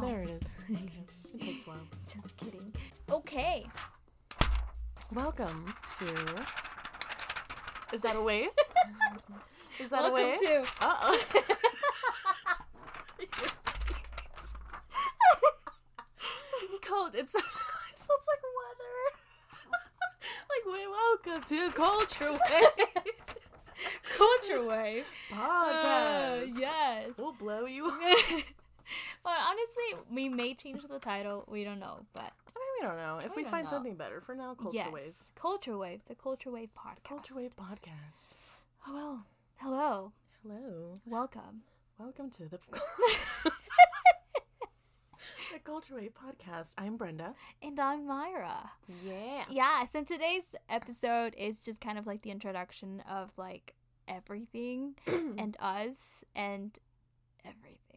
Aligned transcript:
There 0.00 0.22
it 0.22 0.30
is. 0.30 0.48
it 1.34 1.40
takes 1.40 1.66
a 1.66 1.70
while. 1.70 1.78
Just 2.08 2.36
kidding. 2.36 2.72
Okay. 3.10 3.66
Welcome 5.12 5.74
to. 5.98 6.06
Is 7.92 8.02
that 8.02 8.16
a 8.16 8.22
wave? 8.22 8.48
Is 9.80 9.90
that 9.90 10.02
Welcome 10.02 10.20
a 10.20 10.26
wave? 10.30 10.38
to. 10.40 10.60
Uh 10.80 10.96
oh. 11.02 11.42
Cold. 16.82 17.14
It's 17.14 17.34
it 17.34 17.42
sounds 17.94 18.26
like 18.26 18.42
weather. 18.60 18.96
like, 20.50 20.64
wait, 20.66 20.88
welcome 20.90 21.42
to 21.44 21.70
Culture 21.72 22.32
Wave 22.32 23.04
Culture 24.16 24.64
Wave. 24.64 25.06
podcast. 25.32 26.42
Uh, 26.42 26.58
yes. 26.58 27.10
We'll 27.16 27.32
blow 27.32 27.66
you. 27.66 27.86
up. 27.86 28.42
Honestly, 29.50 30.04
we 30.14 30.28
may 30.28 30.54
change 30.54 30.84
the 30.84 31.00
title. 31.00 31.44
We 31.48 31.64
don't 31.64 31.80
know, 31.80 31.98
but 32.12 32.22
I 32.22 32.54
mean, 32.54 32.68
we 32.80 32.86
don't 32.86 32.96
know. 32.96 33.18
If 33.24 33.34
We 33.34 33.42
we, 33.42 33.50
find 33.50 33.64
know. 33.64 33.70
something 33.70 33.96
better, 33.96 34.20
for 34.20 34.36
now, 34.36 34.54
Culture 34.54 34.76
yes, 34.76 34.92
Wave. 34.92 35.14
Culture 35.34 35.76
Wave, 35.76 36.02
the 36.06 36.14
Culture 36.14 36.52
Wave 36.52 36.68
podcast. 36.78 37.02
Culture 37.08 37.34
Wave 37.34 37.56
podcast. 37.56 38.36
Oh 38.86 38.94
well. 38.94 39.26
Hello. 39.56 40.12
Hello. 40.44 40.94
Welcome. 41.04 41.62
Welcome 41.98 42.30
to 42.30 42.44
the 42.48 42.60
the 45.52 45.58
Culture 45.64 45.96
Wave 45.96 46.12
podcast. 46.14 46.74
I'm 46.78 46.96
Brenda. 46.96 47.34
And 47.60 47.80
I'm 47.80 48.06
Mayra. 48.06 48.68
Yeah. 49.04 49.44
Yeah, 49.50 49.84
so 49.84 50.04
today's 50.04 50.54
episode 50.68 51.34
is 51.36 51.64
just 51.64 51.80
kind 51.80 51.98
of 51.98 52.06
like 52.06 52.22
the 52.22 52.30
introduction 52.30 53.02
of 53.10 53.32
like 53.36 53.74
everything 54.06 54.94
and 55.08 55.56
us 55.58 56.24
and 56.36 56.78
everything. 57.44 57.89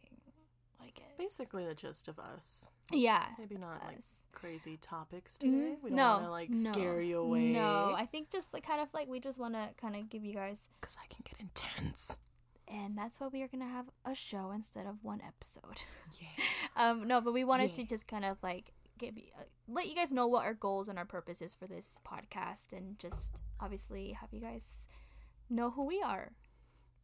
Basically, 1.18 1.64
the 1.66 1.74
gist 1.74 2.08
of 2.08 2.18
us. 2.18 2.68
Yeah. 2.92 3.24
Maybe 3.38 3.56
not 3.56 3.82
like 3.86 4.00
crazy 4.32 4.76
topics 4.76 5.38
Mhm. 5.38 5.80
We 5.82 5.90
don't 5.90 5.96
no, 5.96 6.10
want 6.12 6.24
to 6.24 6.30
like 6.30 6.50
scare 6.54 6.94
no, 6.94 6.98
you 7.00 7.18
away. 7.20 7.52
No, 7.52 7.94
I 7.96 8.04
think 8.06 8.30
just 8.30 8.52
like 8.52 8.66
kind 8.66 8.80
of 8.80 8.88
like 8.92 9.08
we 9.08 9.20
just 9.20 9.38
want 9.38 9.54
to 9.54 9.70
kind 9.80 9.96
of 9.96 10.08
give 10.10 10.24
you 10.24 10.34
guys, 10.34 10.68
because 10.80 10.96
I 11.02 11.06
can 11.12 11.24
get 11.24 11.40
intense. 11.40 12.18
and 12.68 12.96
that's 12.96 13.20
why 13.20 13.28
we 13.28 13.42
are 13.42 13.48
gonna 13.48 13.68
have 13.68 13.86
a 14.06 14.14
show 14.14 14.50
instead 14.50 14.86
of 14.86 15.02
one 15.04 15.20
episode. 15.26 15.82
Yeah. 16.20 16.44
um, 16.76 17.06
no, 17.06 17.20
but 17.20 17.32
we 17.32 17.44
wanted 17.44 17.72
to 17.72 17.84
just 17.84 18.06
kind 18.08 18.24
of 18.24 18.38
like 18.42 18.72
give 18.98 19.16
you, 19.18 19.24
uh, 19.38 19.42
let 19.68 19.86
you 19.86 19.94
guys 19.94 20.10
know 20.12 20.26
what 20.26 20.44
our 20.44 20.54
goals 20.54 20.88
and 20.88 20.98
our 20.98 21.04
purpose 21.04 21.40
is 21.42 21.54
for 21.54 21.66
this 21.66 21.98
podcast, 22.06 22.72
and 22.76 22.98
just 22.98 23.40
obviously 23.60 24.12
have 24.12 24.32
you 24.32 24.40
guys 24.40 24.86
know 25.50 25.70
who 25.70 25.84
we 25.84 26.00
are 26.02 26.32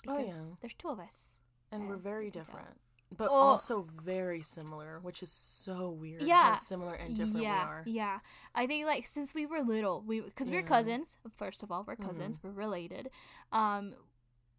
Oh, 0.08 0.16
because 0.16 0.34
yeah. 0.34 0.54
there's 0.60 0.74
two 0.74 0.88
of 0.88 0.98
us. 0.98 1.40
And 1.72 1.88
we're 1.88 1.96
very 1.96 2.30
different, 2.30 2.80
but 3.16 3.28
Oh. 3.30 3.34
also 3.34 3.82
very 3.82 4.40
similar, 4.42 5.00
which 5.00 5.22
is 5.22 5.30
so 5.32 5.90
weird. 5.90 6.22
Yeah. 6.22 6.50
How 6.50 6.54
similar 6.54 6.94
and 6.94 7.14
different 7.16 7.42
yeah, 7.42 7.64
we 7.64 7.70
are. 7.70 7.82
Yeah, 7.86 8.18
I 8.54 8.66
think 8.66 8.86
like 8.86 9.06
since 9.06 9.34
we 9.34 9.46
were 9.46 9.62
little, 9.62 10.00
we 10.02 10.20
because 10.20 10.48
we're 10.50 10.62
cousins. 10.62 11.18
First 11.36 11.62
of 11.62 11.72
all, 11.72 11.84
we're 11.86 11.96
Mhm. 11.96 12.06
cousins. 12.06 12.38
We're 12.42 12.52
related. 12.52 13.10
Um, 13.52 13.94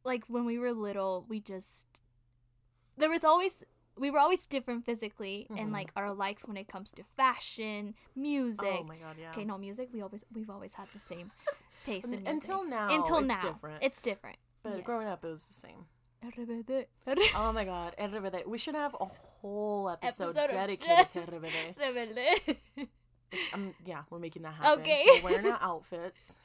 like 0.04 0.26
when 0.28 0.46
we 0.46 0.58
were 0.58 0.74
little, 0.74 1.26
we 1.30 1.40
just 1.40 2.02
there 2.98 3.10
was 3.10 3.24
always 3.24 3.64
we 3.98 4.10
were 4.10 4.20
always 4.20 4.46
different 4.46 4.86
physically 4.86 5.48
and 5.50 5.70
Mhm. 5.70 5.74
like 5.74 5.92
our 5.96 6.14
likes 6.14 6.46
when 6.46 6.58
it 6.58 6.68
comes 6.68 6.92
to 6.94 7.04
fashion, 7.04 7.94
music. 8.16 8.78
Oh 8.80 8.84
my 8.84 8.98
god, 8.98 9.18
yeah. 9.20 9.30
Okay, 9.32 9.44
no 9.46 9.58
music. 9.58 9.90
We 9.94 10.02
always 10.02 10.24
we've 10.34 10.50
always 10.50 10.74
had 10.74 10.88
the 10.94 11.00
same 11.00 11.32
taste 11.84 12.06
in 12.06 12.12
music. 12.24 12.28
Until 12.28 12.64
now, 12.66 12.94
Until 12.94 13.18
it's 13.20 13.28
now, 13.28 13.40
different. 13.40 13.84
it's 13.84 14.02
different. 14.02 14.38
but 14.64 14.78
yes. 14.78 14.86
growing 14.86 15.08
up, 15.08 15.24
it 15.26 15.30
was 15.30 15.46
the 15.46 15.54
same. 15.54 15.88
RBD. 16.26 16.86
Oh 17.36 17.52
my 17.52 17.66
god, 17.66 17.96
RBD. 18.00 18.46
We 18.48 18.58
should 18.58 18.76
have 18.76 18.96
a 19.00 19.06
whole 19.06 19.90
episode, 19.90 20.38
Episode 20.38 20.56
dedicated 20.56 21.10
to 21.10 21.20
RBD. 21.32 21.76
RBD. 21.78 22.88
Um, 23.54 23.74
yeah, 23.86 24.04
we're 24.10 24.20
making 24.20 24.44
that 24.44 24.54
happen. 24.54 24.82
Okay. 24.82 25.04
We're 25.24 25.32
wearing 25.32 25.48
our 25.48 25.58
outfits, 25.62 26.36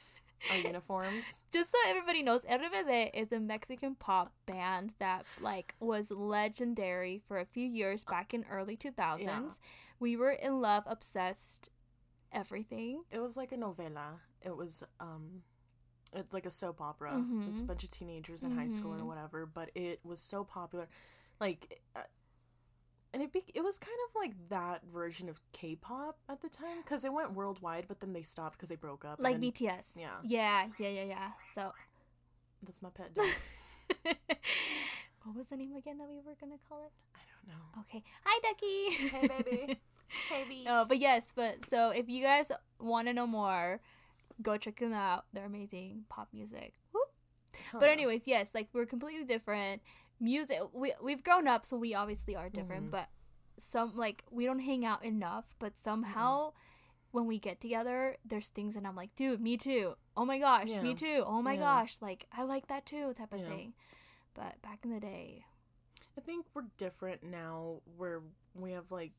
our 0.51 0.57
uniforms. 0.57 1.25
Just 1.51 1.71
so 1.71 1.77
everybody 1.87 2.23
knows, 2.23 2.43
RBD 2.43 3.11
is 3.13 3.31
a 3.31 3.39
Mexican 3.39 3.95
pop 3.95 4.31
band 4.45 4.95
that 4.99 5.25
like 5.41 5.75
was 5.79 6.09
legendary 6.11 7.21
for 7.27 7.39
a 7.39 7.45
few 7.45 7.67
years 7.67 8.03
back 8.03 8.33
in 8.33 8.45
early 8.51 8.77
2000s. 8.77 9.59
We 9.99 10.15
were 10.15 10.31
in 10.31 10.61
love, 10.61 10.83
obsessed, 10.87 11.69
everything. 12.31 13.03
It 13.11 13.19
was 13.19 13.37
like 13.37 13.51
a 13.51 13.57
novela. 13.57 14.19
It 14.41 14.55
was 14.55 14.83
um, 14.99 15.41
it's 16.13 16.33
like 16.33 16.45
a 16.45 16.51
soap 16.51 16.81
opera. 16.81 17.13
It 17.17 17.45
was 17.45 17.61
a 17.61 17.63
Mhm. 17.63 17.67
bunch 17.67 17.83
of 17.83 17.89
teenagers 17.89 18.43
in 18.43 18.55
high 18.55 18.67
school 18.67 18.93
or 18.93 18.99
Mhm. 18.99 19.05
whatever. 19.07 19.45
But 19.45 19.71
it 19.75 20.03
was 20.05 20.19
so 20.21 20.43
popular, 20.43 20.87
like, 21.39 21.81
uh, 21.95 22.03
and 23.13 23.23
it 23.23 23.31
be- 23.31 23.51
it 23.53 23.61
was 23.61 23.77
kind 23.79 23.97
of 24.09 24.15
like 24.15 24.49
that 24.49 24.83
version 24.85 25.29
of 25.29 25.39
K-pop 25.53 26.19
at 26.29 26.41
the 26.41 26.49
time 26.49 26.77
because 26.83 27.03
it 27.05 27.13
went 27.13 27.33
worldwide, 27.33 27.87
but 27.87 27.99
then 27.99 28.13
they 28.13 28.21
stopped 28.23 28.57
because 28.57 28.69
they 28.69 28.75
broke 28.75 29.03
up. 29.05 29.19
Like 29.19 29.35
then- 29.35 29.41
BTS. 29.41 29.95
yeah. 29.95 30.19
Yeah, 30.23 30.69
yeah, 30.77 30.89
yeah, 30.89 31.03
yeah. 31.03 31.31
So 31.53 31.73
That's 32.63 32.81
my 32.81 32.89
pet 32.89 33.13
dog. 33.13 33.25
what 35.23 35.35
was 35.35 35.49
the 35.49 35.57
name 35.57 35.75
again 35.75 35.97
that 35.99 36.07
we 36.09 36.15
were 36.25 36.35
gonna 36.39 36.57
call 36.67 36.85
it? 36.85 36.91
I 37.15 37.19
don't 37.31 37.47
know. 37.55 37.81
Okay. 37.81 38.03
Hi 38.23 38.39
Ducky. 38.41 39.07
Hey, 39.09 39.27
baby. 39.43 39.79
Hey, 40.29 40.45
beach. 40.47 40.63
No, 40.65 40.85
but 40.87 40.99
yes, 40.99 41.33
but 41.35 41.65
so 41.65 41.89
if 41.89 42.07
you 42.07 42.23
guys 42.23 42.49
want 42.79 43.07
to 43.09 43.13
know 43.13 43.27
more, 43.27 43.81
go 44.41 44.57
check 44.57 44.79
them 44.79 44.93
out. 44.93 45.25
They're 45.33 45.45
amazing 45.45 46.05
pop 46.09 46.29
music. 46.33 46.73
Whoop. 46.93 47.09
But 47.73 47.89
anyways, 47.89 48.23
yes, 48.27 48.51
like 48.53 48.69
we're 48.73 48.85
completely 48.85 49.25
different. 49.25 49.81
Music 50.19 50.59
we 50.73 50.93
we've 51.01 51.23
grown 51.23 51.47
up, 51.47 51.65
so 51.65 51.77
we 51.77 51.93
obviously 51.93 52.35
are 52.35 52.49
different, 52.49 52.87
Mhm. 52.87 52.91
but 52.91 53.09
some 53.57 53.95
like 53.95 54.23
we 54.31 54.45
don't 54.45 54.59
hang 54.59 54.85
out 54.85 55.03
enough, 55.03 55.55
but 55.59 55.77
somehow 55.77 56.53
when 57.11 57.25
we 57.25 57.39
get 57.39 57.59
together, 57.61 58.17
there's 58.25 58.49
things 58.49 58.75
and 58.75 58.85
I'm 58.85 58.95
like, 58.95 59.15
dude, 59.15 59.39
me 59.41 59.57
too. 59.57 59.95
Oh 60.15 60.25
my 60.25 60.37
gosh, 60.39 60.69
me 60.69 60.93
too. 60.93 61.23
Oh 61.25 61.41
my 61.41 61.53
Yeah. 61.53 61.59
gosh, 61.61 61.97
like 62.01 62.27
I 62.31 62.43
like 62.43 62.67
that 62.67 62.85
too, 62.85 63.13
type 63.13 63.33
of 63.33 63.39
Yeah. 63.39 63.47
thing. 63.49 63.73
But 64.33 64.61
back 64.61 64.83
in 64.83 64.91
the 64.91 64.99
day, 64.99 65.45
I 66.17 66.21
think 66.21 66.45
we're 66.53 66.65
different 66.77 67.23
now 67.23 67.81
where 67.95 68.21
we 68.53 68.71
have 68.73 68.91
like 68.91 69.13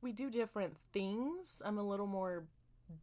we 0.00 0.12
do 0.12 0.30
different 0.30 0.76
things. 0.92 1.62
I'm 1.64 1.78
a 1.78 1.82
little 1.82 2.06
more 2.06 2.46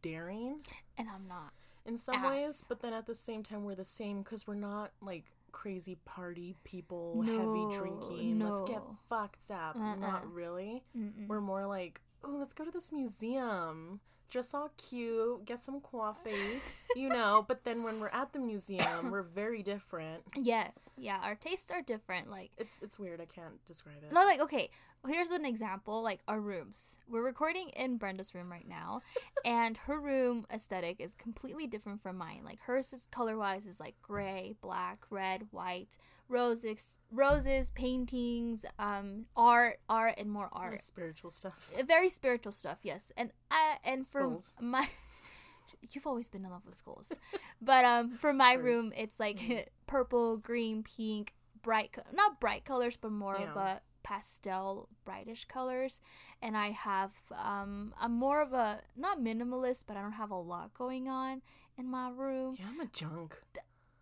daring 0.02 0.60
and 0.96 1.08
I'm 1.08 1.26
not. 1.28 1.52
in 1.84 1.96
some 1.96 2.16
Ass. 2.16 2.30
ways, 2.30 2.64
but 2.68 2.80
then 2.80 2.92
at 2.92 3.06
the 3.06 3.14
same 3.14 3.42
time 3.42 3.64
we're 3.64 3.74
the 3.74 3.84
same 3.84 4.22
cuz 4.24 4.46
we're 4.46 4.54
not 4.54 4.92
like 5.00 5.24
crazy 5.50 5.96
party 6.04 6.54
people, 6.64 7.22
No, 7.22 7.68
heavy 7.68 7.76
drinking, 7.78 8.38
let's 8.38 8.62
get 8.62 8.82
fucked 9.08 9.50
up. 9.50 9.76
Uh-uh. 9.76 9.96
Not 9.96 10.32
really. 10.32 10.82
Mm-mm. 10.96 11.26
We're 11.28 11.40
more 11.42 11.66
like, 11.66 12.00
"Oh, 12.24 12.36
let's 12.38 12.54
go 12.54 12.64
to 12.64 12.70
this 12.70 12.90
museum." 12.92 14.00
Dress 14.30 14.54
all 14.54 14.70
cute, 14.78 15.44
get 15.44 15.62
some 15.62 15.78
coffee, 15.82 16.62
you 16.96 17.10
know. 17.10 17.44
But 17.46 17.64
then 17.64 17.82
when 17.82 18.00
we're 18.00 18.08
at 18.08 18.32
the 18.32 18.38
museum, 18.38 19.10
we're 19.10 19.20
very 19.22 19.62
different. 19.62 20.22
Yes, 20.34 20.88
yeah, 20.96 21.18
our 21.22 21.34
tastes 21.34 21.70
are 21.70 21.82
different. 21.82 22.30
Like 22.30 22.50
It's 22.56 22.80
it's 22.80 22.98
weird. 22.98 23.20
I 23.20 23.26
can't 23.26 23.62
describe 23.66 24.02
it. 24.02 24.10
No, 24.10 24.24
like 24.24 24.40
okay. 24.40 24.70
Here's 25.08 25.30
an 25.30 25.44
example. 25.44 26.00
Like 26.02 26.20
our 26.28 26.40
rooms. 26.40 26.96
We're 27.08 27.24
recording 27.24 27.70
in 27.70 27.96
Brenda's 27.96 28.34
room 28.34 28.50
right 28.50 28.66
now, 28.68 29.02
and 29.44 29.76
her 29.78 29.98
room 29.98 30.46
aesthetic 30.52 31.00
is 31.00 31.14
completely 31.16 31.66
different 31.66 32.00
from 32.00 32.16
mine. 32.16 32.42
Like 32.44 32.60
hers 32.60 32.92
is 32.92 33.06
color 33.10 33.36
wise 33.36 33.66
is 33.66 33.80
like 33.80 33.96
gray, 34.00 34.54
black, 34.62 35.04
red, 35.10 35.48
white, 35.50 35.96
roses, 36.28 37.00
roses, 37.10 37.70
paintings, 37.72 38.64
um, 38.78 39.26
art, 39.36 39.80
art, 39.88 40.14
and 40.18 40.30
more 40.30 40.48
art. 40.52 40.78
spiritual 40.80 41.30
stuff. 41.32 41.68
Uh, 41.76 41.82
Very 41.82 42.08
spiritual 42.08 42.52
stuff. 42.52 42.78
Yes, 42.82 43.10
and 43.16 43.32
I 43.50 43.78
and 43.84 44.06
for 44.06 44.20
Skulls. 44.20 44.54
my. 44.60 44.88
You've 45.92 46.06
always 46.06 46.28
been 46.28 46.44
in 46.44 46.50
love 46.50 46.64
with 46.64 46.76
skulls, 46.76 47.12
but 47.60 47.84
um, 47.84 48.12
for 48.12 48.32
my 48.32 48.54
Birds. 48.54 48.64
room, 48.64 48.92
it's 48.96 49.18
like 49.18 49.38
Mm. 49.40 49.66
purple, 49.88 50.36
green, 50.36 50.84
pink, 50.84 51.34
bright, 51.60 51.90
co- 51.92 52.02
not 52.12 52.38
bright 52.38 52.64
colors, 52.64 52.96
but 52.96 53.10
more 53.10 53.34
of 53.34 53.56
a 53.56 53.80
pastel, 54.02 54.88
brightish 55.04 55.44
colors. 55.46 56.00
And 56.40 56.56
I 56.56 56.70
have, 56.70 57.12
um, 57.32 57.94
I'm 58.00 58.12
more 58.12 58.40
of 58.42 58.52
a 58.52 58.80
not 58.96 59.20
minimalist, 59.20 59.84
but 59.86 59.96
I 59.96 60.02
don't 60.02 60.12
have 60.12 60.30
a 60.30 60.36
lot 60.36 60.74
going 60.74 61.08
on 61.08 61.42
in 61.78 61.90
my 61.90 62.10
room. 62.10 62.56
Yeah, 62.58 62.66
I'm 62.70 62.80
a 62.80 62.86
junk. 62.86 63.40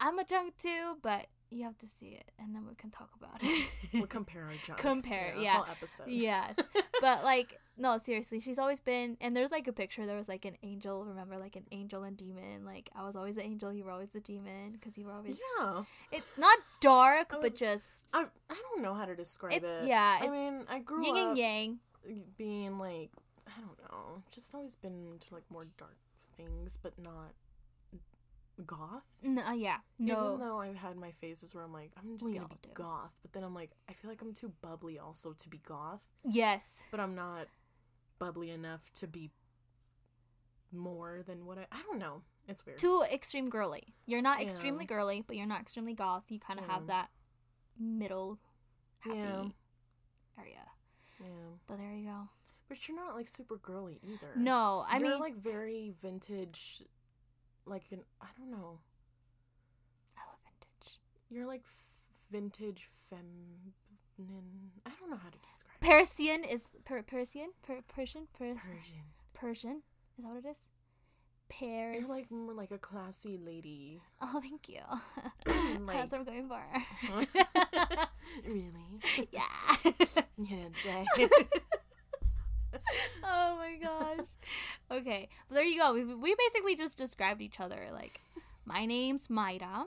I'm 0.00 0.18
a 0.18 0.24
junk 0.24 0.56
too, 0.56 0.96
but 1.02 1.26
you 1.50 1.64
have 1.64 1.76
to 1.78 1.86
see 1.86 2.08
it, 2.08 2.30
and 2.38 2.54
then 2.54 2.66
we 2.68 2.74
can 2.76 2.90
talk 2.90 3.10
about 3.18 3.38
it. 3.42 3.68
We'll 3.92 4.06
compare 4.06 4.44
our 4.48 4.52
junk. 4.64 4.78
Compare, 4.78 5.34
a 5.36 5.42
yeah. 5.42 5.54
whole 5.56 5.66
episode. 5.70 6.08
yes 6.08 6.56
but 7.00 7.24
like 7.24 7.58
no 7.78 7.96
seriously 7.98 8.38
she's 8.40 8.58
always 8.58 8.78
been 8.80 9.16
and 9.22 9.34
there's 9.34 9.50
like 9.50 9.66
a 9.66 9.72
picture 9.72 10.04
there 10.04 10.16
was 10.16 10.28
like 10.28 10.44
an 10.44 10.54
angel 10.62 11.02
remember 11.04 11.38
like 11.38 11.56
an 11.56 11.64
angel 11.72 12.02
and 12.02 12.14
demon 12.16 12.62
like 12.66 12.90
i 12.94 13.02
was 13.06 13.16
always 13.16 13.36
the 13.36 13.42
angel 13.42 13.72
you 13.72 13.82
were 13.84 13.90
always 13.90 14.10
the 14.10 14.20
demon 14.20 14.72
because 14.72 14.98
you 14.98 15.06
were 15.06 15.12
always 15.12 15.40
Yeah. 15.58 15.84
it's 16.12 16.36
not 16.36 16.58
dark 16.82 17.32
I 17.32 17.38
but 17.40 17.56
just 17.56 18.08
I, 18.12 18.26
I 18.50 18.54
don't 18.54 18.82
know 18.82 18.92
how 18.92 19.06
to 19.06 19.14
describe 19.16 19.54
It's- 19.54 19.72
it. 19.82 19.88
yeah, 19.88 20.18
I 20.20 20.26
it- 20.26 20.30
mean, 20.30 20.64
I 20.68 20.78
grew 20.80 21.02
yin 21.06 21.16
up 21.16 21.28
and 21.28 21.38
yang 21.38 21.78
being 22.36 22.78
like, 22.78 23.10
I 23.46 23.60
don't 23.60 23.78
know, 23.90 24.22
just 24.30 24.54
always 24.54 24.76
been 24.76 25.06
into 25.06 25.32
like 25.32 25.44
more 25.50 25.66
dark 25.78 25.96
things, 26.36 26.78
but 26.82 26.92
not 26.98 27.32
goth. 28.60 29.04
No, 29.22 29.42
uh, 29.42 29.52
yeah, 29.52 29.78
no. 29.98 30.34
Even 30.34 30.40
though 30.40 30.60
I've 30.60 30.76
had 30.76 30.96
my 30.96 31.10
phases 31.12 31.54
where 31.54 31.64
I'm 31.64 31.72
like, 31.72 31.92
I'm 31.98 32.16
just 32.18 32.30
We 32.30 32.36
gonna 32.38 32.48
be 32.48 32.56
do. 32.62 32.70
goth, 32.74 33.18
but 33.22 33.32
then 33.32 33.42
I'm 33.44 33.54
like, 33.54 33.70
I 33.88 33.92
feel 33.92 34.10
like 34.10 34.22
I'm 34.22 34.32
too 34.34 34.52
bubbly 34.62 34.98
also 34.98 35.32
to 35.32 35.48
be 35.48 35.58
goth, 35.58 36.04
yes, 36.24 36.78
but 36.90 37.00
I'm 37.00 37.14
not 37.14 37.46
bubbly 38.18 38.50
enough 38.50 38.90
to 38.94 39.06
be 39.06 39.30
more 40.72 41.22
than 41.26 41.46
what 41.46 41.58
I. 41.58 41.66
I 41.72 41.82
don't 41.82 41.98
know. 41.98 42.22
It's 42.48 42.64
weird. 42.66 42.78
too 42.78 43.02
extreme 43.12 43.48
girly. 43.48 43.94
You're 44.06 44.22
not 44.22 44.40
Yeah. 44.40 44.46
extremely 44.46 44.84
girly, 44.84 45.22
but 45.26 45.36
you're 45.36 45.46
not 45.46 45.60
extremely 45.60 45.94
goth. 45.94 46.24
You 46.28 46.40
kind 46.40 46.58
of 46.58 46.66
have 46.66 46.86
that 46.88 47.10
middle 47.78 48.38
happy 49.00 49.18
Yeah. 49.18 49.48
area. 50.38 50.70
yeah, 51.20 51.26
But 51.66 51.78
there 51.78 51.94
you 51.94 52.06
go. 52.08 52.28
but 52.68 52.88
you're 52.88 52.96
not 52.96 53.14
like 53.14 53.28
super 53.28 53.56
girly 53.56 54.00
either. 54.02 54.32
No, 54.36 54.84
I 54.88 54.98
you're 54.98 55.10
mean, 55.10 55.18
like 55.20 55.36
very 55.36 55.90
vintage. 56.00 56.82
Like 57.66 57.84
an 57.92 58.00
I 58.20 58.26
don't 58.38 58.50
know. 58.50 58.78
I 60.16 60.20
love 60.28 60.38
vintage. 60.44 60.98
You're 61.30 61.46
like 61.46 61.62
f- 61.64 62.30
vintage 62.32 62.86
feminine. 63.08 63.72
I 64.84 64.90
don't 65.00 65.10
know 65.10 65.16
how 65.16 65.30
to 65.30 65.38
describe. 65.38 65.80
Persian 65.80 66.44
is 66.44 66.64
per- 66.84 67.02
Persian, 67.02 67.50
per- 67.62 67.80
Persian, 67.88 68.26
per- 68.36 68.54
Persian. 68.54 69.02
Persian. 69.34 69.82
Is 70.18 70.24
that 70.24 70.34
what 70.34 70.44
it 70.44 70.48
is? 70.50 70.58
Paris. 71.48 71.98
You're 72.00 72.08
like 72.08 72.30
more 72.30 72.52
like 72.54 72.70
a 72.70 72.78
classy 72.78 73.38
lady. 73.42 74.00
oh, 74.20 74.40
thank 74.42 74.68
you. 74.68 74.80
Like- 75.86 75.96
That's 75.96 76.12
what 76.12 76.20
I'm 76.20 76.24
going 76.24 76.48
for. 76.48 76.62
really? 78.46 79.28
yeah. 79.32 79.42
You 80.36 80.46
didn't 80.46 80.76
say. 80.82 81.06
oh 83.24 83.56
my 83.56 83.76
gosh. 83.82 84.28
Okay, 84.90 85.28
but 85.48 85.54
there 85.54 85.64
you 85.64 85.78
go. 85.78 85.92
We, 85.94 86.04
we 86.04 86.34
basically 86.34 86.74
just 86.76 86.98
described 86.98 87.40
each 87.40 87.60
other. 87.60 87.88
Like, 87.92 88.20
my 88.64 88.86
name's 88.86 89.28
Mayra. 89.28 89.86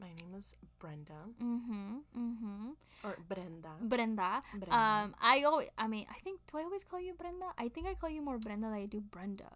My 0.00 0.08
name 0.08 0.34
is 0.36 0.56
Brenda 0.78 1.12
Mm-hmm. 1.42 1.96
Mm-hmm. 2.18 2.68
or 3.04 3.16
Brenda. 3.28 3.68
Brenda. 3.80 4.42
Brenda. 4.52 4.74
Um, 4.74 5.14
I 5.20 5.44
always, 5.44 5.68
I 5.78 5.86
mean, 5.88 6.06
I 6.10 6.18
think, 6.24 6.40
do 6.50 6.58
I 6.58 6.62
always 6.62 6.84
call 6.84 7.00
you 7.00 7.12
Brenda? 7.14 7.46
I 7.58 7.68
think 7.68 7.86
I 7.86 7.94
call 7.94 8.10
you 8.10 8.20
more 8.22 8.38
Brenda 8.38 8.66
than 8.68 8.74
I 8.74 8.86
do 8.86 9.00
Brenda. 9.00 9.50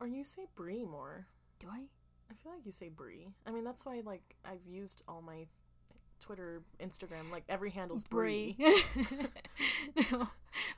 or 0.00 0.06
you 0.06 0.22
say 0.24 0.46
Bree 0.54 0.84
more. 0.84 1.26
Do 1.58 1.66
I? 1.70 1.80
I 2.30 2.34
feel 2.42 2.52
like 2.52 2.64
you 2.64 2.72
say 2.72 2.88
Bree. 2.88 3.28
I 3.46 3.50
mean, 3.50 3.64
that's 3.64 3.84
why 3.84 4.00
like 4.04 4.22
I've 4.44 4.64
used 4.64 5.02
all 5.08 5.20
my 5.22 5.46
Twitter, 6.20 6.62
Instagram, 6.80 7.30
like 7.30 7.44
every 7.48 7.70
handle's 7.70 8.04
Bree. 8.04 8.56
no. 10.12 10.28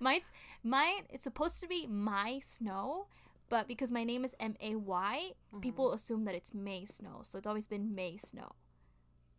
Mine's 0.00 0.30
mine. 0.62 1.04
It's 1.10 1.24
supposed 1.24 1.60
to 1.60 1.66
be 1.66 1.86
my 1.86 2.40
snow, 2.42 3.06
but 3.48 3.68
because 3.68 3.90
my 3.92 4.04
name 4.04 4.24
is 4.24 4.34
M 4.40 4.56
A 4.60 4.76
Y, 4.76 5.32
Mm-hmm. 5.52 5.60
people 5.60 5.92
assume 5.92 6.24
that 6.24 6.34
it's 6.34 6.54
May 6.54 6.86
Snow. 6.86 7.20
So 7.24 7.36
it's 7.38 7.46
always 7.46 7.66
been 7.66 7.94
May 7.94 8.16
Snow. 8.16 8.52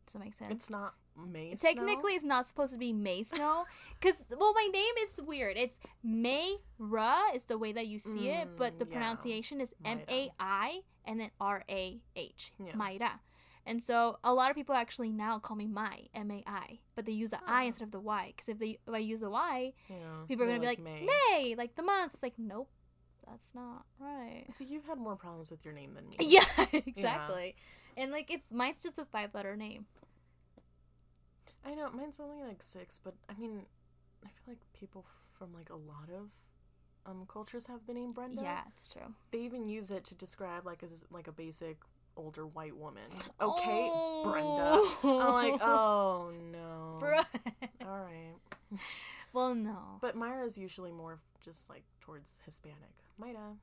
Does 0.05 0.13
that 0.13 0.19
make 0.19 0.33
sense? 0.35 0.51
It's 0.51 0.69
not 0.69 0.93
May. 1.17 1.55
Technically, 1.55 2.13
it's 2.13 2.23
not 2.25 2.45
supposed 2.45 2.71
to 2.73 2.77
be 2.77 2.93
May 2.93 3.23
Snow, 3.33 3.63
because 3.99 4.25
well, 4.37 4.53
my 4.53 4.67
name 4.71 4.93
is 5.01 5.19
weird. 5.25 5.57
It's 5.57 5.79
May 6.03 6.57
Ra 6.77 7.29
is 7.33 7.45
the 7.45 7.57
way 7.57 7.71
that 7.71 7.87
you 7.87 7.97
see 7.99 8.29
it, 8.29 8.49
but 8.57 8.77
the 8.79 8.85
Mm, 8.85 8.91
yeah. 8.91 8.97
pronunciation 8.97 9.61
is 9.61 9.73
M. 9.85 10.01
A 10.09 10.29
I 10.39 10.81
and 11.05 11.19
then 11.19 11.31
R 11.39 11.63
A 11.69 11.99
H. 12.15 12.51
Yeah. 12.63 12.73
Mayra. 12.73 13.11
And 13.65 13.81
so 13.81 14.17
a 14.23 14.33
lot 14.33 14.49
of 14.49 14.55
people 14.55 14.75
actually 14.75 15.11
now 15.11 15.39
call 15.39 15.55
me 15.55 15.67
Mai 15.67 16.07
M 16.13 16.29
A 16.31 16.43
I, 16.45 16.79
but 16.95 17.05
they 17.05 17.13
use 17.13 17.29
the 17.29 17.39
I 17.47 17.63
instead 17.63 17.85
of 17.85 17.91
the 17.91 17.99
Y. 17.99 18.33
Because 18.35 18.49
if 18.49 18.59
they 18.59 18.79
if 18.85 18.93
I 18.93 18.97
use 18.97 19.21
the 19.21 19.29
Y, 19.29 19.73
Yeah, 19.89 19.95
people 20.27 20.43
are 20.43 20.47
gonna 20.47 20.59
be 20.59 20.65
like 20.65 20.79
May. 20.79 21.05
May, 21.05 21.55
like 21.57 21.75
the 21.75 21.83
month. 21.83 22.13
It's 22.13 22.23
like 22.23 22.37
nope, 22.37 22.69
that's 23.25 23.55
not 23.55 23.85
right. 23.99 24.43
So 24.49 24.65
you've 24.65 24.85
had 24.85 24.97
more 24.97 25.15
problems 25.15 25.49
with 25.49 25.63
your 25.63 25.73
name 25.73 25.93
than 25.93 26.05
me. 26.07 26.15
Yeah, 26.19 26.65
exactly. 26.85 27.55
And 27.95 28.11
like 28.11 28.29
it's 28.29 28.51
mine's 28.51 28.81
just 28.81 28.97
a 28.99 29.05
five 29.05 29.33
letter 29.33 29.55
name. 29.55 29.85
I 31.65 31.75
know 31.75 31.89
mine's 31.91 32.19
only 32.19 32.45
like 32.45 32.61
six, 32.61 32.99
but 32.99 33.13
I 33.29 33.39
mean, 33.39 33.61
I 34.25 34.27
feel 34.27 34.55
like 34.55 34.59
people 34.73 35.05
from 35.37 35.53
like 35.53 35.69
a 35.69 35.75
lot 35.75 36.09
of 36.13 36.29
um 37.05 37.25
cultures 37.27 37.67
have 37.67 37.85
the 37.87 37.93
name 37.93 38.11
Brenda. 38.11 38.41
Yeah, 38.41 38.61
it's 38.73 38.91
true. 38.91 39.13
They 39.31 39.39
even 39.39 39.65
use 39.67 39.89
it 39.91 40.03
to 40.05 40.15
describe 40.15 40.65
like 40.65 40.83
as 40.83 41.03
like 41.09 41.27
a 41.27 41.31
basic 41.31 41.77
older 42.17 42.45
white 42.45 42.75
woman. 42.75 43.03
Okay, 43.41 43.91
Brenda. 44.23 44.83
I'm 45.03 45.33
like, 45.33 45.61
oh 45.61 46.31
no. 46.51 46.97
Bru- 46.99 47.87
All 47.87 47.99
right. 47.99 48.33
well, 49.33 49.55
no. 49.55 49.77
But 50.01 50.15
Mayra 50.15 50.45
is 50.45 50.57
usually 50.57 50.91
more 50.91 51.19
just 51.43 51.69
like 51.69 51.83
towards 52.01 52.41
Hispanic. 52.45 52.93
Myra. 53.17 53.55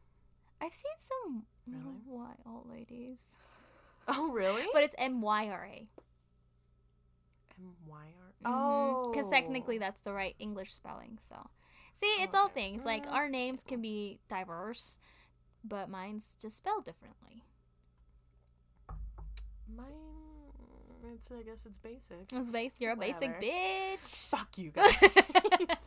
I've 0.60 0.74
seen 0.74 0.92
some 0.98 1.44
Really? 1.66 1.96
white 2.06 2.36
old 2.46 2.68
ladies, 2.70 3.22
Oh 4.08 4.30
really? 4.30 4.64
but 4.74 4.82
it's 4.82 4.94
M 4.98 5.20
Y 5.22 5.48
R 5.48 5.64
A. 5.72 5.88
M 7.58 7.72
Y 7.86 7.96
R. 7.96 8.52
Oh. 8.52 9.10
because 9.10 9.30
technically 9.30 9.78
that's 9.78 10.00
the 10.02 10.12
right 10.12 10.34
English 10.38 10.72
spelling. 10.74 11.18
So, 11.28 11.48
see, 11.94 12.06
it's 12.22 12.34
all 12.34 12.48
things 12.48 12.84
like 12.84 13.06
Mm, 13.06 13.12
our 13.12 13.28
names 13.28 13.62
can 13.66 13.80
be 13.82 14.18
diverse, 14.28 14.98
but 15.64 15.88
mine's 15.90 16.36
just 16.40 16.56
spelled 16.56 16.84
differently. 16.84 17.42
Mine. 19.80 21.12
It's 21.14 21.30
I 21.32 21.42
guess 21.42 21.64
it's 21.66 21.78
basic. 21.78 22.18
It's 22.32 22.50
base. 22.50 22.72
You're 22.78 22.92
a 22.92 22.96
basic 22.96 23.40
bitch. 23.40 24.28
Fuck 24.28 24.58
you 24.58 24.70
guys 24.74 24.90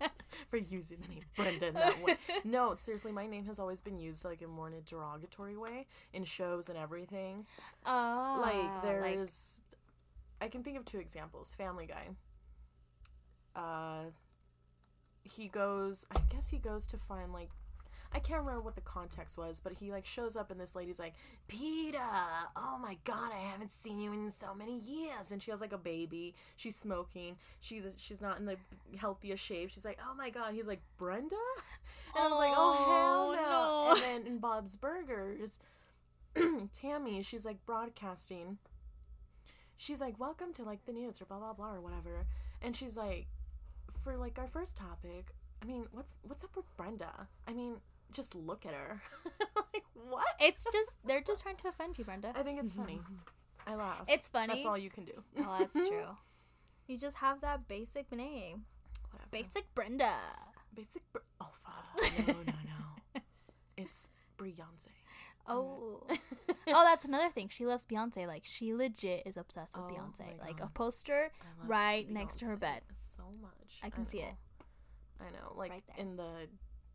for 0.49 0.57
using 0.57 0.97
the 1.01 1.07
name 1.07 1.23
Brenda 1.35 1.67
in 1.67 1.73
that 1.75 2.01
way. 2.03 2.17
No, 2.43 2.75
seriously, 2.75 3.11
my 3.11 3.27
name 3.27 3.45
has 3.45 3.59
always 3.59 3.79
been 3.79 3.99
used 3.99 4.25
like 4.25 4.41
in 4.41 4.49
more 4.49 4.67
in 4.67 4.73
a 4.73 4.81
derogatory 4.81 5.55
way 5.55 5.85
in 6.13 6.23
shows 6.23 6.67
and 6.69 6.77
everything. 6.77 7.45
Oh, 7.85 8.39
like 8.41 8.81
there's 8.83 9.61
I 10.41 10.47
can 10.47 10.63
think 10.63 10.77
of 10.77 10.85
two 10.85 10.99
examples. 10.99 11.53
Family 11.53 11.85
Guy. 11.85 12.09
Uh 13.55 14.09
he 15.23 15.47
goes 15.47 16.05
I 16.11 16.19
guess 16.29 16.49
he 16.49 16.57
goes 16.57 16.85
to 16.87 16.97
find 16.97 17.31
like 17.31 17.49
I 18.15 18.19
can't 18.19 18.39
remember 18.41 18.61
what 18.61 18.75
the 18.75 18.81
context 18.81 19.37
was, 19.37 19.59
but 19.59 19.73
he 19.73 19.91
like 19.91 20.05
shows 20.05 20.35
up 20.35 20.51
and 20.51 20.59
this 20.59 20.75
lady's 20.75 20.99
like, 20.99 21.15
Peter, 21.47 21.97
oh 22.55 22.77
my 22.79 22.97
god, 23.05 23.31
I 23.33 23.39
haven't 23.51 23.73
seen 23.73 23.99
you 23.99 24.13
in 24.13 24.29
so 24.29 24.53
many 24.53 24.77
years. 24.79 25.31
And 25.31 25.41
she 25.41 25.49
has 25.51 25.61
like 25.61 25.73
a 25.73 25.77
baby. 25.77 26.35
She's 26.55 26.75
smoking. 26.75 27.37
She's 27.59 27.87
she's 27.97 28.21
not 28.21 28.37
in 28.39 28.45
the 28.45 28.57
healthiest 28.97 29.43
shape. 29.43 29.71
She's 29.71 29.85
like, 29.85 29.99
oh 30.07 30.13
my 30.15 30.29
god. 30.29 30.53
He's 30.53 30.67
like, 30.67 30.81
Brenda? 30.97 31.35
And 32.15 32.25
I 32.25 32.27
was 32.27 32.37
like, 32.37 32.53
oh 32.55 32.73
hell 32.73 33.31
oh, 33.31 33.35
no. 33.35 33.41
Oh, 33.51 33.93
And 33.95 34.25
then 34.25 34.31
in 34.33 34.37
Bob's 34.37 34.75
Burgers, 34.75 35.57
Tammy, 36.73 37.23
she's 37.23 37.45
like 37.45 37.65
broadcasting. 37.65 38.59
She's 39.75 39.99
like, 39.99 40.19
welcome 40.19 40.53
to 40.53 40.63
like 40.63 40.85
the 40.85 40.93
news 40.93 41.19
or 41.19 41.25
blah 41.25 41.39
blah 41.39 41.53
blah 41.53 41.73
or 41.73 41.81
whatever. 41.81 42.27
And 42.61 42.75
she's 42.75 42.95
like, 42.95 43.25
for 44.03 44.15
like 44.17 44.37
our 44.37 44.47
first 44.47 44.77
topic, 44.77 45.33
I 45.61 45.65
mean, 45.65 45.87
what's 45.91 46.15
what's 46.21 46.43
up 46.43 46.55
with 46.55 46.65
Brenda? 46.77 47.27
I 47.47 47.53
mean, 47.53 47.77
just 48.13 48.35
look 48.35 48.65
at 48.65 48.73
her. 48.73 49.01
like 49.73 49.83
what? 49.93 50.25
It's 50.39 50.63
just 50.71 50.95
they're 51.05 51.21
just 51.21 51.43
trying 51.43 51.57
to 51.57 51.67
offend 51.69 51.97
you, 51.97 52.05
Brenda. 52.05 52.31
I 52.35 52.43
think 52.43 52.59
it's 52.59 52.73
funny. 52.73 52.99
I 53.67 53.75
laugh. 53.75 54.03
It's 54.07 54.27
funny. 54.27 54.53
That's 54.53 54.65
all 54.65 54.77
you 54.77 54.89
can 54.89 55.05
do. 55.05 55.23
Oh, 55.39 55.55
that's 55.59 55.73
true. 55.89 56.05
You 56.87 56.97
just 56.97 57.17
have 57.17 57.39
that 57.41 57.67
basic 57.67 58.11
name, 58.11 58.65
Whatever. 59.11 59.29
basic 59.31 59.73
Brenda. 59.73 60.13
Basic. 60.75 61.01
Br- 61.13 61.19
oh 61.39 61.47
fuck. 61.63 62.27
No, 62.27 62.33
no, 62.33 62.43
no. 62.43 63.21
It's 63.77 64.09
Beyonce. 64.37 64.89
Oh, 65.47 66.01
oh, 66.09 66.83
that's 66.85 67.05
another 67.05 67.29
thing. 67.29 67.49
She 67.49 67.65
loves 67.65 67.85
Beyonce. 67.85 68.27
Like 68.27 68.43
she 68.45 68.73
legit 68.73 69.23
is 69.25 69.37
obsessed 69.37 69.75
with 69.77 69.85
Oh 69.89 69.93
Beyonce. 69.93 70.39
Like 70.39 70.61
a 70.61 70.67
poster 70.67 71.31
I 71.41 71.67
right 71.67 72.09
next 72.09 72.39
to 72.39 72.45
her 72.45 72.57
bed. 72.57 72.81
So 73.15 73.23
much. 73.41 73.79
I 73.83 73.89
can 73.89 74.05
see 74.05 74.19
it. 74.19 74.33
I 75.19 75.25
know. 75.31 75.53
Like 75.55 75.71
Right 75.71 75.83
in 75.97 76.15
the. 76.15 76.47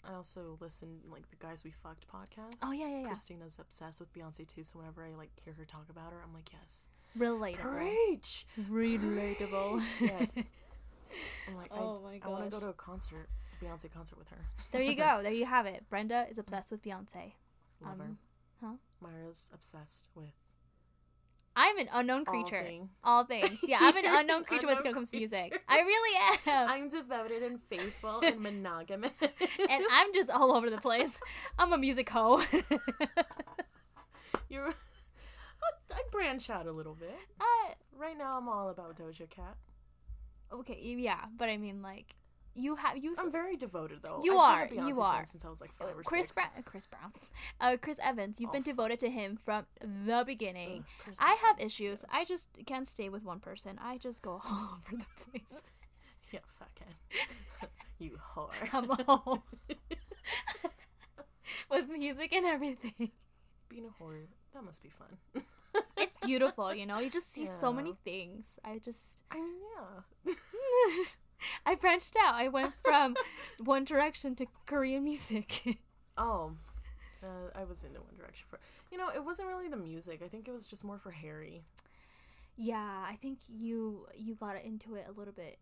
I 0.08 0.14
also 0.14 0.56
listen 0.60 1.00
like 1.10 1.28
the 1.30 1.36
guys 1.36 1.64
we 1.64 1.70
fucked 1.70 2.06
podcast. 2.08 2.54
Oh 2.62 2.72
yeah, 2.72 2.88
yeah, 2.88 3.00
yeah. 3.02 3.08
Krystyna's 3.08 3.58
obsessed 3.58 4.00
with 4.00 4.12
Beyonce 4.12 4.46
too, 4.46 4.62
so 4.62 4.78
whenever 4.78 5.04
I 5.04 5.14
like 5.16 5.30
hear 5.44 5.52
her 5.54 5.64
talk 5.64 5.86
about 5.90 6.12
her, 6.12 6.18
I'm 6.24 6.32
like, 6.32 6.50
yes, 6.52 6.88
Relatable. 7.18 7.58
preach, 7.58 8.46
Relatable. 8.70 9.82
yes. 10.00 10.50
I'm 11.48 11.56
like, 11.56 11.70
Oh 11.72 12.00
I, 12.06 12.12
my 12.12 12.20
I 12.22 12.28
want 12.28 12.44
to 12.44 12.50
go 12.50 12.60
to 12.60 12.68
a 12.68 12.72
concert, 12.74 13.28
a 13.60 13.64
Beyonce 13.64 13.90
concert 13.92 14.18
with 14.18 14.28
her. 14.28 14.44
there 14.72 14.82
you 14.82 14.94
go. 15.06 15.20
There 15.22 15.32
you 15.32 15.46
have 15.46 15.66
it. 15.66 15.84
Brenda 15.90 16.26
is 16.30 16.38
obsessed 16.38 16.70
with 16.70 16.82
Beyonce. 16.82 17.32
Love 17.82 17.98
her. 17.98 18.04
Um, 18.04 18.18
huh? 18.62 18.72
Myra's 19.00 19.50
obsessed 19.54 20.10
with 20.14 20.34
I'm 21.60 21.78
an 21.78 21.88
unknown 21.92 22.24
all 22.26 22.32
creature. 22.32 22.62
thing. 22.62 22.88
All 23.02 23.24
things. 23.24 23.58
Yeah, 23.66 23.78
I'm 23.80 23.96
an 23.96 24.04
unknown 24.06 24.44
creature 24.44 24.66
when 24.66 24.76
it 24.76 24.80
unknown 24.80 24.94
comes 24.94 25.10
to 25.10 25.16
music. 25.16 25.60
I 25.68 25.80
really 25.80 26.20
am. 26.46 26.68
I'm 26.70 26.88
devoted 26.88 27.42
and 27.42 27.60
faithful 27.68 28.20
and 28.22 28.40
monogamous. 28.40 29.10
and 29.20 29.82
I'm 29.92 30.12
just 30.14 30.30
all 30.30 30.52
over 30.52 30.70
the 30.70 30.78
place. 30.78 31.18
I'm 31.58 31.72
a 31.72 31.78
music 31.78 32.08
hoe. 32.10 32.42
You're. 34.48 34.72
I 35.92 36.02
branch 36.12 36.48
out 36.50 36.66
a 36.66 36.72
little 36.72 36.94
bit. 36.94 37.16
uh, 37.40 37.72
Right 37.96 38.16
now, 38.16 38.38
I'm 38.38 38.48
all 38.48 38.70
about 38.70 38.96
Doja 38.96 39.28
Cat. 39.28 39.56
okay, 40.52 40.78
yeah, 40.80 41.24
but 41.36 41.48
I 41.48 41.56
mean, 41.56 41.82
like, 41.82 42.14
you 42.58 42.76
have 42.76 42.98
you. 42.98 43.14
I'm 43.18 43.30
very 43.30 43.56
devoted 43.56 44.00
though. 44.02 44.20
You 44.24 44.38
I've 44.38 44.72
are, 44.72 44.88
you 44.88 45.00
are. 45.00 45.24
since 45.24 45.44
I 45.44 45.48
was 45.48 45.60
like 45.60 45.72
five 45.72 45.96
or 45.96 46.02
Chris 46.02 46.26
six. 46.28 46.34
Brown, 46.36 46.62
Chris 46.64 46.86
Brown, 46.86 47.12
uh, 47.60 47.76
Chris 47.80 47.98
Evans. 48.02 48.40
You've 48.40 48.50
Oh, 48.50 48.52
been 48.54 48.62
devoted 48.62 48.98
to 49.00 49.10
him 49.10 49.38
from 49.44 49.66
the 49.80 50.24
beginning. 50.26 50.84
Ugh, 51.06 51.14
I 51.20 51.34
have 51.46 51.58
issues. 51.60 52.02
yes. 52.02 52.04
I 52.12 52.24
just 52.24 52.48
can't 52.66 52.86
stay 52.88 53.08
with 53.08 53.24
one 53.24 53.40
person. 53.40 53.78
I 53.82 53.98
just 53.98 54.22
go 54.22 54.40
all 54.48 54.70
over 54.74 54.96
the 55.02 55.30
place. 55.30 55.62
yeah, 56.32 56.40
fucking 56.58 56.94
you 57.98 58.18
whore. 58.34 58.50
I'm 58.72 58.90
all 59.08 59.44
with 61.70 61.88
music 61.88 62.32
and 62.32 62.46
everything. 62.46 63.10
Being 63.68 63.86
a 63.86 64.02
whore, 64.02 64.26
that 64.54 64.64
must 64.64 64.82
be 64.82 64.88
fun. 64.88 65.44
It's 65.96 66.16
beautiful, 66.24 66.74
you 66.74 66.86
know. 66.86 66.98
You 66.98 67.10
just 67.10 67.32
see 67.32 67.46
so 67.46 67.72
many 67.72 67.94
things. 68.04 68.58
I 68.64 68.78
just 68.78 69.22
I 69.30 69.36
mean, 69.36 69.54
yeah. 70.26 70.34
I 71.66 71.74
branched 71.74 72.16
out. 72.20 72.34
I 72.34 72.48
went 72.48 72.72
from 72.84 73.14
One 73.58 73.84
Direction 73.84 74.34
to 74.36 74.46
Korean 74.66 75.04
music. 75.04 75.78
Oh, 76.20 76.50
uh, 77.22 77.50
I 77.54 77.62
was 77.62 77.84
into 77.84 78.00
One 78.00 78.16
Direction 78.18 78.46
for. 78.50 78.58
You 78.90 78.98
know, 78.98 79.08
it 79.14 79.24
wasn't 79.24 79.46
really 79.48 79.68
the 79.68 79.76
music. 79.76 80.20
I 80.20 80.26
think 80.26 80.48
it 80.48 80.50
was 80.50 80.66
just 80.66 80.82
more 80.82 80.98
for 80.98 81.12
Harry. 81.12 81.62
yeah, 82.56 83.04
I 83.08 83.16
think 83.22 83.38
you 83.48 84.06
you 84.16 84.34
got 84.34 84.56
into 84.64 84.96
it 84.96 85.06
a 85.08 85.12
little 85.12 85.32
bit, 85.32 85.58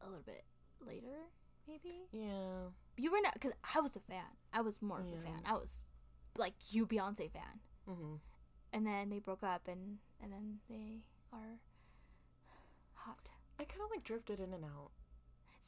a 0.00 0.06
little 0.06 0.22
bit 0.24 0.44
later, 0.80 1.28
maybe. 1.66 2.08
Yeah. 2.10 2.70
You 2.96 3.12
were 3.12 3.20
not 3.22 3.34
because 3.34 3.52
I 3.74 3.80
was 3.80 3.96
a 3.96 4.00
fan. 4.00 4.24
I 4.52 4.62
was 4.62 4.80
more 4.80 5.00
of 5.00 5.06
a 5.08 5.22
fan. 5.22 5.42
I 5.44 5.52
was 5.52 5.84
like 6.38 6.54
you 6.70 6.86
Beyonce 6.86 7.30
fan, 7.30 7.60
hmm 7.86 8.14
and 8.72 8.86
then 8.86 9.10
they 9.10 9.18
broke 9.18 9.42
up, 9.42 9.68
and 9.68 9.98
and 10.22 10.32
then 10.32 10.60
they 10.70 11.02
are 11.32 11.58
hot. 12.94 13.28
I 13.60 13.64
kind 13.64 13.82
of 13.82 13.90
like 13.90 14.04
drifted 14.04 14.40
in 14.40 14.54
and 14.54 14.64
out. 14.64 14.90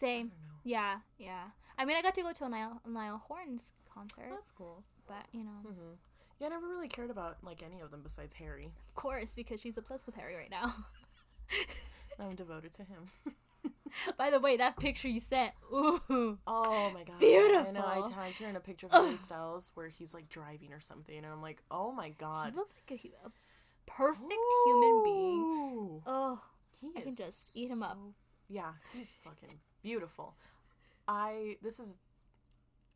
Same. 0.00 0.33
Yeah, 0.64 0.97
yeah. 1.19 1.45
I 1.78 1.85
mean, 1.85 1.97
I 1.97 2.02
got 2.02 2.14
to 2.14 2.23
go 2.23 2.33
to 2.33 2.45
a 2.45 2.49
Niall, 2.49 2.80
Niall 2.87 3.23
Horan's 3.28 3.73
concert, 3.92 4.28
That's 4.30 4.52
cool. 4.52 4.83
but 5.07 5.26
you 5.33 5.45
know, 5.45 5.50
hmm 5.62 5.92
Yeah, 6.38 6.47
I 6.47 6.50
never 6.50 6.69
really 6.69 6.88
cared 6.88 7.11
about 7.11 7.37
like 7.42 7.62
any 7.62 7.80
of 7.80 7.90
them 7.90 8.00
besides 8.02 8.35
Harry. 8.35 8.73
of 8.88 8.95
course, 8.95 9.35
because 9.35 9.61
she's 9.61 9.76
obsessed 9.78 10.07
with 10.07 10.14
Harry 10.16 10.35
right 10.37 10.50
now. 10.50 10.75
I'm 12.19 12.35
devoted 12.35 12.73
to 12.75 12.83
him. 12.85 13.11
By 14.19 14.30
the 14.30 14.38
way, 14.40 14.57
that 14.59 14.76
picture 14.78 15.09
you 15.09 15.21
sent, 15.21 15.52
ooh, 15.73 16.38
Oh 16.47 16.90
my 16.92 17.02
god. 17.04 17.19
Beautiful. 17.19 17.66
I 17.66 17.71
know. 17.73 17.87
I 17.87 18.02
tagged 18.09 18.38
her 18.40 18.49
in 18.49 18.57
a 18.57 18.61
picture 18.61 18.87
of 18.87 18.92
Harry 18.92 19.16
Styles 19.16 19.71
where 19.75 19.88
he's 19.88 20.14
like 20.14 20.28
driving 20.28 20.73
or 20.73 20.80
something, 20.80 21.16
and 21.16 21.26
I'm 21.26 21.42
like, 21.42 21.62
oh 21.71 21.90
my 21.92 22.09
he 22.09 22.14
god. 22.19 22.54
looked 22.54 22.75
like 22.90 23.00
a, 23.04 23.26
a 23.26 23.30
perfect 23.87 24.33
human 24.64 25.02
being. 25.02 25.47
Oh, 26.07 26.40
He 26.80 26.92
I 26.97 27.00
can 27.00 27.16
just 27.16 27.57
eat 27.57 27.71
him 27.71 27.83
up. 27.83 27.99
Yeah, 28.49 28.73
he's 28.95 29.14
fucking 29.25 29.59
beautiful. 29.82 30.34
I 31.08 31.56
this 31.62 31.78
is 31.80 31.99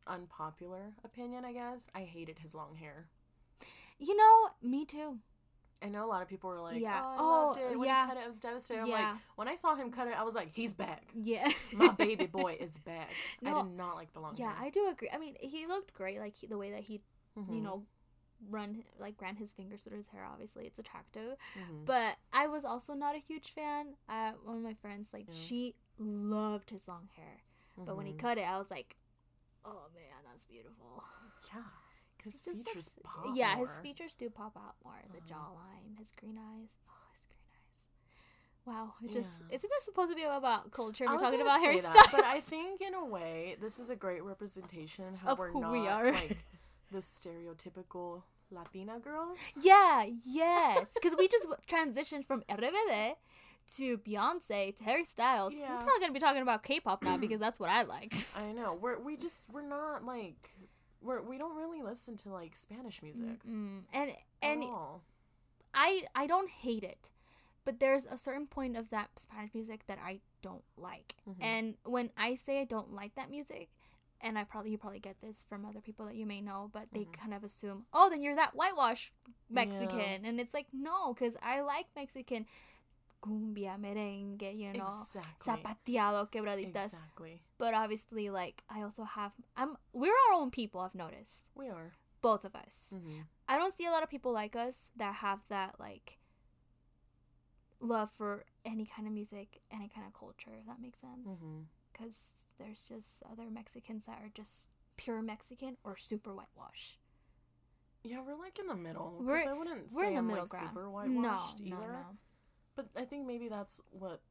unpopular 0.07 0.93
opinion, 1.03 1.45
I 1.45 1.53
guess. 1.53 1.89
I 1.95 2.01
hated 2.01 2.39
his 2.39 2.53
long 2.55 2.75
hair. 2.75 3.07
you 3.99 4.15
know, 4.15 4.49
me 4.61 4.85
too. 4.85 5.19
I 5.81 5.87
know 5.87 6.05
a 6.05 6.07
lot 6.07 6.21
of 6.21 6.27
people 6.27 6.49
were 6.49 6.61
like, 6.61 6.81
Yeah. 6.81 7.01
"Oh, 7.03 7.13
I 7.13 7.17
Oh, 7.19 7.47
loved 7.47 7.59
it 7.59 7.79
when 7.79 7.87
yeah. 7.87 8.03
he 8.05 8.09
cut 8.13 8.17
it. 8.17 8.23
I 8.23 8.27
was 8.27 8.39
devastated." 8.39 8.81
I'm 8.81 8.89
like, 8.89 9.07
when 9.35 9.47
I 9.47 9.55
saw 9.55 9.75
him 9.75 9.91
cut 9.91 10.07
it, 10.07 10.17
I 10.17 10.23
was 10.23 10.33
like, 10.35 10.49
"He's 10.53 10.73
back. 10.73 11.03
Yeah, 11.13 11.51
My 11.73 11.91
baby 11.97 12.25
boy 12.27 12.57
is 12.59 12.77
back." 12.77 13.09
No, 13.41 13.59
I 13.59 13.61
did 13.63 13.71
not 13.71 13.95
like 13.95 14.13
the 14.13 14.19
long 14.19 14.35
hair. 14.35 14.47
yeah, 14.47 14.55
hair. 14.55 14.65
I 14.67 14.69
do 14.69 14.87
agree. 14.89 15.09
I 15.13 15.17
mean, 15.17 15.35
he 15.39 15.67
looked 15.67 15.93
great, 15.93 16.19
like 16.19 16.35
he, 16.35 16.47
the 16.47 16.57
way 16.57 16.71
that 16.71 16.81
he, 16.81 17.01
you 17.35 17.43
Mhm, 17.43 17.63
know, 17.63 17.83
run 18.49 18.83
like 18.99 19.21
ran 19.21 19.35
his 19.35 19.51
fingers 19.51 19.83
through 19.83 19.97
his 19.97 20.07
hair. 20.09 20.25
Obviously, 20.31 20.65
it's 20.65 20.79
attractive. 20.79 21.37
mhm. 21.57 21.85
But 21.85 22.17
I 22.33 22.47
was 22.47 22.63
also 22.65 22.93
not 22.93 23.15
a 23.15 23.19
huge 23.19 23.49
fan. 23.51 23.95
Uh, 24.09 24.33
one 24.43 24.57
of 24.57 24.63
my 24.63 24.73
friends, 24.73 25.09
like, 25.13 25.25
Yeah. 25.27 25.33
she 25.35 25.75
loved 25.97 26.69
his 26.69 26.87
long 26.87 27.09
hair. 27.15 27.41
But 27.77 27.95
when 27.97 28.05
he 28.05 28.13
Mhm. 28.13 28.19
cut 28.19 28.37
it, 28.37 28.43
I 28.43 28.57
was 28.57 28.69
like, 28.71 28.95
oh 29.63 29.87
man, 29.93 30.23
that's 30.25 30.45
beautiful. 30.45 31.03
yeah, 31.53 31.63
his 32.23 32.39
features 32.39 32.89
pop. 33.03 33.25
yeah, 33.35 33.55
his 33.57 33.77
features 33.79 34.15
do 34.15 34.29
pop 34.29 34.55
out 34.57 34.75
more. 34.83 35.01
The 35.11 35.17
Uh-huh. 35.19 35.33
jawline, 35.51 35.97
his 35.97 36.11
green 36.11 36.37
eyes. 36.37 36.69
Oh, 36.87 36.93
his 37.11 37.27
green 37.27 37.41
eyes. 37.53 37.65
Wow, 38.65 38.95
it 39.03 39.11
just 39.11 39.29
Yeah. 39.41 39.55
isn't 39.55 39.69
this 39.69 39.83
supposed 39.85 40.11
to 40.11 40.15
be 40.15 40.23
about 40.23 40.71
culture? 40.71 41.05
We're 41.07 41.17
talking 41.19 41.41
about 41.41 41.61
that, 41.61 42.09
but 42.11 42.23
I 42.23 42.39
think 42.41 42.81
in 42.81 42.93
a 42.93 43.05
way 43.05 43.55
this 43.59 43.77
is 43.79 43.89
a 43.89 43.95
great 43.95 44.23
representation 44.23 45.15
how 45.15 45.31
Of 45.33 45.37
we're 45.39 45.51
who 45.51 45.61
not 45.61 45.71
we 45.71 45.87
are. 45.87 46.11
like 46.11 46.37
the 46.95 47.01
stereotypical 47.01 48.23
Latina 48.51 48.99
girls. 48.99 49.37
Yeah, 49.61 50.05
yes. 50.23 50.87
Because 50.93 51.15
we 51.17 51.27
just 51.27 51.47
transitioned 51.67 52.25
from 52.25 52.41
RBD 52.49 53.13
to 53.75 53.97
Beyonce 53.99 54.75
to 54.77 54.83
Harry 54.83 55.03
Styles. 55.03 55.53
Yeah. 55.53 55.71
We're 55.71 55.77
probably 55.83 55.99
going 55.99 56.09
to 56.09 56.13
be 56.13 56.19
talking 56.19 56.41
about 56.41 56.63
K 56.63 56.79
pop 56.79 57.03
now 57.03 57.17
because 57.25 57.39
that's 57.39 57.59
what 57.59 57.69
I 57.69 57.81
like. 57.83 58.13
I 58.37 58.51
know 58.53 58.77
we're 58.79 58.99
we 58.99 59.17
just 59.17 59.47
we're 59.51 59.67
not 59.67 60.05
like 60.05 60.51
we're 61.01 61.21
we 61.21 61.37
don't 61.37 61.55
really 61.57 61.81
listen 61.81 62.15
to 62.17 62.29
like 62.29 62.55
Spanish 62.55 63.01
music 63.03 63.43
Mm, 63.47 63.81
and 63.93 64.11
and 64.41 64.63
all. 64.63 65.01
I 65.73 66.03
I 66.15 66.27
don't 66.27 66.49
hate 66.49 66.83
it, 66.83 67.09
but 67.65 67.79
there's 67.79 68.05
a 68.05 68.17
certain 68.17 68.47
point 68.47 68.77
of 68.77 68.89
that 68.91 69.09
Spanish 69.17 69.53
music 69.53 69.87
that 69.87 69.97
I 70.03 70.21
don't 70.41 70.63
like. 70.77 71.15
Mhm. 71.27 71.35
And 71.43 71.75
when 71.83 72.11
I 72.17 72.35
say 72.35 72.61
I 72.61 72.65
don't 72.65 72.93
like 72.93 73.15
that 73.15 73.29
music, 73.29 73.69
and 74.25 74.37
I 74.37 74.43
probably 74.43 74.71
you 74.71 74.77
probably 74.77 74.99
get 74.99 75.21
this 75.21 75.43
from 75.47 75.65
other 75.65 75.79
people 75.81 76.05
that 76.07 76.15
you 76.15 76.25
may 76.25 76.41
know, 76.41 76.69
but 76.73 76.87
they 76.91 77.05
Mhm. 77.05 77.13
kind 77.13 77.33
of 77.33 77.43
assume, 77.43 77.85
oh, 77.93 78.09
then 78.09 78.21
you're 78.21 78.35
that 78.35 78.55
whitewash 78.55 79.13
Mexican, 79.49 79.99
Yeah. 80.23 80.29
and 80.29 80.39
it's 80.39 80.53
like 80.53 80.67
no, 80.73 81.13
because 81.13 81.37
I 81.41 81.61
like 81.61 81.87
Mexican 81.95 82.45
cumbia, 83.21 83.77
merengue, 83.79 84.57
you 84.57 84.73
know, 84.73 84.85
Exactly. 84.85 85.53
zapateado, 85.53 86.29
quebraditas. 86.31 86.85
Exactly. 86.93 87.41
But 87.57 87.73
obviously, 87.73 88.29
like 88.29 88.63
I 88.69 88.81
also 88.81 89.03
have, 89.03 89.31
I'm 89.55 89.77
we're 89.93 90.13
our 90.29 90.33
own 90.33 90.51
people. 90.51 90.81
I've 90.81 90.95
noticed 90.95 91.49
We 91.55 91.69
are. 91.69 91.93
both 92.21 92.43
of 92.45 92.55
us. 92.55 92.89
hmm 92.91 93.21
I 93.47 93.57
don't 93.59 93.71
see 93.73 93.85
a 93.85 93.91
lot 93.91 94.01
of 94.03 94.09
people 94.09 94.31
like 94.31 94.55
us 94.55 94.89
that 94.95 95.15
have 95.15 95.39
that 95.49 95.79
like 95.79 96.17
love 97.79 98.09
for 98.17 98.45
any 98.65 98.85
kind 98.85 99.07
of 99.07 99.13
music, 99.13 99.61
any 99.71 99.87
kind 99.87 100.07
of 100.07 100.13
culture. 100.13 100.51
If 100.59 100.65
that 100.65 100.81
makes 100.81 100.99
sense. 100.99 101.41
hmm 101.41 101.61
Because 101.97 102.45
there's 102.57 102.81
just 102.81 103.23
other 103.31 103.49
Mexicans 103.49 104.05
that 104.05 104.19
are 104.21 104.31
just 104.33 104.69
pure 104.97 105.21
Mexican 105.21 105.77
or 105.83 105.95
super 105.95 106.33
whitewash. 106.33 106.97
Yeah, 108.03 108.21
we're 108.25 108.37
like 108.37 108.59
in 108.59 108.67
the 108.67 108.75
middle. 108.75 109.17
We're- 109.21 109.45
I 109.47 109.53
wouldn't 109.53 109.91
We're 109.93 110.01
say 110.01 110.07
in 110.09 110.13
the 110.13 110.19
I'm 110.19 110.27
middle 110.27 110.43
like 110.43 110.49
ground. 110.49 110.69
super 110.69 110.83
no, 110.83 110.91
whitewashed 110.91 111.59
no, 111.61 111.77
either. 111.77 111.91
no. 111.93 112.17
But 112.75 112.89
I 112.95 113.05
think 113.05 113.25
maybe 113.25 113.47
that's 113.47 113.79
what 113.91 114.21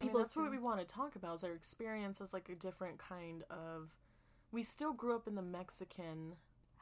People 0.00 0.08
people. 0.08 0.20
that's 0.20 0.36
what 0.36 0.50
we 0.50 0.58
want 0.58 0.80
to 0.80 0.84
talk 0.86 1.16
about 1.16 1.34
is 1.36 1.44
our 1.44 1.52
experience 1.52 2.20
as 2.20 2.32
like 2.32 2.48
a 2.48 2.54
different 2.54 2.98
kind 2.98 3.44
of. 3.50 3.96
We 4.52 4.62
still 4.62 4.92
grew 4.92 5.14
up 5.16 5.26
in 5.28 5.34
the 5.34 5.42
Mexican 5.42 6.36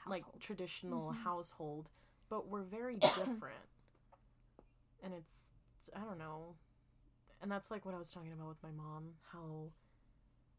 like 0.07 0.23
Household. 0.23 0.41
traditional 0.41 1.13
Mhm. 1.13 1.23
household, 1.23 1.91
but 2.29 2.49
we're 2.49 2.63
very 2.63 2.97
different. 3.15 3.69
and 5.03 5.13
it's 5.15 5.47
I 5.95 6.01
don't 6.01 6.19
know. 6.19 6.57
And 7.43 7.51
that's 7.51 7.71
like 7.71 7.85
what 7.85 7.95
I 7.95 7.99
was 7.99 8.13
talking 8.13 8.33
about 8.33 8.49
with 8.49 8.63
my 8.63 8.71
mom, 8.71 9.15
how 9.33 9.71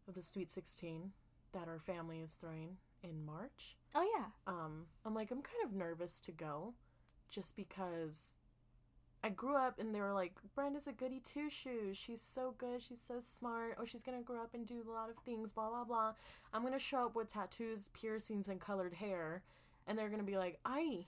with 0.05 0.15
the 0.15 0.21
sweet 0.21 0.49
16 0.51 1.11
that 1.53 1.67
our 1.67 1.79
family 1.79 2.19
is 2.21 2.35
throwing 2.35 2.77
in 3.03 3.25
March. 3.25 3.75
Oh 3.95 4.07
yeah. 4.17 4.25
Um 4.45 4.85
I'm 5.05 5.13
like 5.13 5.31
I'm 5.31 5.41
kind 5.41 5.63
of 5.65 5.73
nervous 5.73 6.19
to 6.21 6.31
go 6.31 6.73
just 7.29 7.55
because 7.55 8.33
I 9.23 9.29
grew 9.29 9.55
up 9.55 9.79
and 9.79 9.93
they 9.93 9.99
were 9.99 10.13
like, 10.13 10.33
Brenda's 10.55 10.87
a 10.87 10.91
goody 10.91 11.19
two 11.19 11.49
shoes. 11.49 11.97
She's 11.97 12.21
so 12.21 12.53
good. 12.57 12.81
She's 12.81 13.01
so 13.05 13.19
smart. 13.19 13.75
Oh, 13.79 13.85
she's 13.85 14.03
going 14.03 14.17
to 14.17 14.23
grow 14.23 14.41
up 14.41 14.53
and 14.53 14.65
do 14.65 14.83
a 14.87 14.91
lot 14.91 15.09
of 15.09 15.17
things, 15.25 15.51
blah, 15.51 15.69
blah, 15.69 15.83
blah. 15.83 16.13
I'm 16.53 16.61
going 16.61 16.73
to 16.73 16.79
show 16.79 17.07
up 17.07 17.15
with 17.15 17.33
tattoos, 17.33 17.89
piercings, 17.89 18.47
and 18.47 18.61
colored 18.61 18.93
hair. 18.93 19.41
And 19.87 19.97
they're 19.97 20.09
going 20.09 20.21
to 20.21 20.25
be 20.25 20.37
like, 20.37 20.59
I, 20.63 21.07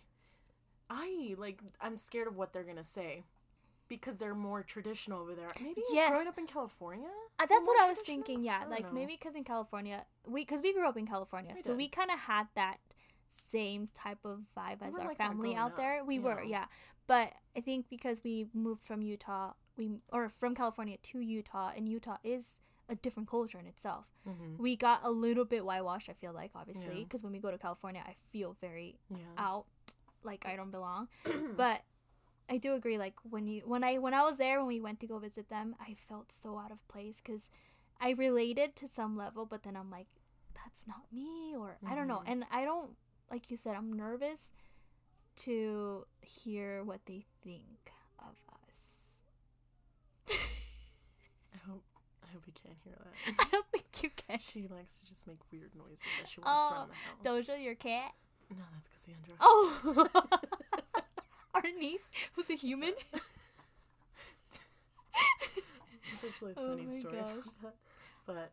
I, 0.90 1.36
like, 1.38 1.62
I'm 1.80 1.98
scared 1.98 2.28
of 2.28 2.36
what 2.36 2.52
they're 2.52 2.64
going 2.64 2.78
to 2.78 2.84
say 2.84 3.24
because 3.90 4.16
they're 4.18 4.36
more 4.36 4.64
traditional 4.64 5.20
over 5.22 5.36
there. 5.36 5.50
Maybe 5.62 5.82
Yes. 5.92 6.12
growing 6.12 6.28
up 6.28 6.38
in 6.38 6.48
California? 6.48 7.10
Uh, 7.40 7.46
that's 7.46 7.68
what 7.68 7.84
I 7.84 7.88
was 7.90 8.00
thinking. 8.00 8.44
Yeah, 8.44 8.64
like 8.70 8.86
know. 8.86 8.92
maybe 8.94 9.18
because 9.20 9.36
in 9.36 9.44
California, 9.44 10.06
we 10.28 10.42
because 10.42 10.62
we 10.62 10.74
grew 10.74 10.88
up 10.88 10.96
in 10.98 11.08
California, 11.08 11.54
We 11.56 11.62
so 11.62 11.72
did. 11.72 11.78
we 11.78 11.88
kind 11.90 12.12
of 12.12 12.20
had 12.20 12.48
that 12.56 12.78
same 13.30 13.90
type 13.94 14.20
of 14.26 14.42
vibe 14.58 14.82
We 14.82 14.88
as 14.88 14.96
our 14.96 15.08
like 15.08 15.18
family 15.18 15.56
out 15.56 15.72
up, 15.72 15.78
there. 15.78 16.04
We 16.04 16.20
were, 16.20 16.42
yeah. 16.44 16.50
yeah. 16.62 16.66
But 17.08 17.34
I 17.58 17.62
think 17.62 17.90
because 17.90 18.22
we 18.24 18.48
moved 18.54 18.86
from 18.86 19.02
Utah, 19.02 19.54
we 19.78 19.90
or 20.14 20.30
from 20.30 20.56
California 20.56 20.98
to 21.02 21.20
Utah, 21.20 21.72
and 21.76 21.90
Utah 21.90 22.18
is 22.24 22.62
a 22.88 22.96
different 22.96 23.30
culture 23.30 23.60
in 23.60 23.66
itself. 23.68 24.06
Mm-hmm. 24.28 24.62
We 24.62 24.76
got 24.76 25.02
a 25.04 25.10
little 25.12 25.46
bit 25.46 25.64
whitewashed. 25.66 26.10
I 26.10 26.14
feel 26.14 26.34
like 26.34 26.52
obviously 26.56 26.98
Yeah. 26.98 27.04
because 27.04 27.24
when 27.24 27.32
we 27.34 27.40
go 27.40 27.52
to 27.52 27.58
California, 27.58 28.04
I 28.06 28.14
feel 28.32 28.56
very 28.62 29.00
Yeah. 29.10 29.18
out, 29.38 29.66
like 30.24 30.46
I 30.46 30.56
don't 30.56 30.72
belong. 30.72 31.08
but 31.56 31.82
I 32.50 32.58
do 32.58 32.74
agree. 32.74 32.98
Like 32.98 33.16
when 33.24 33.48
you 33.48 33.62
when 33.66 33.84
I 33.84 33.98
when 34.00 34.14
I 34.14 34.24
was 34.24 34.38
there 34.38 34.60
when 34.60 34.68
we 34.68 34.82
went 34.82 35.00
to 35.02 35.08
go 35.08 35.20
visit 35.20 35.50
them, 35.50 35.76
I 35.80 35.94
felt 35.96 36.32
so 36.32 36.58
out 36.58 36.72
of 36.72 36.86
place 36.88 37.22
because 37.24 37.50
I 38.02 38.12
related 38.12 38.76
to 38.78 38.88
some 38.88 39.16
level, 39.18 39.46
but 39.46 39.64
then 39.64 39.76
I'm 39.76 39.92
like, 39.92 40.08
that's 40.56 40.88
not 40.88 41.04
me, 41.12 41.56
or 41.56 41.78
I 41.88 41.96
don't 41.96 42.08
know. 42.08 42.24
Mhm. 42.26 42.32
And 42.32 42.46
I 42.52 42.64
don't 42.66 42.92
like 43.32 43.52
you 43.52 43.58
said, 43.58 43.76
I'm 43.76 43.94
nervous 43.94 44.52
to 45.46 46.06
hear 46.22 46.84
what 46.84 47.02
they 47.06 47.26
think 47.44 47.92
of 48.20 48.36
us. 48.52 49.20
I 51.54 51.58
hope, 51.68 51.84
I 52.24 52.28
hope 52.34 52.44
probably 52.44 52.54
can't 52.64 52.78
hear 52.84 52.96
that. 52.98 53.36
I 53.40 53.50
don't 53.52 53.66
think 53.72 53.86
you 54.04 54.10
can. 54.28 54.40
She 54.40 54.68
likes 54.68 55.00
to 55.00 55.06
just 55.06 55.28
make 55.28 55.40
weird 55.52 55.72
noises 55.76 56.02
as 56.24 56.30
she 56.30 56.42
walks 56.42 56.66
Oh, 56.70 56.74
around 56.76 56.90
the 56.90 57.30
house. 57.30 57.48
Doja, 57.48 57.64
your 57.64 57.76
cat. 57.76 58.14
No, 58.52 58.64
that's 58.74 58.88
Cassandra. 58.88 59.36
Oh, 59.40 60.08
our 61.56 61.64
niece 61.80 62.10
was 62.36 62.50
a 62.50 62.56
human. 62.56 62.94
It's 66.14 66.24
actually 66.24 66.52
a 66.54 66.60
Oh 66.60 66.70
funny 66.76 66.86
my 66.88 66.94
story 66.94 67.16
gosh. 67.18 67.32
about 67.32 67.54
that. 67.64 67.76
But 68.26 68.52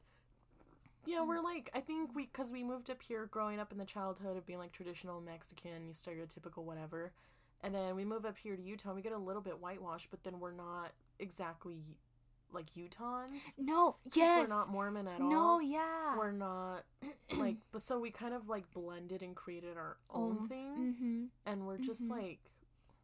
yeah, 1.05 1.25
we're 1.25 1.41
like 1.41 1.71
I 1.75 1.81
think 1.81 2.15
we 2.15 2.27
because 2.27 2.53
we 2.53 2.63
moved 2.63 2.91
up 2.91 3.03
here 3.03 3.27
growing 3.27 3.59
up 3.61 3.73
in 3.73 3.79
the 3.79 3.85
childhood 3.85 4.37
of 4.37 4.47
being 4.47 4.59
like 4.59 4.73
traditional 4.73 5.21
Mexican, 5.21 5.91
stereotypical 5.93 6.65
whatever, 6.65 7.13
and 7.63 7.75
then 7.75 7.97
we 7.97 8.05
move 8.05 8.25
up 8.25 8.37
here 8.39 8.57
to 8.57 8.63
Utah. 8.63 8.91
and 8.91 8.97
We 8.97 9.03
get 9.03 9.13
a 9.13 9.19
little 9.19 9.43
bit 9.43 9.61
whitewashed, 9.61 10.09
but 10.11 10.23
then 10.23 10.39
we're 10.39 10.53
not 10.53 10.93
exactly 11.19 11.97
like 12.53 12.67
Utahns. 12.77 13.31
No, 13.59 13.97
yes. 14.15 14.43
we're 14.49 14.55
not 14.55 14.69
Mormon 14.71 15.09
at 15.09 15.21
all. 15.21 15.29
no, 15.31 15.59
yeah. 15.61 16.17
We're 16.17 16.33
not 16.33 16.85
like, 17.37 17.57
but 17.73 17.81
so 17.83 17.99
we 17.99 18.11
kind 18.11 18.35
of 18.35 18.49
like 18.49 18.71
blended 18.73 19.23
and 19.23 19.35
created 19.35 19.77
our 19.77 19.97
own 20.11 20.47
thing, 20.49 20.95
mm-hmm. 20.95 21.25
and 21.47 21.67
we're 21.67 21.79
just 21.79 22.07
Mhm. 22.09 22.11
like. 22.11 22.39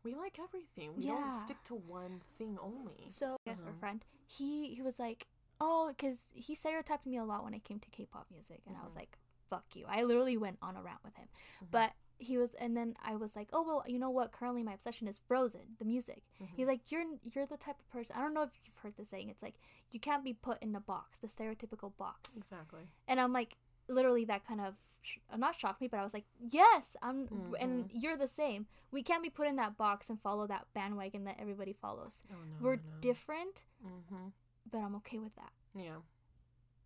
We 0.04 0.14
like 0.14 0.38
everything. 0.38 0.94
We 0.97 1.06
don't 1.06 1.30
stick 1.30 1.62
to 1.64 1.75
one 1.75 2.21
thing 2.38 2.59
only. 2.61 3.04
So, 3.09 3.37
yes, 3.47 3.61
our 3.62 3.68
Uh-huh. 3.68 3.78
friend, 3.78 4.04
he 4.26 4.75
he 4.75 4.82
was 4.82 4.99
like, 4.99 5.26
oh, 5.61 5.88
because 5.88 6.28
he 6.35 6.54
stereotyped 6.54 7.06
me 7.06 7.16
a 7.16 7.25
lot 7.25 7.44
when 7.44 7.54
it 7.54 7.62
came 7.64 7.78
to 7.80 7.90
K-pop 7.90 8.26
music, 8.30 8.62
and 8.66 8.76
I 8.76 8.82
was 8.85 8.94
Mhm. 8.94 8.97
like, 9.02 9.18
fuck 9.49 9.76
you. 9.76 9.85
I 9.87 10.02
literally 10.02 10.37
went 10.37 10.59
on 10.62 10.76
a 10.76 10.82
rant 10.82 11.04
with 11.04 11.14
him, 11.14 11.28
Mhm. 11.62 11.71
but 11.71 11.92
he 12.18 12.38
was, 12.38 12.54
and 12.54 12.76
then 12.76 12.97
I 13.02 13.16
was 13.16 13.35
like, 13.37 13.49
oh 13.52 13.62
well, 13.62 13.82
you 13.87 13.99
know 13.99 14.11
what? 14.11 14.32
Currently, 14.32 14.62
my 14.62 14.73
obsession 14.75 15.06
is 15.09 15.18
Frozen, 15.18 15.76
the 15.78 15.85
music. 15.85 16.23
Mhm. 16.40 16.49
He's 16.56 16.66
like, 16.66 16.90
you're 16.90 17.04
you're 17.23 17.47
the 17.47 17.56
type 17.56 17.78
of 17.80 17.88
person. 17.90 18.16
I 18.16 18.21
don't 18.23 18.35
know 18.35 18.42
if 18.42 18.59
you've 18.64 18.76
heard 18.76 18.97
the 18.97 19.04
saying. 19.04 19.28
It's 19.28 19.42
like 19.42 19.59
you 19.90 20.00
can't 20.00 20.25
be 20.25 20.32
put 20.35 20.61
in 20.62 20.73
the 20.73 20.80
box, 20.80 21.18
the 21.21 21.28
stereotypical 21.28 21.97
box. 21.97 22.37
exactly. 22.37 22.88
And 23.06 23.21
I'm 23.21 23.32
like, 23.32 23.56
literally, 23.88 24.25
that 24.25 24.44
kind 24.47 24.61
of 24.61 24.75
sh- 25.02 25.18
not 25.37 25.54
shocked 25.56 25.80
me, 25.80 25.88
but 25.88 25.99
I 26.00 26.02
was 26.04 26.14
like, 26.14 26.25
yes, 26.40 26.97
I'm, 27.02 27.28
and 27.61 27.85
Mhm. 27.85 27.90
you're 27.92 28.16
the 28.16 28.28
same. 28.28 28.66
We 28.90 29.02
can't 29.02 29.23
be 29.23 29.30
put 29.30 29.47
in 29.49 29.56
that 29.56 29.76
box 29.76 30.09
and 30.11 30.21
follow 30.21 30.47
that 30.47 30.66
bandwagon 30.75 31.25
that 31.25 31.37
everybody 31.38 31.73
follows. 31.73 32.23
Oh 32.30 32.35
no. 32.37 32.56
We're 32.61 32.76
no. 32.76 32.82
different, 33.00 33.64
Mm-hmm. 33.85 34.28
but 34.71 34.78
I'm 34.78 34.94
okay 34.97 35.18
with 35.18 35.35
that 35.37 35.52
Yeah. 35.75 35.99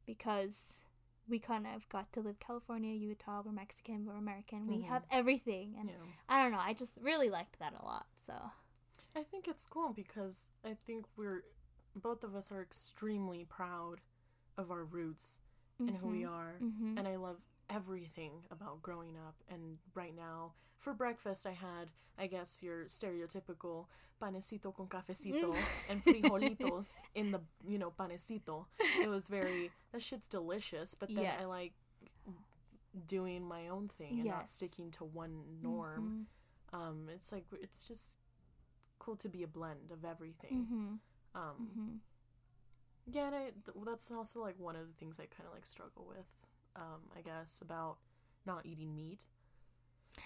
because 0.06 0.82
we 1.28 1.38
kind 1.38 1.66
of 1.66 1.88
got 1.88 2.12
to 2.12 2.20
live 2.20 2.38
California, 2.38 2.94
Utah. 2.94 3.42
We're 3.44 3.52
Mexican, 3.52 4.06
we're 4.06 4.14
American. 4.14 4.66
We 4.68 4.78
Mhm. 4.78 4.84
have 4.84 5.04
everything, 5.10 5.76
and 5.76 5.90
Yeah. 5.90 5.96
I 6.28 6.40
don't 6.42 6.52
know. 6.52 6.60
I 6.60 6.72
just 6.72 6.96
really 6.98 7.28
liked 7.30 7.58
that 7.58 7.72
a 7.74 7.84
lot. 7.84 8.06
So 8.16 8.52
I 9.14 9.24
think 9.24 9.48
it's 9.48 9.66
cool 9.66 9.92
because 9.92 10.48
I 10.64 10.74
think 10.74 11.06
we're 11.16 11.42
both 11.94 12.22
of 12.22 12.36
us 12.36 12.52
are 12.52 12.60
extremely 12.62 13.44
proud 13.46 14.02
of 14.58 14.70
our 14.70 14.84
roots 14.84 15.40
and 15.78 15.96
who 15.96 16.08
we 16.08 16.24
are. 16.24 16.58
hmm 16.58 16.96
And 16.98 17.08
I 17.08 17.16
love 17.16 17.40
everything 17.70 18.44
about 18.50 18.82
growing 18.82 19.16
up. 19.16 19.36
And 19.50 19.78
right 19.94 20.14
now, 20.16 20.52
for 20.78 20.92
breakfast, 20.94 21.46
I 21.46 21.52
had, 21.52 21.88
I 22.18 22.26
guess, 22.26 22.62
your 22.62 22.84
stereotypical 22.84 23.86
panecito 24.20 24.74
con 24.74 24.86
cafecito 24.88 25.66
and 25.88 26.02
frijolitos 26.04 27.04
in 27.14 27.32
the, 27.32 27.40
you 27.66 27.78
know, 27.78 27.92
panecito. 27.98 28.66
It 29.00 29.08
was 29.08 29.28
very, 29.28 29.72
that 29.92 30.02
shit's 30.02 30.28
delicious. 30.28 30.94
But 30.94 31.14
then 31.14 31.30
I 31.38 31.44
like 31.44 31.72
doing 33.06 33.44
my 33.46 33.68
own 33.68 33.88
thing 33.88 34.20
and 34.20 34.28
not 34.30 34.48
sticking 34.48 34.90
to 34.90 35.04
one 35.04 35.60
norm. 35.62 36.12
um 36.72 37.08
it's 37.14 37.32
like 37.32 37.44
it's 37.62 37.84
just 37.84 38.18
cool 38.98 39.16
to 39.16 39.28
be 39.28 39.42
a 39.42 39.46
blend 39.46 39.90
of 39.92 40.04
everything 40.04 40.66
hmm 40.68 40.94
um 41.34 41.54
hmm 41.74 41.96
yeah 43.06 43.26
and 43.26 43.34
I, 43.34 43.42
th- 43.64 43.76
that's 43.84 44.10
also 44.10 44.40
like 44.40 44.56
one 44.58 44.76
of 44.76 44.86
the 44.86 44.92
things 44.94 45.18
i 45.20 45.24
kind 45.26 45.46
of 45.46 45.54
like 45.54 45.66
struggle 45.66 46.06
with 46.08 46.26
um 46.76 47.00
i 47.16 47.20
guess 47.20 47.60
about 47.62 47.96
not 48.46 48.64
eating 48.66 48.94
meat 48.94 49.24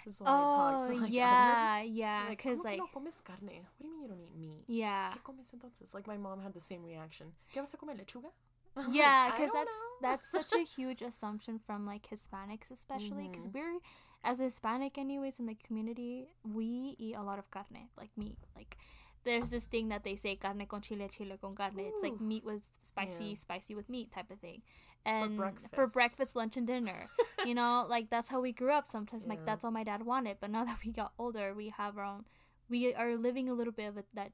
this 0.04 0.14
is 0.14 0.21
why 0.21 0.28
I 0.28 0.45
talk 0.54 0.78
Oh 0.80 0.87
to, 0.87 1.00
like, 1.00 1.12
yeah, 1.12 1.80
other, 1.83 1.85
yeah. 1.85 2.28
like, 2.28 2.38
Because 2.38 2.59
"¿Cómo 2.59 2.62
que 2.62 2.71
like 2.71 2.78
no 2.78 2.87
comes 2.95 3.21
carne? 3.23 3.66
What 3.76 3.80
do 3.80 3.87
you 3.88 3.90
mean 3.92 4.02
you 4.02 4.09
don't 4.09 4.21
eat 4.23 4.37
meat? 4.38 4.64
yeah, 4.69 5.11
¿Qué 5.11 5.21
comes 5.25 5.50
entonces? 5.52 5.92
Like 5.95 6.07
my 6.07 6.16
mom 6.16 6.40
had 6.42 6.52
the 6.54 6.61
same 6.61 6.85
reaction. 6.85 7.33
¿Qué 7.52 7.59
vas 7.61 7.75
a 7.75 7.76
comer 7.76 7.97
lechuga? 7.97 8.30
Yeah. 8.92 9.30
Because 9.33 9.50
don't 9.52 9.66
that's 10.00 10.28
that's 10.30 10.30
such 10.50 10.61
a 10.61 10.62
huge 10.64 11.03
assumption 11.03 11.59
from 11.59 11.87
like 11.87 12.07
Hispanics, 12.09 12.70
especially 12.70 13.27
because 13.29 13.46
Mhm. 13.48 13.55
we're 13.55 13.81
as 14.22 14.38
a 14.38 14.44
Hispanic, 14.44 14.96
anyways, 14.96 15.40
in 15.40 15.46
the 15.46 15.57
community, 15.66 16.29
we 16.44 16.94
eat 16.98 17.16
a 17.16 17.22
lot 17.22 17.40
of 17.40 17.51
carne, 17.51 17.88
like 17.98 18.11
meat. 18.16 18.38
Like 18.55 18.79
there's 19.24 19.50
this 19.50 19.66
thing 19.66 19.88
that 19.88 20.04
they 20.04 20.16
say 20.16 20.37
carne 20.37 20.64
con 20.66 20.80
chile, 20.80 21.09
chile 21.09 21.37
con 21.40 21.54
carne. 21.54 21.78
It's 21.80 22.02
like 22.02 22.20
meat 22.20 22.44
with 22.44 22.62
spicy, 22.83 23.24
Yeah. 23.24 23.35
spicy 23.35 23.74
with 23.74 23.88
meat 23.88 24.11
type 24.12 24.30
of 24.30 24.38
thing. 24.40 24.62
And 25.04 25.37
for 25.37 25.50
breakfast. 25.50 25.94
breakfast, 25.94 26.37
lunch, 26.37 26.56
and 26.56 26.66
dinner, 26.66 27.06
you 27.46 27.54
know, 27.54 27.87
like 27.88 28.11
that's 28.11 28.28
how 28.28 28.40
we 28.40 28.52
grew 28.52 28.70
up. 28.72 28.87
Sometimes, 28.87 29.26
like 29.26 29.44
that's 29.46 29.64
all 29.64 29.70
my 29.70 29.85
dad 29.85 30.04
wanted. 30.04 30.38
But 30.40 30.50
now 30.50 30.64
that 30.64 30.78
we 30.85 30.92
got 30.92 31.12
older, 31.18 31.54
we 31.54 31.70
have 31.70 31.96
our 31.96 32.04
own. 32.04 32.24
We 32.68 32.94
are 32.94 33.16
living 33.16 33.48
a 33.48 33.54
little 33.54 33.72
bit 33.72 33.87
of 33.88 33.96
a, 33.96 34.04
that. 34.14 34.33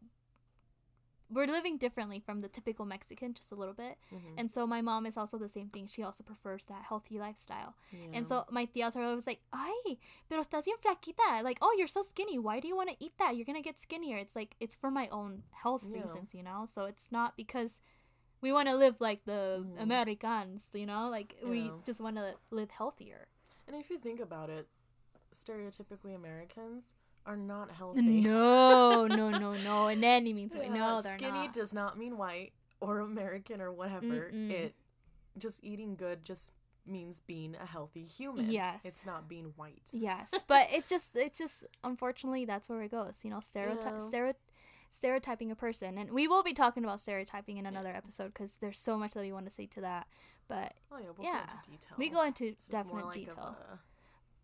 We're 1.28 1.46
living 1.48 1.76
differently 1.78 2.20
from 2.20 2.40
the 2.40 2.48
typical 2.48 2.84
Mexican, 2.86 3.34
just 3.34 3.50
a 3.52 3.56
little 3.56 3.74
bit. 3.74 3.98
Mhm. 4.12 4.34
And 4.38 4.50
so 4.50 4.66
my 4.66 4.80
mom 4.80 5.06
is 5.06 5.16
also 5.16 5.38
the 5.38 5.48
same 5.48 5.68
thing. 5.68 5.86
She 5.88 6.02
also 6.02 6.22
prefers 6.22 6.64
that 6.66 6.84
healthy 6.84 7.18
lifestyle. 7.18 7.74
Yeah. 7.90 8.10
And 8.14 8.26
so 8.26 8.44
my 8.50 8.66
tías 8.66 8.94
are 8.96 9.02
always 9.02 9.26
like, 9.26 9.40
"Ay, 9.52 9.98
pero 10.28 10.40
estás 10.42 10.64
bien 10.64 10.76
flaquita." 10.78 11.42
Like, 11.42 11.58
"Oh, 11.60 11.74
you're 11.76 11.88
so 11.88 12.02
skinny. 12.02 12.38
Why 12.38 12.60
do 12.60 12.68
you 12.68 12.76
want 12.76 12.90
to 12.90 12.96
eat 13.04 13.16
that? 13.18 13.34
You're 13.36 13.44
gonna 13.44 13.60
get 13.62 13.78
skinnier." 13.78 14.16
It's 14.18 14.36
like 14.36 14.54
it's 14.60 14.76
for 14.76 14.90
my 14.90 15.08
own 15.08 15.42
health 15.50 15.84
Yeah. 15.84 16.02
reasons, 16.02 16.32
you 16.34 16.42
know. 16.44 16.64
So 16.66 16.84
it's 16.84 17.10
not 17.10 17.36
because 17.36 17.80
we 18.40 18.52
want 18.52 18.68
to 18.68 18.76
live 18.76 19.00
like 19.00 19.24
the 19.24 19.64
Mhm. 19.66 19.80
Americans, 19.82 20.68
you 20.72 20.86
know. 20.86 21.08
Like 21.10 21.36
we 21.42 21.72
just 21.84 22.00
want 22.00 22.16
to 22.16 22.38
live 22.50 22.70
healthier. 22.70 23.28
and 23.68 23.74
if 23.74 23.90
you 23.90 23.98
think 23.98 24.20
about 24.20 24.48
it 24.48 24.68
stereotypically 25.32 26.14
americans 26.14 26.94
are 27.26 27.36
not 27.36 27.70
healthy 27.70 28.02
No, 28.02 29.06
no, 29.10 29.30
no, 29.30 29.52
no. 29.54 29.88
In 29.88 30.02
any 30.04 30.32
means. 30.32 30.54
Yeah, 30.54 30.68
no, 30.68 31.02
they're 31.02 31.14
skinny 31.14 31.32
not. 31.46 31.52
does 31.52 31.74
not 31.74 31.98
mean 31.98 32.16
white 32.16 32.52
or 32.80 33.00
American 33.00 33.60
or 33.60 33.72
whatever. 33.72 34.30
Mm-mm. 34.32 34.50
It 34.50 34.74
just 35.38 35.62
eating 35.64 35.94
good 35.94 36.24
just 36.24 36.52
means 36.86 37.18
being 37.20 37.56
a 37.60 37.66
healthy 37.66 38.04
human. 38.04 38.50
Yes. 38.50 38.82
It's 38.84 39.04
not 39.04 39.28
being 39.28 39.52
white. 39.56 39.82
yes, 39.92 40.32
but 40.46 40.68
it's 40.70 40.88
just 40.88 41.16
it's 41.16 41.38
just 41.38 41.64
unfortunately 41.82 42.44
that's 42.44 42.68
where 42.68 42.82
it 42.82 42.90
goes. 42.90 43.20
You 43.24 43.30
know, 43.30 43.40
stereotype 43.40 43.94
Yeah. 43.98 44.08
stereo- 44.08 44.34
stereotyping 44.90 45.50
a 45.50 45.56
person, 45.56 45.98
and 45.98 46.12
we 46.12 46.28
will 46.28 46.42
be 46.44 46.52
talking 46.54 46.84
about 46.84 47.00
stereotyping 47.00 47.56
in 47.58 47.66
another 47.66 47.90
episode 47.90 48.28
because 48.28 48.56
there's 48.58 48.78
so 48.78 48.96
much 48.96 49.12
that 49.14 49.20
we 49.20 49.32
want 49.32 49.46
to 49.46 49.50
say 49.52 49.66
to 49.66 49.80
that. 49.80 50.06
But 50.48 50.74
Oh 50.92 50.98
yeah, 50.98 51.06
we'll 51.18 51.26
Yeah. 51.26 51.38
go 51.46 51.54
into 51.56 51.70
detail. 51.70 51.94
we 51.98 52.08
go 52.08 52.22
into 52.22 52.44
This 52.52 52.68
definite 52.68 53.04
like 53.06 53.14
detail. 53.16 53.56
a- 53.58 53.78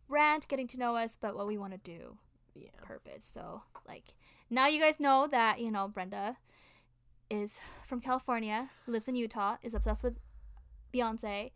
Rant, 0.08 0.46
getting 0.48 0.66
to 0.68 0.78
know 0.78 0.96
us, 0.96 1.16
but 1.18 1.36
what 1.36 1.46
we 1.46 1.56
want 1.56 1.72
to 1.72 1.78
do, 1.78 2.18
yeah. 2.54 2.68
purpose. 2.82 3.24
So 3.24 3.62
like 3.86 4.04
now 4.50 4.66
you 4.66 4.80
guys 4.80 5.00
know 5.00 5.26
that 5.30 5.60
you 5.60 5.70
know 5.70 5.88
Brenda 5.88 6.36
is 7.30 7.60
from 7.86 8.00
California, 8.00 8.70
lives 8.86 9.08
in 9.08 9.16
Utah, 9.16 9.56
is 9.62 9.74
obsessed 9.74 10.04
with 10.04 10.18
Beyonce, 10.92 11.52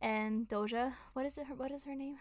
and 0.00 0.48
Doja. 0.48 0.92
What 1.12 1.26
is 1.26 1.38
it? 1.38 1.46
Her, 1.46 1.54
what 1.54 1.70
is 1.70 1.84
her 1.84 1.94
name? 1.94 2.16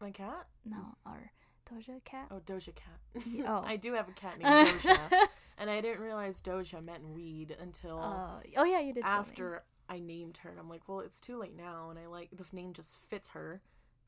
My 0.00 0.10
cat? 0.10 0.46
No, 0.64 0.96
our 1.06 1.32
Doja 1.70 2.04
Cat. 2.04 2.28
Oh, 2.30 2.40
Doja 2.44 2.74
Cat. 2.74 2.98
Oh. 3.46 3.62
I 3.64 3.76
do 3.76 3.94
have 3.94 4.08
a 4.08 4.12
cat 4.12 4.38
named 4.38 4.68
Doja, 4.68 5.26
and 5.58 5.70
I 5.70 5.80
didn't 5.80 6.02
realize 6.02 6.40
Doja 6.40 6.84
meant 6.84 7.08
weed 7.08 7.56
until 7.60 7.98
Uh, 8.00 8.40
oh 8.56 8.64
yeah, 8.64 8.80
you 8.80 8.92
did. 8.92 9.04
after 9.04 9.62
I 9.88 9.98
named 9.98 10.38
her. 10.38 10.50
And 10.50 10.58
I'm 10.58 10.68
like, 10.68 10.88
well, 10.88 11.00
it's 11.00 11.20
too 11.20 11.38
late 11.38 11.56
now, 11.56 11.90
and 11.90 11.98
I 11.98 12.06
like 12.06 12.30
the 12.32 12.44
name 12.52 12.72
just 12.72 12.96
fits 12.96 13.28
her. 13.28 13.60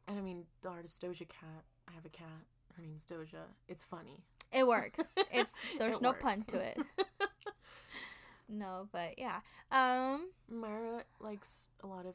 And 0.08 0.18
I 0.18 0.22
mean, 0.22 0.44
the 0.62 0.68
artist 0.68 1.02
Doja 1.02 1.28
Cat. 1.28 1.64
I 1.88 1.92
have 1.92 2.04
a 2.04 2.10
cat. 2.10 2.44
Her 2.76 2.82
name's 2.82 3.04
Doja. 3.06 3.44
It's 3.68 3.82
funny. 3.84 4.22
it 4.52 4.66
works. 4.66 5.00
It's 5.32 5.52
there's 5.78 5.96
It 5.96 6.02
no 6.02 6.10
works. 6.10 6.22
pun 6.22 6.42
to 6.48 6.58
it. 6.60 6.78
No, 8.48 8.88
but 8.92 9.18
yeah. 9.18 9.40
Um. 9.72 10.28
Myra 10.48 11.02
likes 11.18 11.68
a 11.82 11.86
lot 11.88 12.06
of 12.06 12.14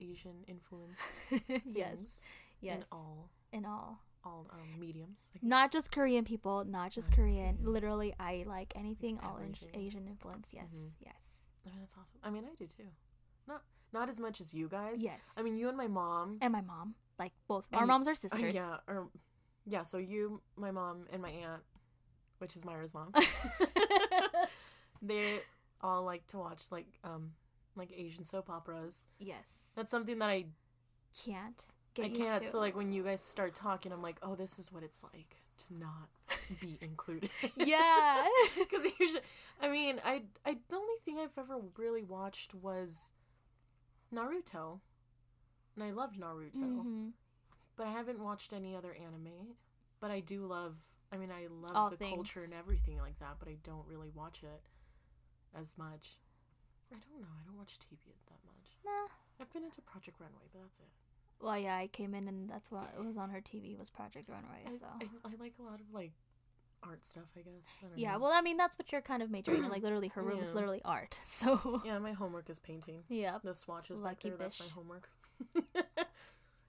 Asian 0.00 0.44
influenced 0.48 1.20
yes. 1.30 1.40
things 1.46 1.62
Yes. 1.74 2.20
Yes. 2.60 2.76
in 2.78 2.84
all 2.90 3.30
In 3.52 3.64
all. 3.64 4.00
all 4.24 4.46
um, 4.52 4.80
mediums. 4.80 5.28
Not 5.40 5.70
just 5.70 5.92
Korean 5.92 6.24
people. 6.24 6.64
Not 6.64 6.90
just 6.90 7.10
Not 7.10 7.16
Korean. 7.18 7.56
Korean. 7.58 7.72
Literally, 7.72 8.12
I 8.18 8.44
like 8.48 8.72
anything 8.74 9.20
all 9.22 9.36
in- 9.38 9.54
Asian 9.80 10.08
influence. 10.08 10.48
Yes. 10.52 10.74
Mhm. 10.74 10.94
Yes. 11.00 11.44
I 11.64 11.70
mean, 11.70 11.78
that's 11.80 11.94
awesome. 12.00 12.18
I 12.24 12.30
mean, 12.30 12.44
I 12.50 12.54
do 12.56 12.66
too. 12.66 12.88
Not 13.46 13.62
not 13.92 14.08
as 14.08 14.18
much 14.18 14.40
as 14.40 14.52
you 14.52 14.68
guys. 14.68 15.00
Yes. 15.00 15.32
I 15.38 15.42
mean, 15.42 15.56
you 15.56 15.68
and 15.68 15.76
my 15.76 15.86
mom. 15.86 16.38
and 16.40 16.52
my 16.52 16.60
mom. 16.60 16.96
Like 17.20 17.32
both. 17.46 17.68
Our 17.72 17.86
moms 17.86 18.08
are 18.08 18.12
uh, 18.12 18.14
sisters. 18.14 18.52
yeah, 18.52 18.78
or 18.88 19.08
yeah. 19.68 19.82
So 19.82 19.98
you, 19.98 20.40
my 20.56 20.70
mom, 20.70 21.06
and 21.12 21.20
my 21.22 21.30
aunt, 21.30 21.62
which 22.38 22.56
is 22.56 22.64
Mayra's 22.64 22.94
mom. 22.94 23.12
they 25.02 25.40
all 25.80 26.02
like 26.04 26.26
to 26.28 26.38
watch 26.38 26.62
like 26.70 26.86
um 27.04 27.32
like 27.76 27.92
Asian 27.96 28.24
soap 28.24 28.50
operas. 28.50 29.04
yes. 29.18 29.46
That's 29.76 29.90
something 29.90 30.18
that 30.18 30.28
I 30.28 30.46
Can't. 31.24 31.64
Get 31.94 32.06
I 32.06 32.08
can't. 32.10 32.42
To. 32.44 32.48
So 32.48 32.58
like 32.58 32.76
when 32.76 32.90
you 32.92 33.04
guys 33.04 33.22
start 33.22 33.54
talking, 33.54 33.92
I'm 33.92 34.02
like, 34.02 34.16
oh, 34.22 34.34
this 34.34 34.58
is 34.58 34.72
what 34.72 34.82
it's 34.82 35.02
like 35.04 35.36
to 35.58 35.64
not 35.78 36.08
be 36.60 36.78
included. 36.82 37.30
yeah. 37.56 38.26
Because 38.58 38.84
usually, 38.98 39.22
I 39.60 39.68
mean, 39.68 40.00
I 40.04 40.22
I 40.44 40.56
the 40.68 40.76
only 40.76 40.94
thing 41.04 41.18
I've 41.18 41.36
ever 41.38 41.58
really 41.76 42.02
watched 42.02 42.54
was 42.54 43.10
Naruto. 44.14 44.80
And 45.76 45.84
I 45.84 45.90
loved 45.92 46.18
Naruto. 46.20 46.58
Mhm. 46.84 47.10
But 47.78 47.86
I 47.86 47.92
haven't 47.92 48.18
watched 48.22 48.52
any 48.52 48.76
other 48.76 48.92
anime. 48.94 49.54
But 50.00 50.10
I 50.10 50.20
do 50.20 50.44
love 50.44 50.76
I 51.10 51.16
mean 51.16 51.30
I 51.30 51.46
love 51.48 51.70
All 51.74 51.90
the 51.90 51.96
things. 51.96 52.14
culture 52.14 52.42
and 52.44 52.52
everything 52.52 52.98
like 52.98 53.18
that, 53.20 53.36
but 53.38 53.48
I 53.48 53.56
don't 53.64 53.86
really 53.88 54.10
watch 54.14 54.42
it 54.42 54.60
as 55.58 55.78
much. 55.78 56.18
I 56.92 56.96
don't 56.96 57.20
know, 57.22 57.26
I 57.40 57.46
don't 57.46 57.56
watch 57.56 57.78
TV 57.78 57.96
that 58.28 58.38
much. 58.44 58.76
Nah. 58.84 59.08
I've 59.40 59.52
been 59.52 59.64
into 59.64 59.80
Project 59.82 60.18
Runway, 60.20 60.46
but 60.52 60.62
that's 60.62 60.80
it. 60.80 60.86
Well, 61.40 61.56
yeah, 61.58 61.76
I 61.76 61.86
came 61.86 62.14
in 62.14 62.26
and 62.28 62.50
that's 62.50 62.70
what 62.70 62.88
was 63.04 63.16
on 63.16 63.30
her 63.30 63.40
TV 63.40 63.78
was 63.78 63.88
Project 63.90 64.28
Runway. 64.28 64.64
I, 64.66 64.70
So 64.72 64.86
I, 65.00 65.28
I 65.28 65.30
like 65.40 65.54
a 65.60 65.62
lot 65.62 65.80
of 65.80 65.86
like 65.92 66.12
art 66.82 67.04
stuff, 67.06 67.24
I 67.36 67.40
guess. 67.40 67.64
I 67.82 67.86
yeah, 67.96 68.12
know. 68.14 68.20
well, 68.20 68.32
I 68.32 68.40
mean 68.40 68.56
that's 68.56 68.78
what 68.78 68.90
you're 68.92 69.00
kind 69.02 69.22
of 69.22 69.30
majoring 69.30 69.64
in. 69.64 69.70
Like 69.70 69.82
literally, 69.88 70.08
her 70.08 70.22
room 70.22 70.40
is 70.42 70.54
literally 70.54 70.80
art. 70.84 71.18
So 71.24 71.82
Yeah, 71.84 71.98
my 71.98 72.12
homework 72.12 72.50
is 72.50 72.58
painting. 72.58 73.02
yeah, 73.08 73.38
The 73.42 73.54
swatches 73.54 74.00
Lucky 74.00 74.30
back 74.30 74.38
there, 74.38 74.46
that's 74.48 74.60
my 74.60 74.66
homework. 74.74 75.08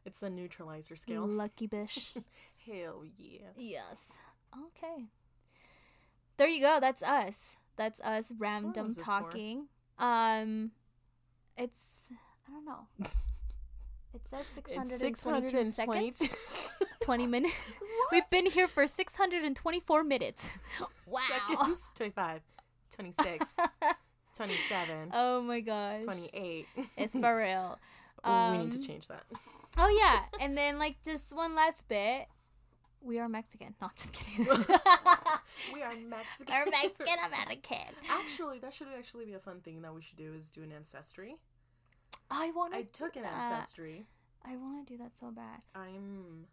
it's 0.09 0.23
a 0.23 0.29
neutralizer 0.29 0.95
scale. 0.95 1.25
lucky 1.27 1.67
bish. 1.67 2.13
Hell 2.65 3.03
yeah. 3.17 3.47
yes. 3.55 4.11
Okay. 4.57 5.05
There 6.37 6.47
you 6.47 6.61
go. 6.61 6.79
That's 6.81 7.03
us. 7.03 7.55
That's 7.77 7.99
us 8.01 8.31
random 8.37 8.87
this 8.87 8.97
for? 8.97 9.03
talking. 9.03 9.67
Um, 9.97 10.71
it's 11.57 12.07
I 12.47 12.51
don't 12.51 12.65
know. 12.65 12.87
It 14.11 14.27
says 14.27 14.47
622 14.55 15.65
seconds. 15.65 16.17
620 16.17 16.87
20 17.05 17.27
minutes. 17.27 17.53
We've 18.11 18.27
been 18.31 18.47
here 18.47 18.67
for 18.67 18.87
624 18.87 20.03
minutes. 20.03 20.51
Wow. 21.05 21.19
seconds. 21.47 21.79
25, 21.93 22.41
26, 22.95 23.55
27, 24.35 25.11
Oh 25.13 25.41
my 25.41 25.59
gosh. 25.59 26.01
28. 26.01 26.65
It's 26.97 27.13
for 27.13 27.37
real. 27.37 27.77
Oh, 28.23 28.51
we 28.51 28.57
need 28.63 28.71
to 28.71 28.77
Um, 28.79 28.83
change 28.83 29.07
that. 29.09 29.23
Oh 29.81 29.87
yeah, 29.87 30.23
and 30.41 30.57
then 30.57 30.77
like 30.77 30.97
just 31.05 31.33
one 31.33 31.55
last 31.55 31.87
bit. 31.87 32.27
We 33.01 33.17
are 33.17 33.29
Mexican. 33.29 33.75
Not 33.81 33.95
just 33.95 34.11
kidding. 34.11 34.45
We 35.73 35.81
are 35.81 35.93
Mexican. 35.95 36.55
We're 36.65 36.71
Mexican 36.71 37.15
American. 37.25 37.95
Actually, 38.09 38.59
that 38.59 38.73
should 38.73 38.87
actually 38.97 39.25
be 39.25 39.33
a 39.33 39.39
fun 39.39 39.61
thing 39.61 39.81
that 39.81 39.93
we 39.93 40.01
should 40.01 40.17
do 40.17 40.33
is 40.33 40.51
do 40.51 40.63
an 40.63 40.71
ancestry. 40.71 41.37
I 42.29 42.51
want. 42.51 42.73
To 42.73 42.79
I 42.79 42.83
took 42.83 43.15
an 43.15 43.23
ancestry. 43.25 44.05
I 44.45 44.55
want 44.57 44.85
to 44.85 44.93
do 44.93 44.97
that 45.01 45.17
so 45.17 45.31
bad. 45.31 45.61
I'm. 45.75 46.45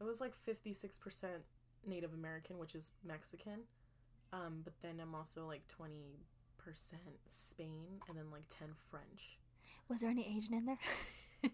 It 0.00 0.04
was 0.04 0.20
like 0.20 0.32
56% 0.34 1.26
Native 1.86 2.12
American, 2.12 2.58
which 2.58 2.74
is 2.74 2.92
Mexican. 3.04 3.60
Um, 4.32 4.62
but 4.64 4.72
then 4.82 4.98
I'm 5.00 5.14
also 5.14 5.46
like 5.46 5.62
20% 5.68 5.92
Spain 7.26 8.00
and 8.08 8.18
then 8.18 8.30
like 8.32 8.44
10 8.48 8.68
French. 8.90 9.38
Was 9.92 10.00
there 10.00 10.10
any 10.10 10.26
Asian 10.36 10.54
in 10.54 10.64
there? 10.66 10.78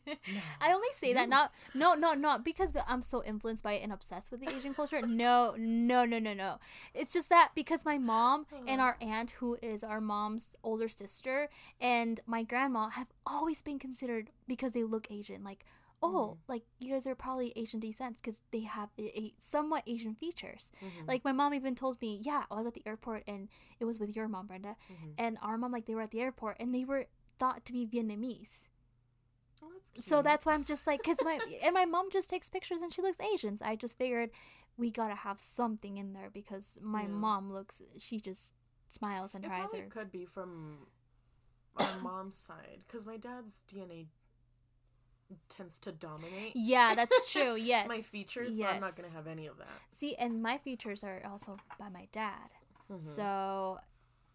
No. 0.07 0.13
I 0.61 0.73
only 0.75 0.89
say 0.93 1.15
that 1.15 1.29
not 1.31 1.51
no 1.75 1.95
no 1.95 2.13
not 2.13 2.45
because 2.45 2.73
I'm 2.87 3.01
so 3.03 3.25
influenced 3.25 3.65
by 3.65 3.73
it 3.73 3.83
and 3.83 3.91
obsessed 3.93 4.31
with 4.31 4.41
the 4.41 4.51
Asian 4.55 4.75
culture. 4.75 5.01
No 5.07 5.55
no 5.57 6.05
no 6.05 6.19
no 6.19 6.35
no. 6.35 6.59
It's 6.95 7.13
just 7.15 7.31
that 7.31 7.53
because 7.55 7.85
my 7.87 7.97
mom 7.99 8.47
and 8.67 8.81
Oh. 8.81 8.85
our 8.85 8.97
aunt, 9.01 9.31
who 9.41 9.57
is 9.63 9.83
our 9.83 10.01
mom's 10.01 10.55
older 10.63 10.89
sister, 10.89 11.49
and 11.81 12.21
my 12.27 12.43
grandma 12.43 12.89
have 12.91 13.09
always 13.27 13.63
been 13.63 13.79
considered 13.79 14.31
because 14.47 14.73
they 14.75 14.85
look 14.85 15.11
Asian. 15.11 15.43
Like 15.43 15.65
oh, 16.01 16.37
like 16.47 16.63
you 16.79 16.93
guys 16.93 17.07
are 17.09 17.17
probably 17.17 17.53
Asian 17.57 17.81
descent 17.81 18.17
because 18.19 18.43
they 18.53 18.61
have 18.61 18.91
a, 18.99 19.07
a 19.19 19.35
somewhat 19.39 19.83
Asian 19.87 20.15
features. 20.15 20.71
Mhm. 20.81 21.09
Like 21.09 21.25
my 21.25 21.33
mom 21.33 21.55
even 21.55 21.75
told 21.75 22.01
me, 22.01 22.21
yeah, 22.23 22.45
I 22.51 22.55
was 22.57 22.67
at 22.69 22.75
the 22.75 22.85
airport 22.87 23.25
and 23.27 23.49
it 23.81 23.85
was 23.85 23.99
with 23.99 24.15
your 24.15 24.29
mom, 24.29 24.47
Brenda, 24.47 24.77
Mhm. 24.93 25.15
and 25.19 25.39
our 25.43 25.57
mom 25.59 25.73
like 25.73 25.87
they 25.87 25.95
were 25.97 26.03
at 26.03 26.13
the 26.13 26.21
airport 26.21 26.59
and 26.61 26.73
they 26.75 26.85
were 26.85 27.07
thought 27.39 27.65
to 27.67 27.73
be 27.73 27.87
Vietnamese. 27.87 28.69
Oh, 29.63 29.69
that's 29.73 30.07
So 30.07 30.23
that's 30.23 30.47
why 30.47 30.55
I'm 30.55 30.65
just 30.65 30.87
like, 30.87 31.03
cause 31.03 31.19
my 31.25 31.41
and 31.63 31.75
my 31.75 31.85
mom 31.85 32.11
just 32.11 32.31
takes 32.31 32.49
pictures 32.49 32.83
and 32.83 32.93
she 32.93 33.03
looks 33.03 33.21
Asian. 33.21 33.57
So 33.57 33.65
I 33.67 33.77
just 33.77 33.99
figured 33.99 34.31
we 34.77 34.91
gotta 34.91 35.15
have 35.17 35.41
something 35.41 35.97
in 35.99 36.13
there 36.13 36.31
because 36.33 36.79
my 36.81 37.03
Yeah. 37.03 37.09
mom 37.09 37.51
looks, 37.53 37.83
she 37.99 38.21
just 38.21 38.53
smiles 38.89 39.35
and 39.35 39.45
It 39.45 39.49
her 39.49 39.55
eyes 39.55 39.71
probably 39.71 39.81
are. 39.81 39.91
could 39.91 40.13
be 40.13 40.25
from 40.25 40.87
our 41.77 41.99
mom's 42.03 42.37
side 42.37 42.85
because 42.87 43.05
my 43.05 43.17
dad's 43.17 43.63
DNA 43.71 44.07
tends 45.49 45.79
to 45.81 45.93
dominate 45.93 46.53
Yeah, 46.55 46.95
that's 46.95 47.31
true. 47.33 47.55
Yes, 47.57 47.89
my 47.89 48.01
features, 48.01 48.59
so 48.59 48.67
I'm 48.67 48.81
not 48.81 48.97
gonna 48.97 49.11
have 49.11 49.27
any 49.27 49.47
of 49.47 49.59
that. 49.59 49.69
See, 49.91 50.15
and 50.17 50.43
my 50.43 50.59
features 50.59 51.05
are 51.05 51.21
also 51.31 51.59
by 51.79 51.89
my 51.89 52.07
dad. 52.13 52.49
Mhm. 52.91 53.05
So 53.05 53.79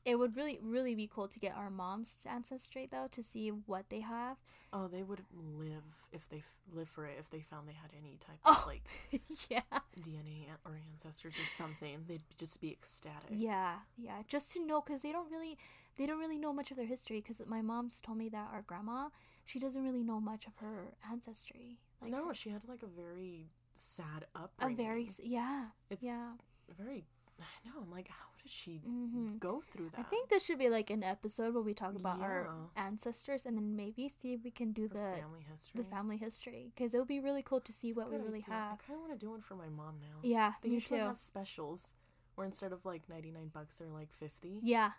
it 0.05 0.15
would 0.15 0.35
really, 0.35 0.59
really 0.61 0.95
be 0.95 1.07
cool 1.13 1.27
to 1.27 1.39
get 1.39 1.55
our 1.55 1.69
mom's 1.69 2.15
ancestry 2.29 2.87
though 2.91 3.07
to 3.11 3.23
see 3.23 3.49
what 3.49 3.89
they 3.89 4.01
have. 4.01 4.37
Oh, 4.75 4.87
they 4.87 5.03
would 5.03 5.21
live 5.33 5.83
if 6.11 6.27
they 6.29 6.37
f- 6.37 6.57
live 6.73 6.89
for 6.89 7.05
it 7.05 7.17
if 7.19 7.29
they 7.29 7.41
found 7.41 7.67
they 7.67 7.73
had 7.73 7.91
any 7.97 8.17
type 8.19 8.39
of 8.43 8.57
Oh. 8.57 8.63
like 8.67 8.83
yeah. 9.49 9.61
DNA 10.01 10.47
or 10.65 10.79
ancestors 10.91 11.35
or 11.37 11.45
something. 11.45 12.05
They'd 12.07 12.23
just 12.37 12.59
be 12.59 12.71
ecstatic. 12.71 13.29
Yeah, 13.31 13.75
yeah, 13.97 14.23
just 14.27 14.51
to 14.53 14.65
know 14.65 14.81
because 14.81 15.01
they 15.03 15.11
don't 15.11 15.29
really, 15.31 15.57
they 15.97 16.05
don't 16.07 16.19
really 16.19 16.39
know 16.39 16.51
much 16.53 16.71
of 16.71 16.77
their 16.77 16.87
history. 16.87 17.21
Because 17.21 17.41
my 17.47 17.61
mom's 17.61 18.01
told 18.01 18.17
me 18.17 18.29
that 18.29 18.49
our 18.51 18.63
grandma, 18.63 19.09
she 19.45 19.59
doesn't 19.59 19.83
really 19.83 20.03
know 20.03 20.19
much 20.19 20.47
of 20.47 20.53
her 20.57 20.95
ancestry. 21.11 21.77
Like 22.01 22.11
no, 22.11 22.27
her- 22.29 22.33
she 22.33 22.49
had 22.49 22.67
like 22.67 22.81
a 22.83 22.87
very 22.87 23.51
sad 23.75 24.25
upbringing. 24.35 24.79
a 24.79 24.83
very 24.83 25.09
yeah, 25.21 25.65
It's 25.91 26.03
yeah. 26.03 26.31
very. 26.77 27.05
I 27.43 27.67
know. 27.69 27.81
I'm 27.81 27.91
like, 27.91 28.07
how 28.07 28.25
did 28.41 28.51
she 28.51 28.81
hmm 28.85 29.37
go 29.37 29.61
through 29.71 29.89
that? 29.91 29.99
I 29.99 30.03
think 30.03 30.29
this 30.29 30.45
should 30.45 30.59
be 30.59 30.69
like 30.69 30.89
an 30.89 31.03
episode 31.03 31.53
where 31.53 31.63
we 31.63 31.73
talk 31.73 31.95
about 31.95 32.19
our 32.21 32.49
ancestors 32.75 33.45
and 33.45 33.57
then 33.57 33.75
maybe 33.75 34.09
see 34.09 34.33
if 34.33 34.43
we 34.43 34.51
can 34.51 34.71
do 34.71 34.87
the, 34.87 34.93
the 34.95 35.21
family 35.21 35.45
history. 35.49 35.81
the 35.83 35.89
family 35.89 36.17
history 36.17 36.71
because 36.75 36.93
it 36.93 36.97
would 36.99 37.07
be 37.07 37.19
really 37.19 37.41
cool 37.43 37.61
to 37.61 37.71
see 37.71 37.93
what 37.93 38.09
we 38.09 38.17
really 38.17 38.39
idea. 38.39 38.45
have. 38.55 38.73
I 38.73 38.75
kind 38.85 38.95
of 38.97 39.07
want 39.07 39.11
to 39.19 39.25
do 39.25 39.31
one 39.31 39.41
for 39.41 39.55
my 39.55 39.69
mom 39.69 39.95
now. 40.01 40.19
Yeah, 40.21 40.53
They 40.61 40.69
me 40.69 40.75
usually 40.75 40.99
too. 40.99 41.05
have 41.05 41.17
specials 41.17 41.93
where 42.35 42.45
instead 42.45 42.71
of 42.71 42.85
like 42.85 43.07
99 43.09 43.51
bucks, 43.53 43.77
they're 43.77 43.87
like 43.89 44.11
50. 44.11 44.59
Yeah, 44.63 44.91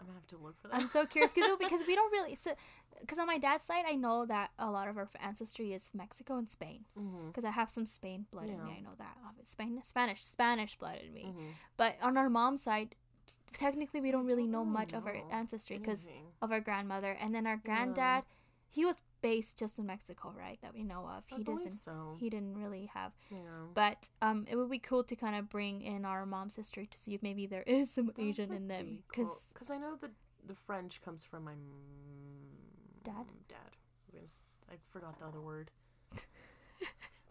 I'm 0.00 0.06
gonna 0.06 0.18
have 0.18 0.26
to 0.28 0.36
look 0.36 0.60
for 0.60 0.68
that. 0.68 0.80
I'm 0.80 0.88
so 0.88 1.06
curious 1.06 1.32
because 1.32 1.56
because 1.58 1.82
we 1.86 1.94
don't 1.94 2.12
really 2.18 2.34
so 2.34 2.52
because 3.00 3.18
on 3.18 3.26
my 3.26 3.38
dad's 3.38 3.64
side 3.64 3.84
I 3.88 3.94
know 3.94 4.26
that 4.26 4.50
a 4.58 4.70
lot 4.70 4.88
of 4.88 4.96
our 4.96 5.08
ancestry 5.20 5.72
is 5.72 5.90
Mexico 5.94 6.36
and 6.36 6.48
Spain 6.48 6.84
mm-hmm. 6.98 7.28
because 7.28 7.44
I 7.44 7.50
have 7.50 7.70
some 7.70 7.86
Spain 7.86 8.26
blood 8.30 8.48
in 8.48 8.64
me. 8.64 8.76
I 8.78 8.80
know 8.80 8.94
that. 8.98 9.16
Spain 9.42 9.80
Spanish 9.82 10.22
Spanish 10.22 10.76
blood 10.76 10.98
in 11.06 11.12
me. 11.12 11.26
Mm-hmm. 11.28 11.48
But 11.76 11.96
on 12.02 12.16
our 12.16 12.30
mom's 12.30 12.62
side, 12.62 12.94
t- 13.26 13.34
technically 13.52 14.00
we 14.00 14.10
don't 14.10 14.26
really 14.26 14.42
don't 14.42 14.52
know 14.52 14.64
much 14.64 14.92
of 14.92 15.06
our 15.06 15.16
ancestry 15.30 15.78
because 15.78 16.08
of 16.42 16.50
our 16.50 16.60
grandmother 16.60 17.16
and 17.20 17.34
then 17.34 17.46
our 17.46 17.56
granddad. 17.56 18.24
He 18.68 18.84
was 18.84 19.02
based 19.28 19.58
just 19.58 19.78
in 19.80 19.86
Mexico, 19.86 20.32
right? 20.38 20.58
That 20.62 20.74
we 20.74 20.82
know 20.92 21.02
of. 21.16 21.24
I 21.32 21.36
He 21.38 21.44
doesn't. 21.44 21.72
so. 21.88 22.16
He 22.20 22.28
didn't 22.34 22.54
really 22.62 22.84
have 22.94 23.12
yeah. 23.30 23.38
But 23.82 24.00
um, 24.20 24.44
it 24.50 24.56
would 24.56 24.70
be 24.70 24.78
cool 24.90 25.02
to 25.04 25.16
kind 25.16 25.34
of 25.36 25.48
bring 25.48 25.80
in 25.82 26.04
our 26.04 26.26
mom's 26.26 26.56
history 26.56 26.86
to 26.86 26.98
see 26.98 27.14
if 27.14 27.22
maybe 27.22 27.46
there 27.46 27.62
is 27.66 27.90
some 27.90 28.06
That 28.06 28.18
Asian 28.28 28.52
in 28.52 28.68
them. 28.68 28.84
be 28.86 29.02
cool. 29.14 29.36
I 29.70 29.78
know 29.78 29.96
the 30.00 30.10
the 30.46 30.54
French 30.54 31.00
comes 31.02 31.24
from 31.24 31.44
my 31.44 31.52
m- 31.52 33.00
Dad? 33.02 33.26
Dad. 33.48 33.70
I 33.72 34.06
was 34.06 34.14
gonna. 34.14 34.72
I 34.72 34.74
forgot 34.92 35.18
the 35.18 35.26
other 35.26 35.40
word. 35.40 35.70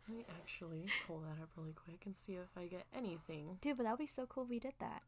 Let 0.09 0.17
me 0.17 0.25
actually 0.41 0.85
pull 1.07 1.19
that 1.21 1.41
up 1.41 1.49
really 1.55 1.73
quick 1.73 2.01
and 2.05 2.15
see 2.15 2.33
if 2.33 2.49
I 2.57 2.65
get 2.65 2.85
anything. 2.93 3.57
dude, 3.61 3.77
but 3.77 3.83
that 3.83 3.91
would 3.91 3.99
be 3.99 4.07
so 4.07 4.25
cool 4.25 4.43
if 4.43 4.49
we 4.49 4.59
did 4.59 4.73
that, 4.79 5.01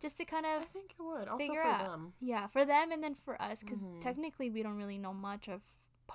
just 0.00 0.18
to 0.18 0.24
kind 0.26 0.44
of. 0.44 0.60
I 0.62 0.66
think 0.66 0.90
it 0.98 1.02
would. 1.02 1.26
Also 1.28 1.52
for 1.54 1.62
out. 1.62 1.86
them. 1.86 2.12
yeah 2.20 2.46
for 2.48 2.64
them 2.66 2.92
and 2.92 3.02
then 3.02 3.14
for 3.14 3.40
us 3.40 3.60
because 3.60 3.84
Mhm. 3.84 4.00
technically 4.00 4.50
we 4.50 4.62
don't 4.62 4.76
really 4.76 4.98
know 4.98 5.14
much 5.14 5.48
of 5.48 5.62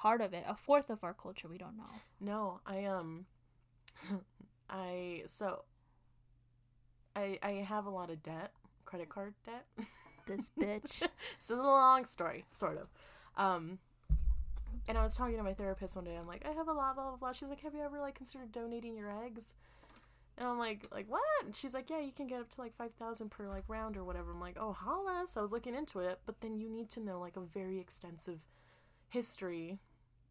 part 0.02 0.22
of 0.22 0.34
it. 0.34 0.44
A 0.48 0.56
fourth 0.56 0.90
of 0.90 1.04
our 1.04 1.14
culture 1.14 1.48
we 1.48 1.58
don't 1.58 1.78
know. 1.78 1.92
No, 2.22 2.60
I 2.66 2.86
um 2.86 3.26
I 4.70 5.24
so 5.26 5.64
I 7.16 7.40
I 7.42 7.52
have 7.68 7.86
a 7.86 7.90
lot 7.90 8.10
of 8.10 8.22
debt, 8.22 8.52
credit 8.86 9.10
card 9.10 9.34
debt. 9.46 9.66
This 10.28 10.52
bitch. 10.60 11.00
so 11.00 11.08
it's 11.38 11.50
a 11.50 11.56
long 11.56 12.04
story, 12.04 12.44
sort 12.52 12.78
of. 12.78 12.90
Um 13.42 13.80
and 14.90 14.98
I 14.98 15.02
was 15.02 15.16
talking 15.16 15.38
to 15.38 15.44
my 15.44 15.54
therapist 15.54 15.96
one 15.96 16.04
day. 16.04 16.18
I'm 16.18 16.28
like, 16.28 16.46
I 16.46 16.52
have 16.52 16.68
a 16.68 16.74
lot, 16.74 16.96
blah 16.96 17.08
blah 17.08 17.16
blah. 17.16 17.32
She's 17.32 17.48
like, 17.48 17.62
Have 17.62 17.74
you 17.74 17.82
ever 17.82 18.02
like 18.02 18.16
considered 18.16 18.52
donating 18.52 18.98
your 18.98 19.10
eggs? 19.24 19.56
And 20.38 20.48
I'm 20.48 20.60
like, 20.60 20.88
like 20.94 21.10
what? 21.10 21.22
And 21.46 21.56
she's 21.56 21.74
like, 21.74 21.90
yeah, 21.90 22.00
you 22.00 22.12
can 22.12 22.28
get 22.28 22.42
up 22.42 22.50
to 22.50 22.62
like 22.62 22.76
five 22.76 22.92
thousand 23.00 23.32
per 23.32 23.48
like 23.48 23.64
round 23.68 23.98
or 23.98 24.04
whatever. 24.04 24.32
I'm 24.32 24.40
like, 24.42 24.58
oh, 24.60 24.74
holla. 24.74 25.24
So 25.28 25.40
I 25.40 25.44
was 25.44 25.52
looking 25.52 25.74
into 25.74 26.00
it, 26.00 26.20
but 26.26 26.42
then 26.42 26.58
you 26.58 26.70
need 26.70 26.90
to 26.92 27.00
know 27.00 27.20
like 27.20 27.38
a 27.38 27.42
very 27.42 27.80
extensive 27.80 28.42
history 29.10 29.80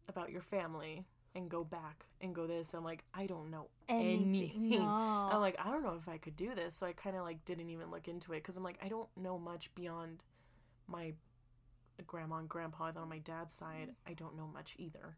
about 0.07 0.31
your 0.31 0.41
family 0.41 1.05
and 1.35 1.49
go 1.49 1.63
back 1.63 2.07
and 2.19 2.33
go 2.33 2.47
this. 2.47 2.73
I'm 2.73 2.83
like, 2.83 3.03
I 3.13 3.27
don't 3.27 3.51
know 3.51 3.67
anything. 3.87 4.69
No. 4.69 4.85
I'm 4.85 5.39
like, 5.39 5.55
I 5.63 5.69
don't 5.69 5.83
know 5.83 5.97
if 6.01 6.09
I 6.09 6.17
could 6.17 6.35
do 6.35 6.55
this. 6.55 6.75
So 6.75 6.87
I 6.87 6.93
kind 6.93 7.15
of 7.15 7.23
like 7.23 7.45
didn't 7.45 7.69
even 7.69 7.91
look 7.91 8.07
into 8.07 8.33
it 8.33 8.37
because 8.37 8.57
I'm 8.57 8.63
like, 8.63 8.79
I 8.83 8.87
don't 8.87 9.09
know 9.15 9.37
much 9.37 9.73
beyond 9.75 10.23
my 10.87 11.13
grandma 12.07 12.37
and 12.37 12.49
grandpa. 12.49 12.91
Then 12.91 13.03
on 13.03 13.09
my 13.09 13.19
dad's 13.19 13.53
side, 13.53 13.93
I 14.07 14.13
don't 14.13 14.35
know 14.35 14.49
much 14.51 14.75
either. 14.79 15.17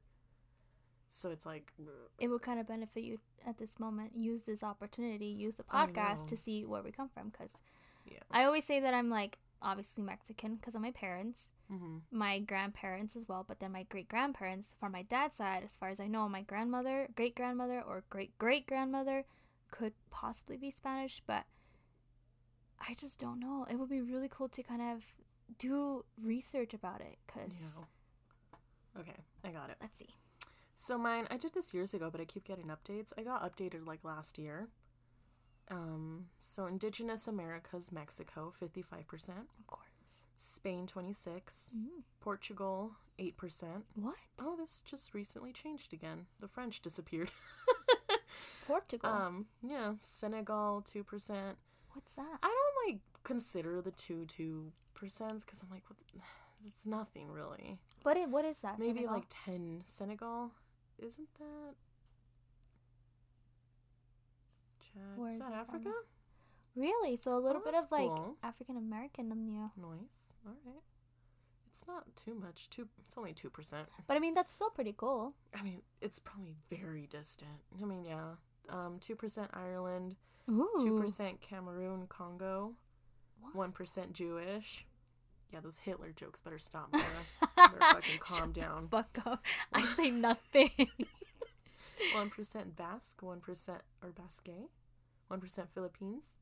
So 1.07 1.31
it's 1.31 1.45
like, 1.45 1.71
it 2.19 2.27
would 2.27 2.41
kind 2.41 2.59
of 2.59 2.67
benefit 2.67 3.03
you 3.03 3.19
at 3.47 3.57
this 3.57 3.79
moment. 3.79 4.11
Use 4.15 4.43
this 4.43 4.61
opportunity. 4.61 5.27
Use 5.27 5.55
the 5.55 5.63
podcast 5.63 6.27
to 6.27 6.37
see 6.37 6.65
where 6.65 6.83
we 6.83 6.91
come 6.91 7.09
from. 7.09 7.29
Because 7.29 7.53
yeah. 8.05 8.19
I 8.29 8.43
always 8.43 8.65
say 8.65 8.79
that 8.79 8.93
I'm 8.93 9.09
like 9.09 9.39
obviously 9.61 10.03
Mexican 10.03 10.55
because 10.55 10.75
of 10.75 10.81
my 10.81 10.91
parents, 10.91 11.51
Mm-hmm. 11.71 11.97
my 12.11 12.39
grandparents 12.39 13.15
as 13.15 13.27
well, 13.27 13.45
but 13.47 13.59
then 13.59 13.71
my 13.71 13.83
great 13.83 14.09
grandparents 14.09 14.73
from 14.79 14.91
my 14.91 15.03
dad's 15.03 15.35
side, 15.35 15.63
as 15.63 15.77
far 15.77 15.89
as 15.89 15.99
I 15.99 16.07
know, 16.07 16.27
my 16.27 16.41
grandmother, 16.41 17.07
great 17.15 17.35
grandmother, 17.35 17.79
or 17.87 18.03
great 18.09 18.35
great 18.39 18.65
grandmother 18.65 19.25
could 19.69 19.93
possibly 20.09 20.57
be 20.57 20.71
Spanish, 20.71 21.21
but 21.27 21.43
I 22.79 22.95
just 22.95 23.19
don't 23.19 23.39
know. 23.39 23.67
It 23.69 23.75
would 23.77 23.89
be 23.89 24.01
really 24.01 24.29
cool 24.29 24.49
to 24.49 24.63
kind 24.63 24.81
of 24.81 25.03
do 25.59 26.05
research 26.21 26.73
about 26.73 27.01
it 27.01 27.17
because 27.27 27.77
Yeah. 28.95 29.01
Okay, 29.01 29.17
I 29.43 29.49
got 29.49 29.69
it. 29.69 29.75
let's 29.81 29.99
see. 29.99 30.15
So 30.75 30.97
mine, 30.97 31.27
I 31.29 31.37
did 31.37 31.53
this 31.53 31.73
years 31.73 31.93
ago, 31.93 32.09
but 32.09 32.19
I 32.21 32.25
keep 32.25 32.45
getting 32.45 32.67
updates. 32.67 33.11
I 33.17 33.21
got 33.23 33.43
updated 33.43 33.85
like 33.85 34.03
last 34.03 34.39
year. 34.39 34.69
Um, 35.71 36.25
so 36.39 36.65
Indigenous 36.65 37.27
Americas, 37.27 37.91
Mexico, 37.91 38.51
fifty-five 38.57 39.07
percent. 39.07 39.47
Of 39.59 39.67
course. 39.67 39.85
Spain, 40.37 40.87
twenty-six. 40.87 41.69
Mm. 41.77 42.03
Portugal, 42.21 42.91
eight 43.19 43.37
percent. 43.37 43.85
What? 43.95 44.15
Oh, 44.41 44.55
this 44.57 44.81
just 44.85 45.13
recently 45.13 45.51
changed 45.53 45.93
again. 45.93 46.25
The 46.39 46.47
French 46.47 46.81
disappeared. 46.81 47.29
Portugal. 48.67 49.09
um, 49.09 49.45
yeah, 49.61 49.93
Senegal, 49.99 50.81
two 50.81 51.03
percent. 51.03 51.57
What's 51.93 52.13
that? 52.15 52.37
I 52.43 52.47
don't 52.47 52.91
like 52.93 53.01
consider 53.23 53.81
the 53.81 53.91
two 53.91 54.25
two 54.25 54.71
percents 54.95 55.45
because 55.45 55.61
I'm 55.63 55.69
like, 55.71 55.83
what 55.89 55.97
the- 56.13 56.19
it's 56.67 56.85
nothing 56.85 57.31
really. 57.31 57.79
But 58.03 58.17
it, 58.17 58.29
what 58.29 58.45
is 58.45 58.59
that? 58.59 58.79
Maybe 58.79 58.99
Senegal? 58.99 59.13
like 59.15 59.25
10 59.29 59.81
Senegal. 59.85 60.51
Isn't 60.99 61.27
that 61.39 61.75
Chad? 64.99 65.17
Where 65.17 65.27
is 65.27 65.33
is 65.35 65.39
that 65.39 65.51
that 65.51 65.65
from? 65.67 65.75
Africa? 65.75 65.91
really? 66.75 67.15
So 67.17 67.33
a 67.33 67.39
little 67.39 67.61
Oh, 67.61 67.65
bit 67.65 67.73
that's 67.73 67.85
of 67.85 67.91
like 67.91 68.07
cool. 68.07 68.35
African 68.43 68.77
American 68.77 69.31
in 69.31 69.47
you. 69.47 69.71
Nice. 69.77 70.31
All 70.45 70.53
right. 70.65 70.81
It's 71.67 71.87
not 71.87 72.15
too 72.15 72.35
much. 72.35 72.69
Two. 72.69 72.87
It's 73.05 73.17
only 73.17 73.33
two 73.33 73.49
percent. 73.49 73.87
But 74.07 74.17
I 74.17 74.19
mean, 74.19 74.33
that's 74.33 74.53
still 74.53 74.69
pretty 74.69 74.93
cool. 74.95 75.33
I 75.57 75.61
mean, 75.61 75.81
it's 76.01 76.19
probably 76.19 76.55
very 76.69 77.07
distant. 77.07 77.61
I 77.81 77.85
mean, 77.85 78.03
yeah. 78.05 78.31
Um, 78.69 78.97
two 78.99 79.15
percent 79.15 79.49
Ireland, 79.53 80.15
Ooh. 80.49 80.69
two 80.79 80.99
percent 80.99 81.41
Cameroon, 81.41 82.05
Congo, 82.07 82.73
one 83.53 83.71
percent 83.71 84.13
Jewish. 84.13 84.85
Yeah, 85.51 85.61
those 85.61 85.79
Hitler 85.79 86.11
jokes 86.15 86.41
better 86.41 86.59
stop. 86.59 86.89
Mara. 86.93 87.05
Better 87.55 87.79
fucking 87.79 88.19
calm 88.19 88.37
Shut 88.37 88.53
the 88.53 88.61
down. 88.61 88.87
Fuck 88.89 89.17
up. 89.25 89.43
I 89.73 89.81
say 89.95 90.11
nothing. 90.11 90.69
One 92.13 92.29
percent 92.29 92.75
Basque, 92.75 93.21
one 93.23 93.39
percent 93.39 93.81
or 94.03 94.09
Basque, 94.09 94.47
one 95.29 95.39
percent 95.39 95.69
Philippines. 95.73 96.35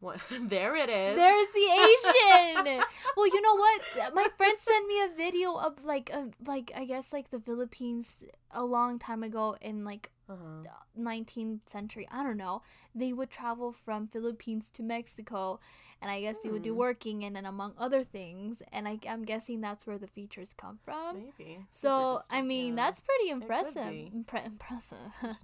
What? 0.00 0.18
there 0.40 0.76
it 0.76 0.88
is. 0.88 1.16
There's 1.16 1.52
the 1.52 2.64
Asian. 2.64 2.82
well, 3.16 3.26
you 3.26 3.40
know 3.42 3.56
what? 3.56 4.14
My 4.14 4.28
friend 4.36 4.58
sent 4.58 4.88
me 4.88 5.02
a 5.02 5.08
video 5.14 5.54
of 5.54 5.84
like, 5.84 6.10
um, 6.12 6.32
like 6.46 6.72
I 6.74 6.86
guess 6.86 7.12
like 7.12 7.28
the 7.30 7.40
Philippines 7.40 8.24
a 8.50 8.64
long 8.64 8.98
time 8.98 9.22
ago 9.22 9.56
in 9.60 9.84
like 9.84 10.10
Uh-huh. 10.30 10.62
19th 10.98 11.68
century. 11.68 12.06
I 12.10 12.22
don't 12.22 12.36
know. 12.36 12.62
They 12.94 13.12
would 13.12 13.30
travel 13.30 13.72
from 13.72 14.06
Philippines 14.06 14.70
to 14.70 14.82
Mexico, 14.82 15.58
and 16.00 16.10
I 16.10 16.20
guess 16.20 16.36
they 16.42 16.50
would 16.50 16.62
do 16.62 16.72
Hmm. 16.72 16.78
working 16.78 17.24
and 17.24 17.34
then 17.34 17.46
among 17.46 17.74
other 17.76 18.04
things. 18.04 18.62
And 18.72 18.86
I, 18.86 18.98
I'm 19.08 19.24
guessing 19.24 19.60
that's 19.60 19.86
where 19.86 19.98
the 19.98 20.06
features 20.06 20.54
come 20.54 20.78
from. 20.84 21.16
Maybe. 21.38 21.58
So 21.68 22.20
I 22.30 22.42
mean, 22.42 22.76
yeah. 22.76 22.84
that's 22.84 23.00
pretty 23.00 23.30
impressive. 23.30 23.82
Impre- 23.82 24.46
impressive. 24.46 24.98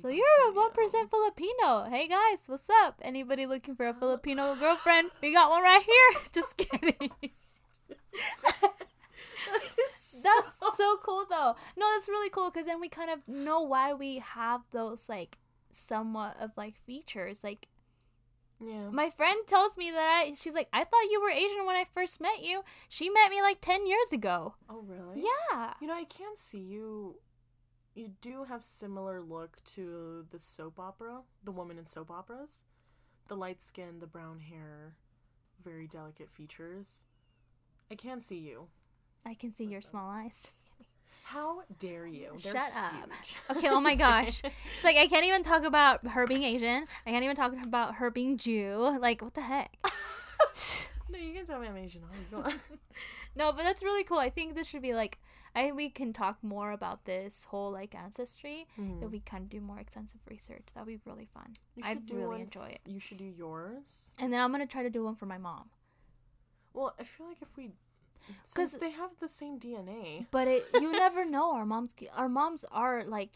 So 0.00 0.08
you're 0.08 0.24
a 0.48 0.52
Bloc, 0.52 0.64
one 0.64 0.72
percent 0.72 1.10
Filipino. 1.10 1.84
Hey 1.90 2.06
guys, 2.08 2.44
what's 2.46 2.70
up? 2.84 2.94
Anybody 3.02 3.46
looking 3.46 3.74
for 3.74 3.86
a 3.88 3.94
Filipino 3.94 4.54
girlfriend? 4.54 5.10
We 5.20 5.32
got 5.32 5.50
one 5.50 5.62
right 5.62 5.82
here. 5.82 6.20
Just 6.32 6.56
kidding. 6.56 7.10
That's 10.26 10.76
so 10.76 10.96
cool 11.02 11.24
though. 11.28 11.54
No, 11.76 11.86
that's 11.94 12.08
really 12.08 12.30
cool 12.30 12.50
because 12.50 12.66
then 12.66 12.80
we 12.80 12.88
kind 12.88 13.10
of 13.10 13.26
know 13.28 13.60
why 13.60 13.94
we 13.94 14.18
have 14.18 14.62
those 14.72 15.08
like 15.08 15.38
somewhat 15.70 16.36
of 16.40 16.50
like 16.56 16.74
features. 16.86 17.44
Like 17.44 17.68
yeah. 18.60 18.90
my 18.90 19.10
friend 19.10 19.38
tells 19.46 19.76
me 19.76 19.90
that 19.90 20.24
I, 20.26 20.32
she's 20.34 20.54
like, 20.54 20.68
I 20.72 20.84
thought 20.84 21.10
you 21.10 21.20
were 21.20 21.30
Asian 21.30 21.66
when 21.66 21.76
I 21.76 21.84
first 21.94 22.20
met 22.20 22.42
you. 22.42 22.62
She 22.88 23.10
met 23.10 23.30
me 23.30 23.42
like 23.42 23.60
ten 23.60 23.86
years 23.86 24.12
ago. 24.12 24.54
Oh 24.68 24.82
really? 24.86 25.22
Yeah. 25.22 25.74
You 25.80 25.88
know, 25.88 25.94
I 25.94 26.04
can 26.04 26.34
see 26.34 26.60
you. 26.60 27.20
You 27.94 28.12
do 28.20 28.44
have 28.44 28.62
similar 28.62 29.22
look 29.22 29.64
to 29.74 30.26
the 30.30 30.38
soap 30.38 30.78
opera, 30.78 31.22
the 31.42 31.52
woman 31.52 31.78
in 31.78 31.86
soap 31.86 32.10
operas, 32.10 32.62
the 33.28 33.36
light 33.36 33.62
skin, 33.62 34.00
the 34.00 34.06
brown 34.06 34.40
hair, 34.40 34.96
very 35.64 35.86
delicate 35.86 36.30
features. 36.30 37.04
I 37.90 37.94
can 37.94 38.20
see 38.20 38.38
you. 38.38 38.68
I 39.26 39.34
can 39.34 39.54
see 39.54 39.64
your 39.64 39.80
small 39.82 40.08
eyes. 40.08 40.40
Just 40.42 40.56
kidding. 40.78 40.86
How 41.24 41.62
dare 41.80 42.06
you? 42.06 42.28
They're 42.42 42.52
Shut 42.52 42.72
up. 42.76 42.92
huge. 42.92 43.36
Okay, 43.56 43.68
oh 43.68 43.80
my 43.80 43.94
gosh. 44.06 44.42
It's 44.44 44.84
like 44.84 44.96
I 44.96 45.06
can't 45.08 45.24
even 45.26 45.42
talk 45.42 45.64
about 45.64 46.06
her 46.06 46.26
being 46.26 46.44
Asian. 46.44 46.86
I 47.06 47.10
can't 47.10 47.24
even 47.24 47.36
talk 47.36 47.52
about 47.64 47.96
her 47.96 48.10
being 48.10 48.36
Jew. 48.38 48.96
Like 49.00 49.20
what 49.22 49.34
the 49.34 49.40
heck? 49.42 49.76
no, 51.10 51.18
you 51.18 51.34
can 51.34 51.44
tell 51.44 51.58
me 51.60 51.66
I'm 51.68 51.76
Asian. 51.76 52.02
No, 53.34 53.52
but 53.52 53.64
that's 53.64 53.82
really 53.82 54.04
cool. 54.04 54.18
I 54.18 54.30
think 54.30 54.54
this 54.54 54.66
should 54.68 54.82
be 54.82 54.94
like 54.94 55.18
I 55.54 55.62
think 55.62 55.76
we 55.76 55.88
can 55.90 56.12
talk 56.12 56.36
more 56.42 56.70
about 56.72 57.06
this 57.06 57.44
whole 57.50 57.70
like 57.72 57.94
ancestry 57.94 58.66
Mhm. 58.78 59.02
if 59.02 59.10
we 59.10 59.20
can 59.20 59.46
do 59.46 59.60
more 59.60 59.78
extensive 59.80 60.20
research. 60.28 60.66
That'd 60.74 60.86
be 60.86 61.00
really 61.04 61.26
fun. 61.32 61.54
You 61.74 61.82
I'd 61.84 62.10
really 62.10 62.42
enjoy 62.42 62.66
it. 62.66 62.80
You 62.86 63.00
should 63.00 63.18
do 63.18 63.24
yours. 63.24 64.10
And 64.18 64.32
then 64.32 64.40
I'm 64.40 64.52
gonna 64.52 64.66
try 64.66 64.82
to 64.82 64.90
do 64.90 65.02
one 65.04 65.16
for 65.16 65.26
my 65.26 65.38
mom. 65.38 65.70
Well, 66.74 66.94
I 67.00 67.04
feel 67.04 67.26
like 67.26 67.40
if 67.40 67.56
we, 67.56 67.70
since 68.44 68.72
'Cause- 68.72 68.80
they 68.80 68.90
have 68.90 69.10
the 69.20 69.28
same 69.28 69.58
DNA. 69.58 70.26
But 70.30 70.48
it 70.48 70.64
you 70.74 70.92
never 71.04 71.24
know. 71.24 71.52
Our 71.54 71.66
moms 71.66 71.94
our 72.14 72.28
moms 72.28 72.64
are 72.72 73.04
like 73.04 73.30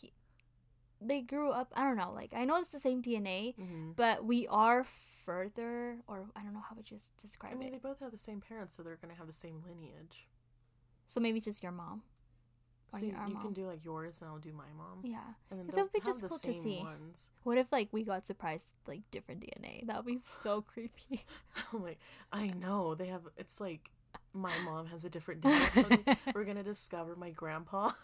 they 1.00 1.22
grew 1.22 1.50
up. 1.50 1.72
I 1.74 1.82
don't 1.84 1.96
know. 1.96 2.12
Like 2.12 2.32
I 2.34 2.44
know 2.44 2.56
it's 2.56 2.72
the 2.72 2.78
same 2.78 3.02
DNA, 3.02 3.54
Mm-hmm. 3.56 3.92
but 3.96 4.24
we 4.24 4.46
are 4.48 4.84
further, 5.24 5.98
or 6.06 6.26
I 6.36 6.42
don't 6.42 6.52
know 6.52 6.64
how 6.68 6.74
to 6.76 6.82
just 6.82 7.16
describe 7.16 7.52
it. 7.52 7.56
I 7.56 7.58
mean, 7.58 7.68
it. 7.68 7.72
they 7.72 7.88
both 7.88 8.00
have 8.00 8.10
the 8.10 8.18
same 8.18 8.40
parents, 8.40 8.74
so 8.76 8.82
they're 8.82 8.96
gonna 8.96 9.14
have 9.14 9.26
the 9.26 9.32
same 9.32 9.62
lineage. 9.66 10.28
So 11.06 11.20
maybe 11.20 11.40
just 11.40 11.62
your 11.62 11.72
mom. 11.72 12.02
So 12.88 12.98
you, 13.06 13.14
you 13.28 13.36
can 13.36 13.52
do 13.52 13.66
like 13.68 13.84
yours, 13.84 14.20
and 14.20 14.28
I'll 14.28 14.38
do 14.40 14.52
my 14.52 14.64
mom. 14.76 14.98
Yeah. 15.04 15.20
because 15.48 15.74
that 15.76 15.82
would 15.82 15.92
be 15.92 16.00
just 16.00 16.26
cool 16.26 16.38
to 16.38 16.52
see. 16.52 16.80
ones. 16.82 17.30
What 17.44 17.56
if 17.56 17.70
like 17.70 17.88
we 17.92 18.02
got 18.02 18.26
surprised 18.26 18.74
like 18.88 19.02
different 19.12 19.42
DNA? 19.42 19.86
That 19.86 19.96
would 19.96 20.06
be 20.06 20.18
so 20.18 20.60
creepy. 20.72 21.24
I'm 21.72 21.82
like, 21.84 22.00
I 22.32 22.48
know 22.48 22.94
they 22.96 23.06
have. 23.06 23.22
It's 23.36 23.60
like 23.60 23.90
my 24.32 24.52
mom 24.64 24.86
has 24.86 25.04
a 25.04 25.10
different 25.10 25.42
DNA. 25.42 25.68
So 25.70 26.14
we're 26.34 26.44
gonna 26.44 26.62
discover 26.62 27.16
my 27.16 27.30
grandpa. 27.30 27.90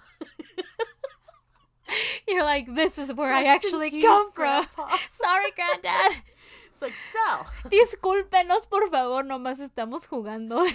You're 2.28 2.42
like, 2.44 2.74
this 2.74 2.98
is 2.98 3.12
where 3.12 3.32
I 3.32 3.42
Rest 3.44 3.64
in 3.64 3.68
actually 3.70 3.90
peace, 3.90 4.04
come 4.04 4.30
Grandpa. 4.34 4.66
from. 4.88 4.98
Sorry, 5.10 5.50
granddad. 5.54 6.22
It's 6.68 6.82
like 6.82 6.96
so. 6.96 7.46
Discúlpenos, 7.70 8.68
por 8.68 8.88
favor, 8.90 9.22
nomás 9.22 9.60
estamos 9.60 10.06
jugando. 10.08 10.66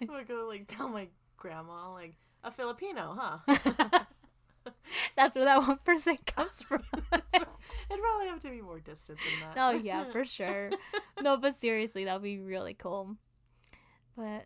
I'm 0.00 0.06
gonna 0.06 0.24
go 0.24 0.46
like 0.46 0.66
tell 0.66 0.88
my 0.88 1.08
grandma 1.38 1.92
like 1.94 2.14
a 2.44 2.50
Filipino, 2.50 3.16
huh? 3.18 3.38
That's 5.16 5.34
where 5.36 5.46
that 5.46 5.58
one 5.66 5.78
person 5.78 6.18
comes 6.26 6.62
from. 6.62 6.82
It'd 6.92 8.02
probably 8.02 8.26
have 8.28 8.40
to 8.40 8.50
be 8.50 8.60
more 8.60 8.78
distant 8.80 9.18
than 9.18 9.48
that. 9.54 9.56
oh 9.56 9.70
yeah, 9.78 10.04
for 10.12 10.24
sure. 10.26 10.70
No, 11.22 11.38
but 11.38 11.54
seriously, 11.54 12.04
that'd 12.04 12.22
be 12.22 12.38
really 12.38 12.74
cool. 12.74 13.16
But 14.16 14.44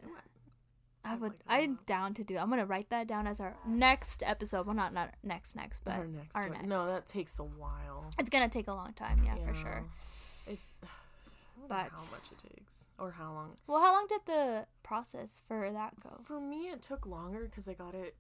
I 1.04 1.12
I'd 1.12 1.20
would. 1.20 1.30
like 1.32 1.38
that 1.46 1.50
a 1.50 1.56
I'm 1.62 1.78
down 1.86 2.14
to 2.14 2.24
do. 2.24 2.38
I'm 2.38 2.48
gonna 2.50 2.64
write 2.66 2.90
that 2.90 3.06
down 3.06 3.26
as 3.26 3.40
our 3.40 3.56
next 3.66 4.22
episode. 4.24 4.66
Well, 4.66 4.74
not 4.74 4.92
not 4.92 5.14
next 5.22 5.54
next, 5.56 5.84
but 5.84 5.94
our 5.94 6.06
next 6.06 6.34
our 6.36 6.48
next. 6.48 6.66
No, 6.66 6.86
that 6.86 7.06
takes 7.06 7.38
a 7.38 7.44
while. 7.44 8.06
it's 8.18 8.30
gonna 8.30 8.48
take 8.48 8.68
a 8.68 8.74
long 8.74 8.92
time. 8.94 9.22
Yeah, 9.24 9.36
for 9.46 9.54
sure. 9.54 9.84
It, 10.46 10.58
I 10.82 10.86
don't 11.60 11.68
know 11.68 11.68
But- 11.68 11.90
how 11.90 12.02
much 12.10 12.30
it 12.32 12.38
takes 12.56 12.84
or 12.98 13.10
how 13.12 13.32
long. 13.32 13.56
Well, 13.66 13.80
how 13.80 13.92
long 13.92 14.06
did 14.08 14.20
the 14.26 14.66
process 14.82 15.40
for 15.48 15.70
that 15.70 15.98
go? 16.00 16.20
For 16.22 16.40
me, 16.40 16.68
it 16.68 16.80
took 16.82 17.06
longer 17.06 17.44
because 17.46 17.68
I 17.68 17.74
got 17.74 17.94
it 17.94 18.14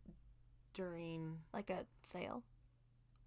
during. 0.74 1.38
Like 1.52 1.70
a 1.70 1.86
sale, 2.02 2.42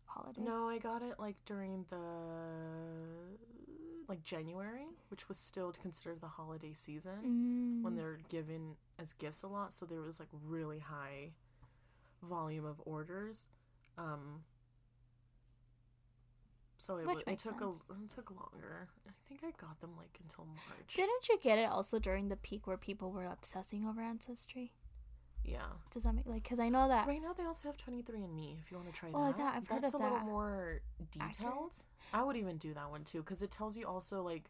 holiday. 0.06 0.41
No, 0.41 0.67
I 0.70 0.78
got 0.78 1.02
it 1.02 1.15
like 1.20 1.36
during 1.46 1.86
the 1.89 1.98
like 4.08 4.24
January, 4.24 4.86
which 5.10 5.28
was 5.28 5.38
still 5.38 5.72
considered 5.72 6.22
the 6.22 6.28
holiday 6.28 6.74
season 6.74 7.82
Mm. 7.82 7.84
when 7.84 7.96
they're 7.96 8.20
given 8.30 8.78
as 8.98 9.13
gifts 9.13 9.43
a 9.43 9.48
lot. 9.48 9.74
So 9.74 9.86
there 9.86 10.00
was 10.02 10.20
like 10.20 10.30
really 10.32 10.80
high 10.80 11.32
volume 12.24 12.65
of 12.65 12.82
orders. 12.86 13.50
Um. 13.98 14.43
So 16.80 16.98
it, 16.98 17.08
wa- 17.08 17.13
it 17.26 17.39
took 17.39 17.60
sense. 17.60 17.89
a 17.89 18.04
it 18.04 18.10
took 18.10 18.30
longer. 18.32 18.88
I 19.08 19.12
think 19.28 19.41
I 19.43 19.52
got 19.60 19.82
them 19.82 19.91
like 19.98 20.17
until 20.22 20.46
March. 20.46 20.93
Didn't 20.96 21.28
you 21.28 21.39
get 21.41 21.58
it 21.58 21.70
also 21.70 21.98
during 22.00 22.30
the 22.30 22.36
peak 22.38 22.67
where 22.67 22.78
people 22.78 23.12
were 23.12 23.26
obsessing 23.26 23.86
over 23.86 24.00
ancestry? 24.02 24.74
Yeah. 25.47 25.60
Does 25.91 26.03
that 26.03 26.13
make 26.13 26.25
like? 26.27 26.43
Because 26.43 26.60
I 26.60 26.69
know 26.69 26.88
that. 26.88 27.07
Right 27.07 27.21
now, 27.21 27.33
they 27.33 27.43
also 27.45 27.67
have 27.69 27.77
23andMe 27.77 28.60
if 28.62 28.69
you 28.69 28.77
want 28.77 28.93
to 28.93 28.99
try 28.99 29.10
Oh, 29.13 29.19
that. 29.19 29.25
like 29.27 29.38
that. 29.38 29.55
I've 29.55 29.67
heard 29.67 29.81
That's 29.83 29.93
of 29.93 30.01
a 30.01 30.03
little 30.03 30.19
that. 30.19 30.25
more 30.25 30.81
Accurate? 31.19 31.38
detailed. 31.38 31.75
I 32.13 32.23
would 32.23 32.36
even 32.36 32.57
do 32.57 32.73
that 32.73 32.89
one 32.89 33.03
too 33.03 33.19
because 33.19 33.41
it 33.41 33.49
tells 33.51 33.77
you 33.77 33.86
also 33.88 34.21
like 34.21 34.43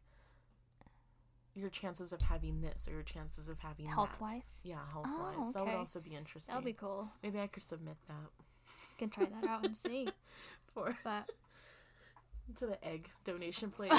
your 1.56 1.70
chances 1.70 2.14
of 2.14 2.22
having 2.22 2.62
this 2.62 2.88
or 2.88 2.92
your 2.92 3.04
chances 3.04 3.50
of 3.50 3.60
having 3.60 3.88
Health 3.88 4.12
that. 4.20 4.22
wise. 4.22 4.62
Yeah, 4.64 4.78
health 4.92 5.08
Oh, 5.10 5.34
wise. 5.38 5.54
That 5.54 5.66
would 5.66 5.74
also 5.76 6.00
be 6.00 6.14
interesting. 6.16 6.54
That'd 6.54 6.66
be 6.66 6.74
cool. 6.74 7.10
Maybe 7.24 7.40
I 7.40 7.48
could 7.48 7.64
submit 7.64 7.96
that 8.08 8.16
You 8.38 8.98
Can 8.98 9.10
try 9.10 9.26
that 9.26 9.50
out 9.50 9.66
and 9.66 9.76
see. 9.86 10.08
for 10.74 10.96
But 11.04 11.30
to 12.58 12.68
the 12.68 12.86
egg 12.86 13.10
donation 13.24 13.72
place. 13.72 13.92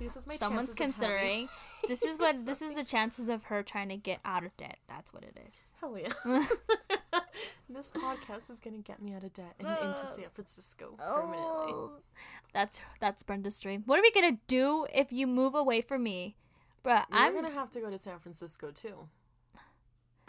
This 0.00 0.16
is 0.16 0.26
my 0.26 0.34
someone's 0.34 0.68
chances 0.68 0.74
of 0.74 0.78
having- 0.78 0.92
considering. 0.92 1.48
this 1.88 2.02
is 2.02 2.18
what 2.18 2.44
this 2.44 2.62
is 2.62 2.74
the 2.74 2.84
chances 2.84 3.28
of 3.28 3.44
her 3.44 3.62
trying 3.62 3.88
to 3.90 3.96
get 3.96 4.20
out 4.24 4.44
of 4.44 4.56
debt. 4.56 4.78
That's 4.88 5.12
what 5.12 5.22
it 5.24 5.38
is. 5.48 5.74
Hell 5.80 5.96
yeah. 5.98 6.12
this 7.68 7.90
podcast 7.92 8.50
is 8.50 8.60
gonna 8.60 8.78
get 8.78 9.00
me 9.02 9.14
out 9.14 9.22
of 9.24 9.32
debt 9.32 9.54
and 9.58 9.68
into 9.68 10.02
Uh, 10.02 10.04
San 10.04 10.24
Francisco 10.32 10.94
permanently. 10.98 11.72
Oh, 11.72 11.92
that's 12.52 12.80
that's 13.00 13.22
Brenda's 13.22 13.60
dream. 13.60 13.82
What 13.86 13.98
are 13.98 14.02
we 14.02 14.10
gonna 14.12 14.38
do 14.46 14.86
if 14.92 15.12
you 15.12 15.26
move 15.26 15.54
away 15.54 15.80
from 15.80 16.02
me, 16.02 16.36
Bruh, 16.84 17.04
You're 17.10 17.18
I'm 17.20 17.34
gonna 17.34 17.50
have 17.50 17.70
to 17.70 17.80
go 17.80 17.90
to 17.90 17.98
San 17.98 18.18
Francisco 18.18 18.70
too. 18.70 19.08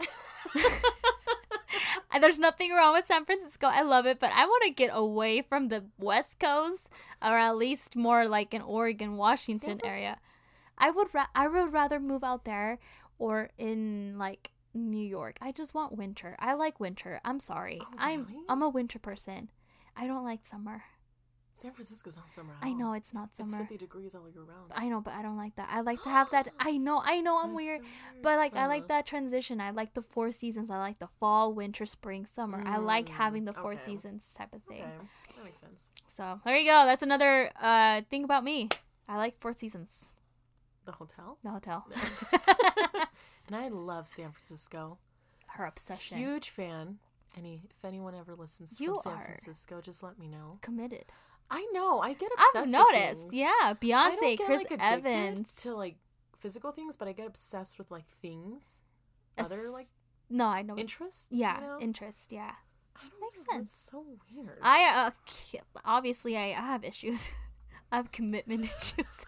There's 2.18 2.38
nothing 2.38 2.72
wrong 2.72 2.94
with 2.94 3.06
San 3.06 3.24
Francisco. 3.24 3.66
I 3.66 3.82
love 3.82 4.06
it, 4.06 4.18
but 4.18 4.32
I 4.32 4.44
want 4.46 4.64
to 4.64 4.70
get 4.70 4.90
away 4.92 5.42
from 5.42 5.68
the 5.68 5.84
West 5.98 6.40
Coast, 6.40 6.88
or 7.22 7.38
at 7.38 7.56
least 7.56 7.94
more 7.94 8.26
like 8.26 8.52
an 8.54 8.62
Oregon, 8.62 9.16
Washington 9.16 9.80
area. 9.84 10.18
I 10.76 10.90
would 10.90 11.08
ra- 11.14 11.28
I 11.34 11.46
would 11.46 11.72
rather 11.72 12.00
move 12.00 12.24
out 12.24 12.44
there 12.44 12.78
or 13.18 13.50
in 13.58 14.16
like 14.18 14.50
New 14.74 15.04
York. 15.04 15.36
I 15.40 15.52
just 15.52 15.74
want 15.74 15.96
winter. 15.96 16.36
I 16.38 16.54
like 16.54 16.80
winter. 16.80 17.20
I'm 17.24 17.38
sorry. 17.38 17.80
Oh, 17.82 17.94
I'm? 17.98 18.26
I'm 18.48 18.62
a 18.62 18.68
winter 18.68 18.98
person. 18.98 19.50
I 19.96 20.06
don't 20.06 20.24
like 20.24 20.44
summer. 20.44 20.82
San 21.52 21.72
Francisco's 21.72 22.16
not 22.16 22.30
summer. 22.30 22.54
I 22.62 22.68
all. 22.68 22.74
know 22.74 22.92
it's 22.94 23.12
not 23.12 23.34
summer. 23.36 23.58
It's 23.60 23.68
50 23.68 23.76
degrees 23.76 24.14
all 24.14 24.28
year 24.30 24.42
round. 24.42 24.72
I 24.74 24.88
know, 24.88 25.00
but 25.00 25.12
I 25.14 25.20
don't 25.22 25.36
like 25.36 25.56
that. 25.56 25.68
I 25.70 25.80
like 25.82 26.02
to 26.04 26.08
have 26.08 26.30
that. 26.30 26.48
I 26.58 26.78
know, 26.78 27.02
I 27.04 27.20
know, 27.20 27.38
I'm 27.42 27.54
weird. 27.54 27.80
so 27.80 27.84
weird. 28.12 28.22
But 28.22 28.38
like 28.38 28.56
I 28.56 28.66
like 28.66 28.82
Uh-huh. 28.82 28.88
that 28.88 29.06
transition. 29.06 29.60
I 29.60 29.70
like 29.70 29.92
the 29.94 30.00
four 30.02 30.30
seasons. 30.32 30.70
I 30.70 30.78
like 30.78 30.98
the 31.00 31.08
fall, 31.18 31.52
winter, 31.52 31.84
spring, 31.84 32.24
summer. 32.24 32.62
I 32.66 32.78
like 32.78 33.06
Mm, 33.06 33.10
having 33.10 33.44
the 33.44 33.52
four 33.52 33.72
okay. 33.72 33.82
seasons 33.82 34.32
type 34.32 34.54
of 34.54 34.62
thing. 34.64 34.82
Okay, 34.84 35.06
that 35.36 35.44
makes 35.44 35.58
sense. 35.58 35.90
So 36.06 36.40
there 36.44 36.56
you 36.56 36.64
go. 36.64 36.86
That's 36.86 37.02
another 37.02 37.50
uh 37.60 38.02
thing 38.10 38.24
about 38.24 38.42
me. 38.44 38.68
I 39.08 39.16
like 39.16 39.38
four 39.40 39.52
seasons. 39.52 40.14
The 40.86 40.92
hotel. 40.92 41.36
The 41.44 41.50
hotel. 41.50 41.86
and 43.46 43.56
I 43.56 43.68
love 43.68 44.08
San 44.08 44.32
Francisco. 44.32 44.98
Her 45.48 45.66
obsession. 45.66 46.18
Huge 46.18 46.48
fan. 46.50 46.98
Any 47.36 47.62
if 47.70 47.84
anyone 47.84 48.14
ever 48.14 48.34
listens 48.34 48.80
You 48.80 48.88
from 48.94 48.96
San 48.96 49.12
are. 49.14 49.24
Francisco, 49.24 49.80
just 49.80 50.02
let 50.02 50.18
me 50.18 50.26
know. 50.26 50.58
Committed. 50.62 51.06
I 51.50 51.66
know. 51.72 52.00
I 52.00 52.12
get 52.12 52.30
obsessed. 52.32 52.74
I've 52.74 52.92
noticed. 52.92 53.32
Yeah, 53.32 53.74
Beyonce, 53.80 54.38
get, 54.38 54.46
Chris 54.46 54.64
like, 54.70 54.80
Evans. 54.80 55.54
to 55.56 55.74
like 55.74 55.96
physical 56.38 56.70
things, 56.72 56.96
but 56.96 57.08
I 57.08 57.12
get 57.12 57.26
obsessed 57.26 57.78
with 57.78 57.90
like 57.90 58.06
things, 58.22 58.80
other 59.36 59.70
like 59.72 59.86
no, 60.28 60.46
I 60.46 60.62
know. 60.62 60.76
interests. 60.76 61.28
yeah, 61.30 61.60
you 61.60 61.66
know? 61.66 61.78
interest. 61.80 62.32
Yeah. 62.32 62.52
I 62.96 63.00
don't 63.08 63.20
makes 63.20 63.38
know, 63.38 63.54
sense. 63.54 63.72
so 63.72 64.04
weird. 64.32 64.58
I 64.62 64.84
uh, 65.06 65.10
obviously 65.84 66.36
I, 66.36 66.50
I 66.50 66.60
have 66.66 66.84
issues. 66.84 67.26
I 67.92 67.96
have 67.96 68.12
commitment 68.12 68.64
issues. 68.64 69.26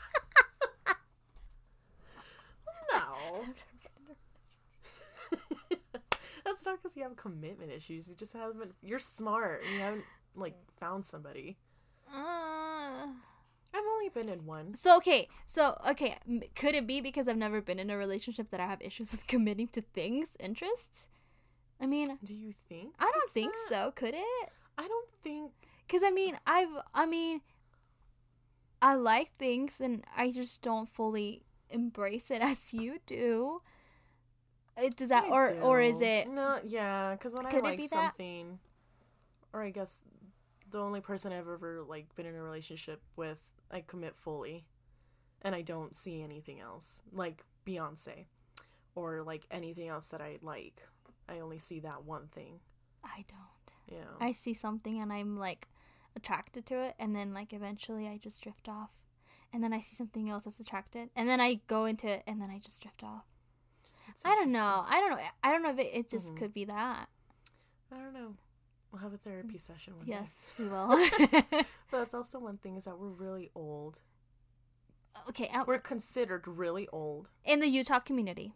no. 2.92 3.44
That's 6.44 6.66
not 6.66 6.82
because 6.82 6.96
you 6.96 7.02
have 7.02 7.16
commitment 7.16 7.72
issues. 7.72 8.08
You 8.08 8.14
just 8.14 8.32
haven't. 8.34 8.74
You're 8.82 8.98
smart. 8.98 9.62
You 9.72 9.80
haven't 9.80 10.04
like 10.36 10.54
found 10.78 11.04
somebody. 11.04 11.56
Uh, 12.12 13.06
I've 13.74 13.84
only 13.94 14.08
been 14.10 14.28
in 14.28 14.44
one. 14.44 14.74
so 14.74 14.96
okay, 14.98 15.28
so 15.46 15.78
okay, 15.90 16.16
could 16.54 16.74
it 16.74 16.86
be 16.86 17.00
because 17.00 17.26
I've 17.26 17.36
never 17.38 17.60
been 17.62 17.78
in 17.78 17.88
a 17.90 17.96
relationship 17.96 18.50
that 18.50 18.60
I 18.60 18.66
have 18.66 18.82
issues 18.82 19.10
with 19.12 19.26
committing 19.26 19.68
to 19.68 19.80
things, 19.80 20.36
interests? 20.38 21.08
I 21.80 21.86
mean, 21.86 22.18
Do 22.22 22.34
you 22.34 22.52
think? 22.68 22.94
I 23.00 23.10
don't 23.12 23.30
think 23.30 23.52
that? 23.52 23.68
so. 23.68 23.92
Could 23.94 24.14
it? 24.14 24.48
I 24.78 24.86
don't 24.86 25.10
think. 25.24 25.52
Because 25.86 26.02
I 26.04 26.10
mean, 26.10 26.38
I've, 26.46 26.68
I 26.94 27.06
mean, 27.06 27.40
I 28.80 28.94
like 28.94 29.30
things 29.38 29.80
and 29.80 30.04
I 30.16 30.30
just 30.30 30.62
don't 30.62 30.88
fully 30.88 31.42
embrace 31.70 32.30
it 32.30 32.40
as 32.42 32.72
you 32.72 32.98
do. 33.06 33.58
It, 34.76 34.96
does 34.96 35.08
that, 35.10 35.24
I 35.24 35.28
or 35.28 35.52
or 35.60 35.80
is 35.80 36.00
it? 36.00 36.28
No, 36.28 36.58
yeah, 36.66 37.12
because 37.12 37.34
when 37.34 37.46
Could 37.46 37.64
I 37.64 37.70
like 37.70 37.76
be 37.78 37.86
that? 37.88 37.90
something, 37.90 38.58
or 39.52 39.62
I 39.62 39.70
guess 39.70 40.00
the 40.72 40.80
only 40.80 41.00
person 41.00 41.32
I've 41.32 41.48
ever 41.48 41.82
like 41.86 42.14
been 42.16 42.26
in 42.26 42.34
a 42.34 42.42
relationship 42.42 43.00
with, 43.16 43.38
I 43.70 43.80
commit 43.82 44.16
fully, 44.16 44.64
and 45.42 45.54
I 45.54 45.62
don't 45.62 45.94
see 45.94 46.22
anything 46.22 46.60
else 46.60 47.02
like 47.12 47.44
Beyonce, 47.66 48.26
or 48.94 49.22
like 49.22 49.44
anything 49.50 49.88
else 49.88 50.06
that 50.08 50.20
I 50.20 50.38
like. 50.42 50.82
I 51.28 51.38
only 51.38 51.58
see 51.58 51.80
that 51.80 52.04
one 52.04 52.26
thing. 52.28 52.60
I 53.04 53.24
don't. 53.28 53.98
Yeah. 53.98 54.08
I 54.20 54.32
see 54.32 54.54
something 54.54 55.00
and 55.00 55.12
I'm 55.12 55.36
like 55.38 55.68
attracted 56.16 56.66
to 56.66 56.80
it, 56.80 56.94
and 56.98 57.14
then 57.14 57.32
like 57.32 57.52
eventually 57.52 58.08
I 58.08 58.16
just 58.18 58.42
drift 58.42 58.68
off, 58.68 58.90
and 59.52 59.62
then 59.62 59.72
I 59.72 59.80
see 59.80 59.94
something 59.96 60.28
else 60.28 60.44
that's 60.44 60.60
attracted, 60.60 61.10
and 61.14 61.28
then 61.28 61.40
I 61.40 61.60
go 61.66 61.84
into 61.84 62.08
it, 62.08 62.22
and 62.26 62.40
then 62.40 62.50
I 62.50 62.58
just 62.58 62.82
drift 62.82 63.02
off. 63.04 63.24
That's 64.06 64.22
I 64.24 64.30
don't 64.30 64.50
know. 64.50 64.84
I 64.88 65.00
don't 65.00 65.10
know. 65.10 65.18
I 65.44 65.52
don't 65.52 65.62
know 65.62 65.70
if 65.70 65.78
it, 65.78 65.90
it 65.94 66.10
just 66.10 66.32
Mhm. 66.32 66.36
could 66.38 66.52
be 66.54 66.64
that. 66.66 67.08
I 67.90 67.96
don't 67.98 68.12
know. 68.14 68.34
We'll 68.92 69.00
have 69.00 69.14
a 69.14 69.18
therapy 69.18 69.56
session 69.58 69.96
one 69.96 70.04
day. 70.06 70.12
Yes, 70.12 70.48
we 70.58 70.66
will. 70.68 70.88
But 71.90 71.98
that's 71.98 72.14
also 72.14 72.38
one 72.38 72.58
thing 72.58 72.76
is 72.76 72.84
that 72.84 72.98
we're 72.98 73.08
really 73.08 73.50
old. 73.54 74.00
okay, 75.30 75.48
um, 75.54 75.64
We're 75.66 75.78
considered 75.78 76.46
really 76.46 76.88
old. 76.92 77.30
in 77.44 77.60
the 77.60 77.68
Utah 77.68 78.00
community. 78.00 78.54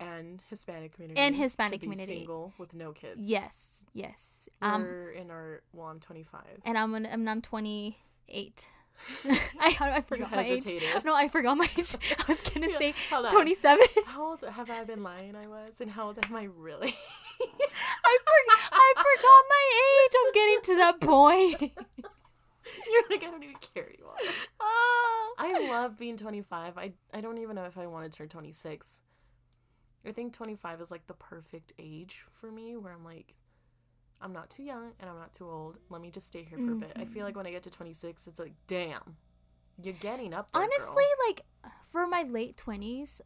and 0.00 0.42
Hispanic 0.48 0.94
community 0.94 1.20
And 1.20 1.34
Hispanic 1.36 1.80
community. 1.80 2.18
single 2.18 2.52
with 2.58 2.72
no 2.74 2.92
kids. 2.92 3.20
Yes, 3.22 3.84
yes. 3.94 4.48
Um, 4.62 4.82
We're 4.82 5.10
in 5.10 5.30
our 5.30 5.62
well, 5.72 5.88
I'm 5.88 6.00
25. 6.00 6.40
and 6.64 6.76
I'm 6.78 6.94
an, 6.94 7.04
and 7.06 7.28
I'm 7.28 7.40
28. 7.42 8.66
I 9.60 9.76
I 9.80 10.00
forgot 10.02 10.30
my 10.32 10.44
age. 10.44 10.64
No, 11.04 11.14
I 11.14 11.28
forgot 11.28 11.56
my 11.56 11.68
age. 11.78 11.94
I 12.18 12.24
was 12.28 12.40
gonna 12.42 12.68
Yeah, 12.68 12.78
say 12.78 12.94
27. 13.30 13.86
How 14.06 14.30
old 14.30 14.42
have 14.42 14.70
I 14.70 14.84
been 14.84 15.02
lying? 15.02 15.34
I 15.36 15.46
was, 15.46 15.80
and 15.80 15.90
how 15.90 16.06
old 16.08 16.18
am 16.24 16.34
I 16.36 16.44
really? 16.44 16.94
I 18.08 18.18
forgot. 18.24 18.58
I 18.72 18.94
forgot 18.96 19.42
my 19.48 19.64
age. 19.84 20.14
I'm 20.20 20.32
getting 20.32 20.60
to 20.62 20.76
that 20.76 21.00
point. 21.00 21.60
You're 22.92 23.08
like 23.10 23.22
I 23.22 23.30
don't 23.30 23.42
even 23.42 23.56
care 23.74 23.88
anymore. 23.88 24.14
oh. 24.60 25.34
I 25.38 25.68
love 25.70 25.98
being 25.98 26.16
25. 26.16 26.76
I 26.76 26.92
I 27.12 27.20
don't 27.20 27.38
even 27.38 27.56
know 27.56 27.64
if 27.64 27.78
I 27.78 27.86
want 27.86 28.10
to 28.10 28.16
turn 28.16 28.28
26. 28.28 29.02
I 30.06 30.12
think 30.12 30.32
25 30.32 30.80
is 30.80 30.90
like 30.90 31.06
the 31.06 31.14
perfect 31.14 31.72
age 31.78 32.24
for 32.32 32.50
me, 32.50 32.76
where 32.76 32.92
I'm 32.92 33.04
like, 33.04 33.34
I'm 34.20 34.32
not 34.32 34.50
too 34.50 34.62
young 34.62 34.92
and 35.00 35.10
I'm 35.10 35.18
not 35.18 35.32
too 35.32 35.48
old. 35.48 35.78
Let 35.90 36.00
me 36.00 36.10
just 36.10 36.26
stay 36.26 36.42
here 36.42 36.58
for 36.58 36.72
a 36.72 36.76
bit. 36.76 36.92
I 36.96 37.04
feel 37.04 37.24
like 37.24 37.32
mm-hmm. 37.32 37.38
when 37.38 37.46
I 37.46 37.50
get 37.50 37.62
to 37.64 37.70
26, 37.70 38.26
it's 38.26 38.38
like, 38.38 38.54
damn, 38.66 39.16
you're 39.82 39.94
getting 39.94 40.34
up 40.34 40.50
there. 40.52 40.62
Honestly, 40.62 40.86
girl. 40.86 41.26
like 41.28 41.42
for 41.90 42.06
my 42.06 42.22
late 42.22 42.56
20s, 42.56 43.20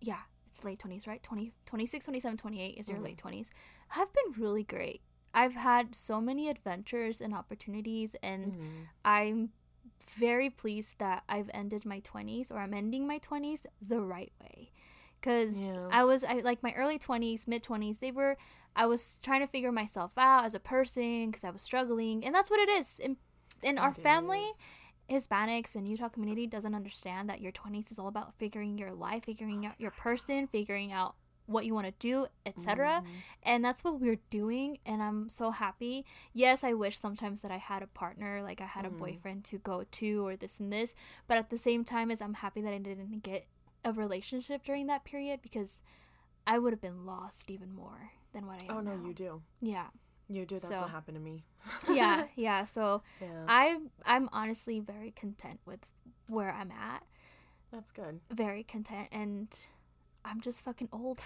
yeah, 0.00 0.20
it's 0.60 0.64
late 0.64 0.78
20s, 0.78 1.06
right? 1.06 1.22
20, 1.22 1.52
26, 1.66 2.04
27, 2.04 2.36
28 2.36 2.76
is 2.78 2.88
your 2.88 2.98
Mhm. 2.98 3.04
late 3.04 3.18
20s. 3.18 3.50
Have 3.88 4.08
been 4.12 4.42
really 4.42 4.62
great. 4.62 5.00
I've 5.32 5.54
had 5.54 5.94
so 5.94 6.20
many 6.20 6.48
adventures 6.48 7.20
and 7.20 7.32
opportunities, 7.34 8.16
and 8.22 8.56
Mhm. 8.56 8.88
I'm 9.04 9.52
very 10.16 10.50
pleased 10.50 10.98
that 10.98 11.22
I've 11.28 11.50
ended 11.54 11.84
my 11.86 12.00
20s 12.00 12.50
or 12.50 12.58
I'm 12.58 12.74
ending 12.74 13.06
my 13.06 13.18
20s 13.18 13.66
the 13.80 14.00
right 14.00 14.32
way. 14.40 14.70
Cuz 15.22 15.56
Yeah. 15.56 15.88
I 15.90 16.04
was 16.04 16.24
I 16.24 16.40
like 16.40 16.62
my 16.62 16.72
early 16.72 16.98
20s, 16.98 17.46
mid 17.46 17.62
20s, 17.62 18.00
they 18.00 18.10
were 18.10 18.36
I 18.74 18.86
was 18.86 19.18
trying 19.22 19.40
to 19.40 19.46
figure 19.46 19.72
myself 19.72 20.12
out 20.16 20.44
as 20.44 20.54
a 20.54 20.60
person 20.60 21.30
cuz 21.32 21.44
I 21.44 21.50
was 21.50 21.62
struggling, 21.62 22.24
and 22.24 22.34
that's 22.34 22.50
what 22.50 22.60
it 22.60 22.68
is. 22.68 22.98
In, 22.98 23.16
in 23.62 23.78
our 23.78 23.90
It 23.90 23.98
family, 23.98 24.44
is. 24.44 24.62
Hispanics 25.10 25.74
and 25.74 25.88
Utah 25.88 26.08
community 26.08 26.46
doesn't 26.46 26.74
understand 26.74 27.28
that 27.28 27.40
your 27.40 27.52
20s 27.52 27.90
is 27.90 27.98
all 27.98 28.08
about 28.08 28.34
figuring 28.38 28.78
your 28.78 28.92
life, 28.92 29.24
figuring 29.24 29.66
out 29.66 29.74
your 29.80 29.90
person, 29.90 30.46
figuring 30.46 30.92
out 30.92 31.16
what 31.46 31.66
you 31.66 31.74
want 31.74 31.86
to 31.86 31.92
do, 31.98 32.26
etc. 32.46 33.02
Mhm. 33.04 33.10
And 33.42 33.64
that's 33.64 33.82
what 33.82 33.98
we're 33.98 34.20
doing 34.30 34.78
and 34.86 35.02
I'm 35.02 35.28
so 35.28 35.50
happy. 35.50 36.06
Yes, 36.32 36.62
I 36.62 36.74
wish 36.74 36.96
sometimes 36.96 37.42
that 37.42 37.50
I 37.50 37.56
had 37.56 37.82
a 37.82 37.88
partner, 37.88 38.40
like 38.40 38.60
I 38.60 38.66
had 38.66 38.86
a 38.86 38.90
Mhm. 38.90 38.98
boyfriend 38.98 39.44
to 39.46 39.58
go 39.58 39.82
to 39.82 40.24
or 40.26 40.36
this 40.36 40.60
and 40.60 40.72
this, 40.72 40.94
but 41.26 41.38
at 41.38 41.50
the 41.50 41.58
same 41.58 41.84
time 41.84 42.12
as 42.12 42.22
I'm 42.22 42.34
happy 42.34 42.60
that 42.60 42.72
I 42.72 42.78
didn't 42.78 43.20
get 43.24 43.48
a 43.84 43.92
relationship 43.92 44.62
during 44.62 44.86
that 44.86 45.02
period 45.02 45.42
because 45.42 45.82
I 46.46 46.58
would 46.60 46.72
have 46.72 46.80
been 46.80 47.04
lost 47.04 47.50
even 47.50 47.72
more 47.74 48.12
than 48.32 48.46
what 48.46 48.62
I 48.62 48.66
am 48.66 48.76
Oh 48.78 48.80
no, 48.80 48.96
now. 48.96 49.06
you 49.08 49.12
do. 49.12 49.42
Yeah. 49.60 49.88
You 50.30 50.46
do. 50.46 50.54
That's 50.54 50.68
So- 50.68 50.80
what 50.82 50.90
happened 50.90 51.16
to 51.16 51.22
me. 51.22 51.44
Yeah, 51.90 52.24
yeah. 52.36 52.64
So 52.64 53.02
yeah. 53.20 53.44
I 53.48 53.78
I'm 54.06 54.28
honestly 54.32 54.80
very 54.80 55.10
content 55.10 55.60
with 55.66 55.80
where 56.28 56.50
I'm 56.52 56.70
at. 56.70 57.02
That's 57.72 57.92
good. 57.92 58.20
Very 58.30 58.62
content 58.64 59.08
and 59.12 59.48
I'm 60.24 60.40
just 60.42 60.60
fucking 60.62 60.88
old 60.92 61.18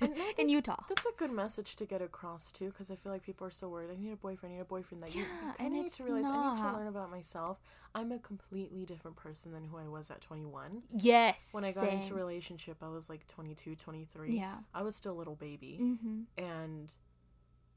And 0.00 0.14
in 0.38 0.48
Utah. 0.48 0.82
That's 0.88 1.04
a 1.04 1.10
good 1.18 1.30
message 1.30 1.76
to 1.76 1.84
get 1.84 2.00
across 2.00 2.50
too, 2.52 2.66
because 2.66 2.90
I 2.90 2.96
feel 2.96 3.12
like 3.12 3.22
people 3.22 3.46
are 3.46 3.50
so 3.50 3.68
worried. 3.68 3.90
I 3.90 3.96
need 4.02 4.12
a 4.12 4.16
boyfriend. 4.16 4.54
I 4.54 4.56
need 4.56 4.62
a 4.62 4.64
boyfriend. 4.64 5.02
That 5.02 5.14
you, 5.14 5.22
you 5.22 5.52
kind 5.58 5.76
of 5.76 5.82
need 5.84 5.92
to 5.92 6.04
realize 6.04 6.24
I 6.24 6.48
need 6.48 6.56
to 6.58 6.72
learn 6.72 6.86
about 6.86 7.10
myself. 7.10 7.58
I'm 7.94 8.12
a 8.12 8.18
completely 8.18 8.86
different 8.86 9.16
person 9.18 9.52
than 9.52 9.64
who 9.64 9.76
I 9.76 9.88
was 9.88 10.10
at 10.10 10.20
21. 10.22 10.82
Yes. 10.96 11.48
When 11.52 11.64
I 11.64 11.72
got 11.72 11.88
into 11.88 12.14
relationship, 12.14 12.78
I 12.82 12.88
was 12.88 13.10
like 13.10 13.26
22, 13.26 13.76
23. 13.76 14.34
Yeah. 14.36 14.54
I 14.74 14.82
was 14.82 14.96
still 14.96 15.12
a 15.12 15.18
little 15.18 15.36
baby, 15.36 15.78
Mm-hmm. 15.82 16.20
and 16.42 16.94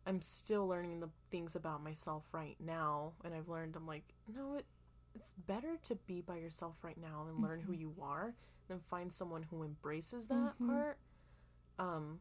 I'm 0.05 0.21
still 0.21 0.67
learning 0.67 0.99
the 0.99 1.09
things 1.31 1.55
about 1.55 1.83
myself 1.83 2.25
right 2.33 2.57
now. 2.59 3.13
And 3.23 3.33
I've 3.33 3.47
learned 3.49 3.75
I'm 3.75 3.87
like, 3.87 4.03
no, 4.33 4.55
it, 4.55 4.65
it's 5.15 5.33
better 5.33 5.77
to 5.83 5.95
be 5.95 6.21
by 6.21 6.37
yourself 6.37 6.83
right 6.83 6.97
now 6.97 7.25
and 7.29 7.41
learn 7.41 7.61
who 7.61 7.71
Mm-hmm. 7.73 7.81
you 7.81 7.95
are 8.01 8.35
than 8.67 8.79
find 8.79 9.11
someone 9.13 9.43
who 9.43 9.63
embraces 9.63 10.27
that 10.27 10.53
Mhm. 10.61 10.67
part. 10.67 10.97
Um, 11.79 12.19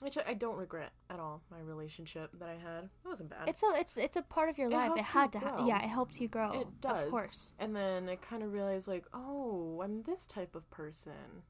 which 0.00 0.18
I, 0.18 0.34
don't 0.34 0.56
regret 0.56 0.92
at 1.08 1.20
all. 1.20 1.42
My 1.52 1.60
relationship 1.60 2.30
that 2.40 2.48
I 2.48 2.54
had, 2.56 2.84
it 3.04 3.08
wasn't 3.08 3.30
bad. 3.30 3.48
It's 3.48 3.62
a 3.62 3.66
it's 3.76 3.96
it's 3.96 4.16
a 4.16 4.22
part 4.22 4.48
of 4.48 4.58
your 4.58 4.68
It 4.68 4.74
life. 4.74 4.90
It 4.96 5.04
had 5.06 5.30
to. 5.32 5.38
Ha- 5.38 5.64
yeah, 5.66 5.82
it 5.84 5.88
helps 5.88 6.20
you 6.20 6.26
grow. 6.26 6.50
it 6.50 6.80
does. 6.80 7.04
Of 7.04 7.10
course. 7.10 7.54
And 7.60 7.76
then 7.76 8.08
I 8.08 8.16
kind 8.16 8.42
of 8.42 8.52
realized 8.52 8.88
like, 8.88 9.04
oh, 9.14 9.80
I'm 9.84 9.98
this 10.02 10.26
type 10.26 10.56
of 10.56 10.68
person. 10.70 11.44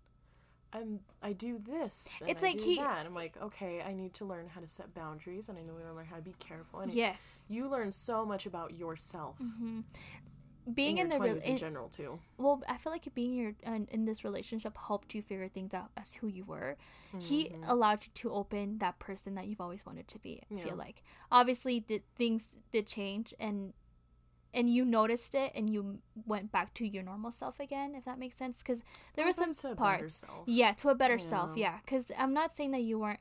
I'm 0.75 1.01
I 1.22 1.33
do 1.33 1.59
this. 1.64 2.18
And 2.20 2.29
It's 2.31 2.43
I 2.43 2.47
like 2.49 2.59
do 2.59 2.64
he- 2.64 2.77
that. 2.79 3.07
I'm 3.07 3.14
like, 3.14 3.37
okay, 3.41 3.81
I 3.81 3.93
need 3.95 4.12
to 4.14 4.25
learn 4.25 4.49
how 4.49 4.61
to 4.61 4.66
set 4.66 4.93
boundaries, 4.95 5.49
and 5.49 5.57
I 5.57 5.62
need 5.62 5.68
to 5.68 5.75
learn 5.95 6.05
how 6.05 6.16
to 6.16 6.22
be 6.22 6.35
careful. 6.41 6.81
And 6.81 6.93
Yes. 6.93 7.47
you 7.49 7.68
learn 7.68 7.93
so 7.93 8.27
much 8.27 8.45
about 8.47 8.77
yourself. 8.77 9.37
hmm 9.39 9.81
Being 10.72 10.97
in 10.97 11.07
in, 11.07 11.11
the 11.11 11.20
re- 11.20 11.31
20s 11.35 11.45
in 11.45 11.51
in- 11.53 11.57
general 11.59 11.89
too. 11.91 12.18
well, 12.39 12.62
I 12.66 12.79
feel 12.79 12.91
like 12.91 13.07
being 13.14 13.35
your 13.35 13.53
in, 13.62 13.87
in 13.91 14.07
this 14.07 14.25
relationship 14.25 14.77
helped 14.79 15.14
you 15.14 15.20
figure 15.20 15.47
things 15.49 15.75
out 15.75 15.91
as 15.97 16.14
who 16.14 16.27
you 16.27 16.45
were. 16.45 16.77
He 17.18 17.51
Mhm. 17.51 17.68
allowed 17.68 18.05
you 18.07 18.11
to 18.14 18.33
open 18.33 18.79
that 18.79 18.99
person 18.99 19.35
that 19.35 19.47
you've 19.47 19.61
always 19.61 19.85
wanted 19.87 20.09
to 20.09 20.18
be. 20.18 20.41
I 20.51 20.55
Yeah. 20.55 20.62
feel 20.64 20.77
like 20.77 21.03
obviously 21.31 21.81
did, 21.81 22.03
things 22.16 22.57
did 22.72 22.87
change 22.87 23.35
and 23.39 23.75
and 24.55 24.72
you 24.72 24.84
noticed 24.84 25.34
it 25.34 25.52
and 25.55 25.68
you 25.68 25.98
went 26.26 26.50
back 26.52 26.72
to 26.74 26.86
your 26.86 27.02
normal 27.02 27.30
self 27.30 27.59
again 27.61 27.94
if 27.94 28.05
that 28.05 28.18
makes 28.18 28.36
sense 28.36 28.59
because 28.59 28.78
there 29.14 29.24
Well, 29.24 29.26
were 29.26 29.32
some 29.32 29.48
that's 29.50 29.64
a 29.64 29.68
better 29.68 29.76
parts 29.76 30.16
self. 30.16 30.44
yeah 30.46 30.72
to 30.74 30.88
a 30.88 30.94
better 30.94 31.18
self 31.18 31.57
Yeah. 31.57 31.72
yeah 31.72 31.78
because 31.84 32.11
i'm 32.18 32.32
not 32.32 32.52
saying 32.52 32.70
that 32.70 32.82
you 32.82 32.98
weren't 32.98 33.20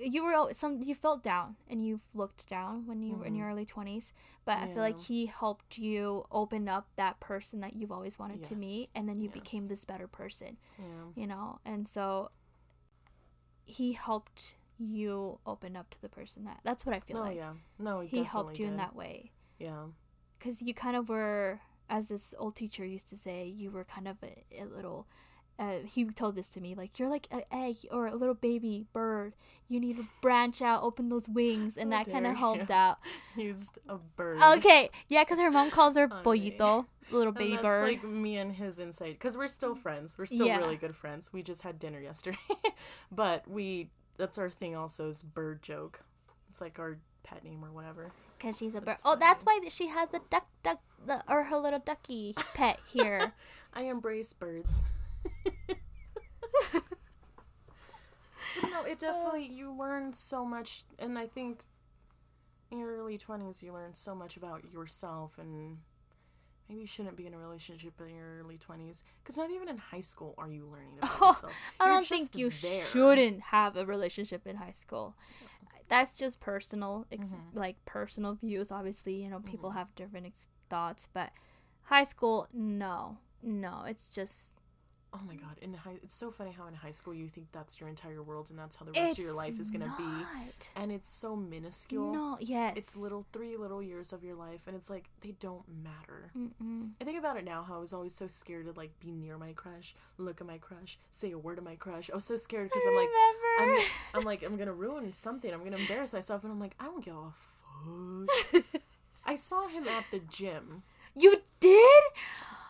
you 0.00 0.24
were 0.24 0.52
some 0.52 0.82
you 0.82 0.94
felt 0.94 1.22
down 1.22 1.54
and 1.70 1.86
you 1.86 2.00
looked 2.14 2.48
down 2.48 2.84
when 2.86 3.00
you 3.02 3.14
were 3.14 3.24
in 3.24 3.34
your 3.36 3.46
mm-hmm. 3.46 3.52
early 3.54 3.64
20s 3.94 4.12
but 4.44 4.58
i 4.58 4.66
feel 4.66 4.82
like 4.82 4.98
he 4.98 5.26
helped 5.26 5.78
you 5.78 6.24
open 6.32 6.68
up 6.68 6.88
that 6.96 7.20
person 7.20 7.60
that 7.60 7.74
you've 7.76 7.92
always 7.92 8.18
wanted 8.18 8.42
to 8.42 8.56
meet 8.56 8.88
and 8.94 9.08
then 9.08 9.20
you 9.20 9.28
became 9.28 9.68
this 9.68 9.84
better 9.84 10.08
person 10.08 10.56
Yeah. 10.78 10.84
you 11.14 11.26
know 11.28 11.60
and 11.64 11.86
so 11.88 12.30
he 13.64 13.92
helped 13.92 14.56
you 14.78 15.38
open 15.46 15.76
up 15.76 15.88
to 15.90 16.02
the 16.02 16.08
person 16.08 16.44
that 16.44 16.58
that's 16.64 16.84
what 16.84 16.94
i 16.94 17.00
feel 17.00 17.18
No, 17.18 17.22
like 17.22 17.36
yeah. 17.36 17.52
No, 17.78 18.00
he, 18.00 18.18
he 18.18 18.22
helped 18.24 18.58
you 18.58 18.66
in 18.66 18.76
that 18.78 18.96
way 18.96 19.30
Yeah. 19.60 19.84
Because 20.44 20.60
you 20.62 20.74
kind 20.74 20.94
of 20.96 21.08
were 21.08 21.60
as 21.88 22.08
this 22.08 22.34
old 22.38 22.54
teacher 22.54 22.84
used 22.84 23.08
to 23.08 23.16
say 23.16 23.46
you 23.46 23.70
were 23.70 23.84
kind 23.84 24.06
of 24.06 24.16
a, 24.22 24.44
a 24.60 24.64
little 24.64 25.06
uh, 25.58 25.78
he 25.86 26.04
told 26.06 26.34
this 26.34 26.48
to 26.48 26.60
me 26.60 26.74
like 26.74 26.98
you're 26.98 27.08
like 27.08 27.28
an 27.30 27.42
egg 27.52 27.76
or 27.92 28.06
a 28.08 28.14
little 28.14 28.34
baby 28.34 28.84
bird 28.92 29.32
you 29.68 29.78
need 29.80 29.96
to 29.96 30.04
branch 30.20 30.60
out 30.60 30.82
open 30.82 31.08
those 31.08 31.28
wings 31.28 31.76
and 31.76 31.92
How 31.92 32.02
that 32.02 32.10
kind 32.12 32.26
of 32.26 32.36
helped 32.46 32.68
you. 32.68 32.74
out 32.74 32.98
Used 33.36 33.78
a 33.88 33.96
bird. 34.16 34.42
okay 34.58 34.90
yeah 35.08 35.22
because 35.24 35.38
her 35.38 35.50
mom 35.50 35.70
calls 35.70 35.96
her 35.96 36.08
pollito 36.24 36.86
little 37.10 37.28
And 37.28 37.38
baby 37.38 37.52
that's 37.52 37.62
bird 37.62 37.84
like 37.84 38.02
me 38.04 38.36
and 38.36 38.52
his 38.52 38.78
insight 38.78 39.12
because 39.18 39.36
we're 39.38 39.46
still 39.48 39.74
friends. 39.74 40.18
We're 40.18 40.26
still 40.26 40.46
Yeah. 40.46 40.58
really 40.58 40.76
good 40.76 40.96
friends. 40.96 41.32
We 41.32 41.42
just 41.42 41.62
had 41.62 41.78
dinner 41.78 42.00
yesterday, 42.00 42.38
but 43.12 43.46
we 43.48 43.90
that's 44.16 44.38
our 44.38 44.48
thing. 44.48 44.74
Also, 44.74 45.08
is 45.08 45.22
bird 45.22 45.62
joke. 45.62 46.00
It's 46.48 46.60
like 46.62 46.78
our 46.78 46.96
pet 47.22 47.44
name 47.44 47.62
or 47.64 47.70
whatever. 47.72 48.10
Because 48.44 48.58
she's 48.58 48.74
a 48.74 48.80
bird 48.80 48.96
oh 49.04 49.16
that's 49.16 49.42
why 49.44 49.58
she 49.68 49.88
has 49.88 50.10
the 50.10 50.20
duck 50.28 50.46
duck 50.62 50.80
the, 51.06 51.22
or 51.28 51.44
her 51.44 51.56
little 51.56 51.78
ducky 51.78 52.34
pet 52.54 52.78
here 52.92 53.32
I 53.74 53.82
embrace 53.82 54.32
birds. 54.32 54.84
no, 58.62 58.84
it 58.86 59.00
definitely 59.00 59.46
you 59.52 59.76
learn 59.76 60.12
so 60.12 60.44
much, 60.44 60.84
and 60.98 61.18
I 61.18 61.26
think 61.26 61.64
in 62.70 62.78
your 62.78 62.96
early 62.96 63.18
twenties 63.18 63.62
you 63.62 63.72
learn 63.72 63.94
so 63.94 64.14
much 64.14 64.36
about 64.36 64.72
yourself, 64.72 65.38
and 65.38 65.78
maybe 66.68 66.80
you 66.82 66.86
shouldn't 66.86 67.16
be 67.16 67.26
in 67.26 67.34
a 67.34 67.38
relationship 67.38 68.00
in 68.00 68.14
your 68.14 68.38
early 68.40 68.58
twenties, 68.58 69.04
because 69.22 69.36
not 69.36 69.50
even 69.50 69.68
in 69.68 69.78
high 69.78 70.00
school 70.00 70.34
are 70.38 70.48
you 70.50 70.66
learning 70.66 70.98
about 70.98 71.10
Oh, 71.20 71.28
yourself. 71.28 71.52
I 71.80 71.86
You're 71.86 71.94
don't 71.94 72.06
think 72.06 72.36
you 72.36 72.50
there. 72.50 72.84
shouldn't 72.84 73.40
have 73.40 73.76
a 73.76 73.84
relationship 73.86 74.46
in 74.46 74.56
high 74.56 74.72
school. 74.72 75.14
That's 75.88 76.16
just 76.16 76.40
personal, 76.40 77.06
ex- 77.12 77.36
Mhm. 77.36 77.54
like 77.54 77.76
personal 77.84 78.34
views. 78.34 78.72
Obviously, 78.72 79.22
you 79.22 79.28
know, 79.28 79.40
people 79.40 79.70
Mhm. 79.70 79.74
have 79.74 79.94
different 79.94 80.26
ex- 80.26 80.48
thoughts, 80.70 81.08
but 81.12 81.30
high 81.82 82.04
school, 82.04 82.48
no, 82.52 83.18
no, 83.42 83.84
it's 83.86 84.14
just 84.14 84.56
Oh 85.14 85.20
my 85.26 85.36
god! 85.36 85.56
In 85.62 85.74
high, 85.74 85.94
it's 86.02 86.16
so 86.16 86.32
funny 86.32 86.50
how 86.50 86.66
in 86.66 86.74
high 86.74 86.90
school 86.90 87.14
you 87.14 87.28
think 87.28 87.46
that's 87.52 87.78
your 87.78 87.88
entire 87.88 88.20
world 88.20 88.50
and 88.50 88.58
that's 88.58 88.74
how 88.76 88.84
the 88.84 88.90
rest 88.90 89.12
it's 89.12 89.18
of 89.20 89.24
your 89.24 89.34
life 89.34 89.60
is 89.60 89.70
gonna 89.70 89.94
be, 89.96 90.26
and 90.74 90.90
it's 90.90 91.08
so 91.08 91.36
minuscule. 91.36 92.12
No, 92.12 92.36
yes, 92.40 92.74
It's 92.76 92.96
little 92.96 93.24
three 93.32 93.56
little 93.56 93.80
years 93.80 94.12
of 94.12 94.24
your 94.24 94.34
life, 94.34 94.62
and 94.66 94.74
it's 94.74 94.90
like 94.90 95.08
they 95.20 95.32
don't 95.38 95.62
matter. 95.84 96.32
Mm-mm. 96.36 96.90
I 97.00 97.04
think 97.04 97.18
about 97.18 97.36
it 97.36 97.44
now 97.44 97.62
how 97.62 97.76
I 97.76 97.78
was 97.78 97.92
always 97.92 98.14
so 98.14 98.26
scared 98.26 98.66
to 98.66 98.72
like 98.72 98.98
be 98.98 99.12
near 99.12 99.38
my 99.38 99.52
crush, 99.52 99.94
look 100.18 100.40
at 100.40 100.46
my 100.46 100.58
crush, 100.58 100.98
say 101.10 101.30
a 101.30 101.38
word 101.38 101.56
to 101.56 101.62
my 101.62 101.76
crush. 101.76 102.10
I 102.10 102.16
was 102.16 102.24
so 102.24 102.36
scared 102.36 102.70
because 102.70 102.82
I'm 102.86 102.96
like, 102.96 103.08
I'm. 103.60 103.84
I'm 104.14 104.22
like, 104.24 104.42
I'm 104.42 104.56
gonna 104.56 104.72
ruin 104.72 105.12
something. 105.12 105.52
I'm 105.52 105.62
gonna 105.62 105.76
embarrass 105.76 106.12
myself, 106.12 106.42
and 106.42 106.52
I'm 106.52 106.60
like, 106.60 106.74
I 106.80 106.86
don't 106.86 107.04
give 107.04 107.14
a 107.14 107.32
fuck. 108.52 108.64
I 109.24 109.36
saw 109.36 109.68
him 109.68 109.86
at 109.86 110.06
the 110.10 110.18
gym 110.18 110.82
you 111.16 111.42
did? 111.60 112.02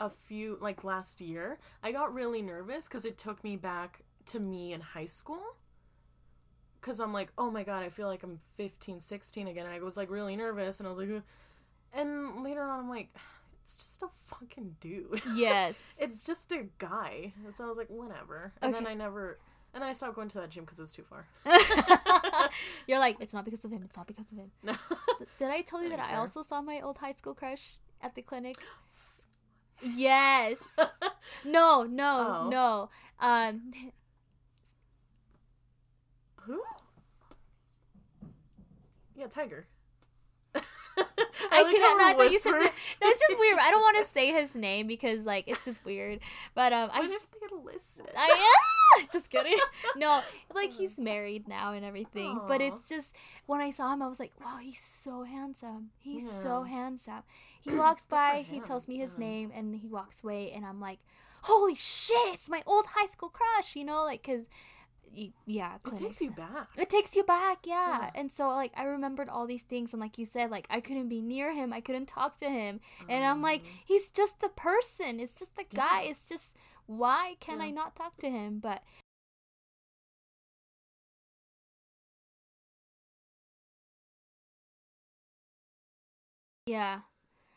A 0.01 0.11
few 0.11 0.59
like 0.61 0.85
last 0.85 1.21
year. 1.21 1.59
I 1.83 1.93
got 1.93 2.13
really 2.15 2.43
nervous 2.43 2.89
because 2.89 3.05
it 3.05 3.19
took 3.19 3.43
me 3.45 3.57
back 3.57 4.01
to 4.27 4.41
me 4.41 4.73
in 4.73 4.81
high 4.81 5.07
school. 5.07 5.57
Cause 6.81 7.01
I'm 7.01 7.15
like, 7.15 7.33
oh 7.39 7.51
my 7.51 7.63
god, 7.63 7.83
I 7.83 7.89
feel 7.89 8.09
like 8.09 8.23
I'm 8.23 8.39
15, 8.57 9.01
16 9.01 9.49
again. 9.49 9.65
And 9.65 9.75
I 9.75 9.81
was 9.81 9.97
like 9.97 10.11
really 10.11 10.37
nervous, 10.37 10.81
and 10.81 10.87
I 10.87 10.91
was 10.91 10.99
like, 10.99 11.09
"Ugh." 11.11 11.23
and 11.95 12.43
later 12.43 12.63
on, 12.63 12.81
I'm 12.81 12.91
like, 12.91 13.09
it's 13.63 13.77
just 13.77 14.03
a 14.03 14.09
fucking 14.25 14.77
dude. 14.81 15.23
Yes. 15.35 15.95
it's 15.99 16.23
just 16.23 16.53
a 16.53 16.67
guy. 16.79 17.33
So 17.55 17.65
I 17.65 17.69
was 17.69 17.79
like, 17.79 17.89
whatever. 17.89 18.53
And 18.61 18.75
then 18.75 18.87
I 18.87 18.95
never. 18.95 19.39
And 19.73 19.83
then 19.83 19.89
I 19.89 19.93
stopped 19.93 20.15
going 20.15 20.29
to 20.29 20.39
that 20.41 20.51
gym 20.51 20.65
because 20.65 20.79
it 20.79 20.83
was 20.83 20.93
too 20.93 21.03
far. 21.03 21.27
You're 22.87 23.01
like, 23.01 23.17
it's 23.19 23.35
not 23.35 23.45
because 23.45 23.65
of 23.65 23.73
him. 23.73 23.83
It's 23.85 23.97
not 23.97 24.07
because 24.07 24.31
of 24.31 24.39
him. 24.39 24.51
No. 24.63 24.77
Did 25.39 25.49
I 25.49 25.63
tell 25.63 25.83
you 25.83 25.89
that 25.89 25.99
I 25.99 26.17
also 26.17 26.43
saw 26.43 26.61
my 26.61 26.81
old 26.81 26.99
high 26.99 27.13
school 27.13 27.35
crush 27.35 27.75
at 28.01 28.15
the 28.15 28.23
clinic? 28.23 28.57
Yes. 29.83 30.59
No, 31.45 31.83
no, 31.83 32.45
Oh. 32.45 32.49
no. 32.49 32.89
Um, 33.21 33.73
Who? 36.43 36.63
Yeah, 39.17 39.27
Tiger. 39.27 39.67
I, 41.51 41.63
like 41.63 41.75
cannot 41.75 41.99
not 41.99 42.19
that 42.19 42.31
you 42.31 42.39
said. 42.39 42.53
whispering. 42.53 42.73
No, 43.03 43.09
it's 43.09 43.21
just 43.21 43.39
weird. 43.39 43.59
I 43.61 43.71
don't 43.71 43.81
want 43.81 43.99
to 43.99 44.05
say 44.05 44.33
his 44.33 44.55
name 44.55 44.87
because 44.87 45.27
like 45.27 45.45
it's 45.47 45.65
just 45.65 45.85
weird. 45.85 46.21
But 46.55 46.73
um, 46.73 46.91
I, 46.93 47.01
What 47.01 47.11
if 47.11 47.29
they 47.31 47.57
listen? 47.65 48.07
I 48.17 48.59
am 49.01 49.07
just 49.13 49.31
kidding. 49.31 49.59
No, 49.97 50.23
like 50.55 50.73
he's 50.73 50.99
married 50.99 51.47
now 51.47 51.73
and 51.73 51.85
everything. 51.85 52.41
But 52.49 52.61
it's 52.61 52.89
just 52.89 53.15
when 53.47 53.61
I 53.61 53.71
saw 53.71 53.93
him, 53.93 54.03
I 54.03 54.09
was 54.09 54.19
like, 54.19 54.33
wow, 54.41 54.59
he's 54.61 54.81
so 54.81 55.23
handsome. 55.23 55.91
He's 55.99 56.31
so 56.31 56.63
handsome. 56.63 57.23
He 57.61 57.71
walks 57.75 58.07
by, 58.07 58.45
he 58.49 58.61
tells 58.61 58.89
me 58.89 58.99
his 58.99 59.15
yeah. 59.15 59.27
name, 59.27 59.53
and 59.55 59.77
he 59.77 59.87
walks 59.87 60.25
away, 60.25 60.51
and 60.55 60.65
I'm 60.67 60.81
like, 60.81 60.99
holy 61.43 61.75
shit, 61.75 62.35
it's 62.35 62.49
my 62.49 62.63
old 62.67 62.87
high 62.95 63.07
school 63.07 63.29
crush. 63.29 63.77
You 63.77 63.85
know, 63.85 64.03
like 64.05 64.23
because. 64.23 64.47
Yeah, 65.47 65.75
It 65.87 65.97
takes 65.97 66.21
you 66.21 66.31
back. 66.31 66.69
It 66.77 66.91
takes 66.91 67.15
you 67.17 67.23
back, 67.23 67.67
yeah. 67.67 68.01
Yeah. 68.01 68.11
And 68.15 68.31
so 68.33 68.49
like 68.49 68.73
I 68.77 68.85
remembered 68.85 69.29
all 69.29 69.47
these 69.47 69.63
things 69.63 69.93
and 69.93 70.01
like 70.01 70.19
you 70.19 70.25
said, 70.25 70.51
like 70.51 70.67
I 70.71 70.81
couldn't 70.81 71.09
be 71.09 71.21
near 71.21 71.53
him, 71.53 71.73
I 71.73 71.81
couldn't 71.81 72.07
talk 72.07 72.39
to 72.41 72.49
him. 72.49 72.81
And 73.09 73.25
I'm 73.25 73.43
like, 73.43 73.61
Um, 73.61 73.67
he's 73.85 74.09
just 74.11 74.43
a 74.43 74.49
person. 74.49 75.21
It's 75.21 75.35
just 75.35 75.53
a 75.59 75.65
guy. 75.75 76.03
Yeah. 76.03 76.11
It's 76.11 76.27
just 76.29 76.57
why 76.87 77.37
can 77.41 77.61
I 77.61 77.71
not 77.71 77.95
talk 77.97 78.17
to 78.19 78.29
him? 78.31 78.59
But 78.59 78.83
Yeah. 86.67 87.01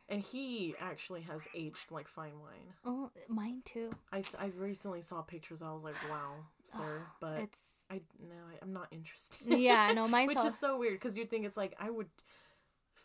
And 0.10 0.22
he 0.22 0.76
actually 0.80 1.22
has 1.22 1.47
aged 1.55 1.91
like 1.91 2.08
fine 2.08 2.39
wine. 2.41 2.74
Oh, 2.86 3.12
mine 3.28 3.62
too. 3.66 3.91
I, 4.12 4.24
I 4.39 4.51
recently 4.58 5.01
saw 5.01 5.22
pictures. 5.22 5.62
I 5.62 5.72
was 5.74 5.84
like, 5.84 5.95
wow, 6.10 6.34
sir. 6.64 7.01
Ah, 7.05 7.16
but 7.20 7.39
It's 7.41 7.60
I 7.89 8.01
no, 8.20 8.36
I, 8.36 8.58
I'm 8.62 8.74
not 8.74 8.88
interested. 8.91 9.39
yeah, 9.45 9.91
no, 9.93 10.08
mine's 10.08 10.28
Which 10.30 10.38
all- 10.38 10.47
is 10.47 10.58
so 10.58 10.78
weird 10.78 10.93
because 10.95 11.18
you'd 11.18 11.30
think 11.30 11.45
it's 11.45 11.58
like 11.58 11.76
I 11.80 11.89
would 11.89 12.08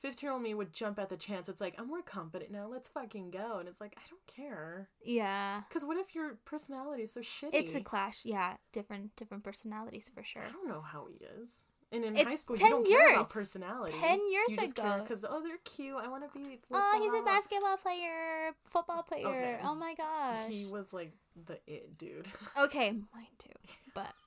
15 0.01 0.27
year 0.27 0.33
old 0.33 0.43
me 0.43 0.55
would 0.55 0.73
jump 0.73 0.99
at 0.99 1.09
the 1.11 1.17
chance. 1.17 1.49
It's 1.49 1.61
like, 1.61 1.75
I'm 1.79 1.87
more 1.87 2.03
confident 2.03 2.51
now. 2.51 2.67
Let's 2.67 2.89
fucking 2.89 3.31
go. 3.31 3.59
And 3.59 3.69
it's 3.69 3.81
like, 3.81 3.95
I 3.97 4.01
don't 4.11 4.27
care. 4.27 4.89
Yeah. 5.05 5.63
Because 5.69 5.85
what 5.85 5.97
if 5.99 6.15
your 6.15 6.39
personality 6.45 7.05
is 7.05 7.13
so 7.13 7.21
shitty? 7.21 7.51
It's 7.53 7.75
a 7.75 7.81
clash. 7.83 8.21
Yeah, 8.25 8.55
different 8.73 9.15
different 9.17 9.45
personalities 9.45 10.11
for 10.13 10.25
sure. 10.25 10.43
I 10.43 10.51
don't 10.51 10.67
know 10.69 10.81
how 10.81 11.07
he 11.07 11.25
is. 11.41 11.63
And 11.93 12.05
in 12.07 12.17
It's 12.17 12.27
high 12.29 12.37
school, 12.37 12.57
10 12.57 12.67
you 12.67 12.73
don't 12.73 12.87
care 12.89 13.09
about 13.11 13.19
years. 13.19 13.27
personality. 13.29 13.93
10 14.01 14.11
years 14.31 14.49
you 14.49 14.57
just 14.57 14.71
ago. 14.73 15.01
Because, 15.03 15.27
oh, 15.29 15.43
they're 15.43 15.59
cute. 15.59 15.95
I 15.97 16.09
want 16.09 16.25
to 16.33 16.39
be 16.39 16.59
Oh, 16.73 17.01
he's 17.03 17.21
a 17.21 17.23
basketball 17.23 17.77
player, 17.77 18.53
football 18.71 19.03
player. 19.03 19.27
Okay. 19.29 19.59
Oh 19.63 19.75
my 19.75 19.95
gosh. 19.95 20.49
He 20.49 20.67
was 20.67 20.95
like 20.95 21.13
the 21.47 21.59
it 21.67 21.99
dude. 21.99 22.27
Okay, 22.59 22.93
mine 22.93 23.27
too. 23.39 23.51
But 23.95 24.09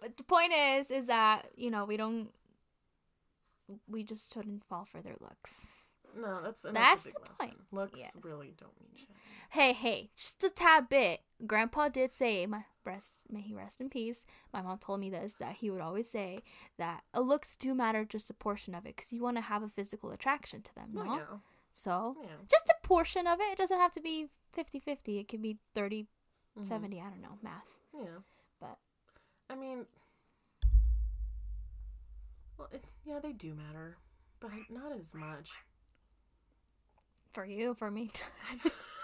but 0.00 0.16
the 0.16 0.22
point 0.22 0.52
is, 0.52 0.90
is 0.92 1.06
that 1.06 1.46
you 1.56 1.70
know 1.70 1.84
we 1.84 1.96
don't, 1.96 2.28
we 3.88 4.04
just 4.04 4.32
shouldn't 4.32 4.64
fall 4.64 4.84
for 4.84 5.00
their 5.02 5.16
looks. 5.20 5.66
No, 6.16 6.40
that's 6.42 6.64
and 6.64 6.76
That's 6.76 7.02
that's, 7.02 7.02
a 7.02 7.08
big 7.08 7.14
the 7.14 7.20
lesson. 7.28 7.46
point. 7.48 7.60
Looks 7.72 8.00
Yeah. 8.00 8.20
really 8.22 8.54
don't 8.58 8.80
mean 8.80 8.90
shit. 8.94 9.08
Hey, 9.50 9.72
hey, 9.72 10.10
just 10.16 10.42
a 10.44 10.48
tad 10.50 10.88
bit. 10.88 11.20
Grandpa 11.46 11.88
did 11.88 12.12
say, 12.12 12.46
my 12.46 12.64
rest, 12.86 13.24
may 13.30 13.40
he 13.40 13.54
rest 13.54 13.80
in 13.80 13.90
peace. 13.90 14.24
My 14.52 14.62
mom 14.62 14.78
told 14.78 15.00
me 15.00 15.10
this 15.10 15.34
that 15.34 15.56
he 15.56 15.70
would 15.70 15.80
always 15.80 16.08
say 16.10 16.42
that 16.78 17.02
uh, 17.14 17.20
looks 17.20 17.56
do 17.56 17.74
matter, 17.74 18.04
just 18.04 18.30
a 18.30 18.34
portion 18.34 18.74
of 18.74 18.86
it, 18.86 18.96
because 18.96 19.12
you 19.12 19.22
want 19.22 19.36
to 19.36 19.42
have 19.42 19.62
a 19.62 19.68
physical 19.68 20.10
attraction 20.12 20.62
to 20.62 20.74
them, 20.74 20.90
no? 20.92 21.02
Oh, 21.06 21.16
yeah. 21.16 21.36
So 21.72 22.16
Yeah. 22.22 22.28
just 22.50 22.68
a 22.70 22.86
portion 22.86 23.26
of 23.26 23.40
it. 23.40 23.52
It 23.52 23.58
doesn't 23.58 23.78
have 23.78 23.92
to 23.92 24.00
be 24.00 24.28
50-50. 24.56 25.18
It 25.20 25.28
could 25.28 25.42
be 25.42 25.58
30 25.74 26.06
Mhm. 26.58 26.64
70 26.66 27.00
I 27.00 27.10
don't 27.10 27.20
know 27.20 27.38
math. 27.42 27.66
Yeah. 27.92 28.18
But 28.60 28.78
I 29.50 29.54
mean, 29.56 29.84
well, 32.56 32.68
it, 32.72 32.84
yeah, 33.04 33.18
they 33.18 33.32
do 33.32 33.54
matter, 33.54 33.98
but 34.40 34.50
not 34.70 34.92
as 34.92 35.12
much. 35.14 35.50
for 37.32 37.44
you, 37.44 37.74
for 37.74 37.90
me, 37.90 38.10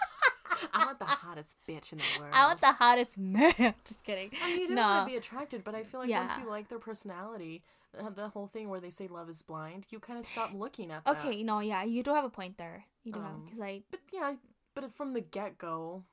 I 0.73 0.85
want 0.85 0.99
the 0.99 1.05
hottest 1.05 1.55
bitch 1.67 1.91
in 1.91 1.99
the 1.99 2.03
world. 2.19 2.31
I 2.33 2.45
want 2.45 2.61
the 2.61 2.71
hottest 2.71 3.17
man. 3.17 3.73
Just 3.85 4.03
kidding. 4.03 4.31
I 4.43 4.49
mean, 4.49 4.59
you 4.61 4.67
don't 4.67 4.75
no. 4.75 4.81
want 4.81 5.07
to 5.07 5.11
be 5.11 5.17
attracted, 5.17 5.63
but 5.63 5.75
I 5.75 5.83
feel 5.83 6.01
like 6.01 6.09
once 6.09 6.37
you 6.37 6.49
like 6.49 6.69
their 6.69 6.79
personality, 6.79 7.63
uh, 7.99 8.09
the 8.09 8.29
whole 8.29 8.47
thing 8.47 8.69
where 8.69 8.79
they 8.79 8.89
say 8.89 9.07
love 9.07 9.29
is 9.29 9.41
blind, 9.41 9.87
you 9.89 9.99
kind 9.99 10.19
of 10.19 10.25
stop 10.25 10.51
looking 10.53 10.91
at 10.91 11.05
that. 11.05 11.17
Okay, 11.17 11.43
no, 11.43 11.59
yeah, 11.59 11.83
you 11.83 12.03
do 12.03 12.13
have 12.13 12.25
a 12.25 12.29
point 12.29 12.57
there. 12.57 12.85
You 13.03 13.13
do 13.13 13.19
have 13.19 13.31
Um, 13.31 13.43
because 13.45 13.59
I 13.59 13.83
But 13.91 13.99
yeah, 14.11 14.35
but 14.73 14.93
from 14.93 15.13
the 15.13 15.21
get 15.21 15.57
go, 15.57 16.03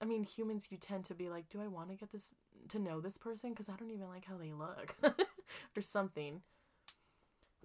I 0.00 0.04
mean, 0.04 0.24
humans, 0.24 0.68
you 0.70 0.76
tend 0.76 1.04
to 1.06 1.14
be 1.14 1.28
like, 1.28 1.48
do 1.48 1.60
I 1.60 1.66
want 1.66 1.90
to 1.90 1.96
get 1.96 2.12
this 2.12 2.34
to 2.68 2.78
know 2.78 3.00
this 3.00 3.16
person 3.16 3.50
because 3.50 3.68
I 3.68 3.76
don't 3.76 3.90
even 3.90 4.08
like 4.08 4.24
how 4.26 4.36
they 4.36 4.52
look, 4.52 4.96
or 5.76 5.82
something. 5.82 6.42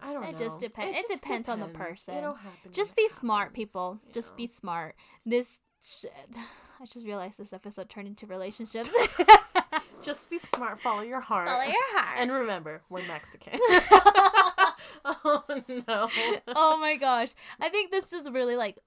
I 0.01 0.13
don't 0.13 0.23
know. 0.23 0.29
It 0.29 0.37
just 0.37 0.59
depen- 0.59 0.93
it 0.93 1.05
just 1.07 1.23
depends 1.23 1.47
on 1.47 1.59
the 1.59 1.67
person. 1.67 2.15
It'll 2.15 2.33
happen. 2.33 2.71
just 2.71 2.95
be 2.95 3.03
it 3.03 3.11
smart, 3.11 3.53
people. 3.53 3.99
you 4.05 4.13
Just 4.13 4.35
be 4.35 4.47
smart. 4.47 4.95
This 5.25 5.59
sh- 5.83 6.05
I 6.81 6.85
just 6.85 7.05
realized 7.05 7.37
this 7.37 7.53
episode 7.53 7.89
turned 7.89 8.07
into 8.07 8.25
relationships. 8.25 8.89
Just 10.03 10.29
be 10.29 10.37
smart. 10.37 10.81
Follow 10.81 11.01
your 11.01 11.21
heart. 11.21 11.47
Follow 11.47 11.63
your 11.63 11.97
heart. 11.97 12.17
And 12.19 12.29
remember, 12.29 12.81
we're 12.89 13.07
Mexican. 13.07 13.53
oh 15.05 15.43
no. 15.87 16.09
oh 16.47 16.77
my 16.77 16.97
gosh. 16.97 17.33
I 17.61 17.69
think 17.69 17.89
this 17.91 18.11
is 18.11 18.29
really 18.29 18.57
like 18.57 18.79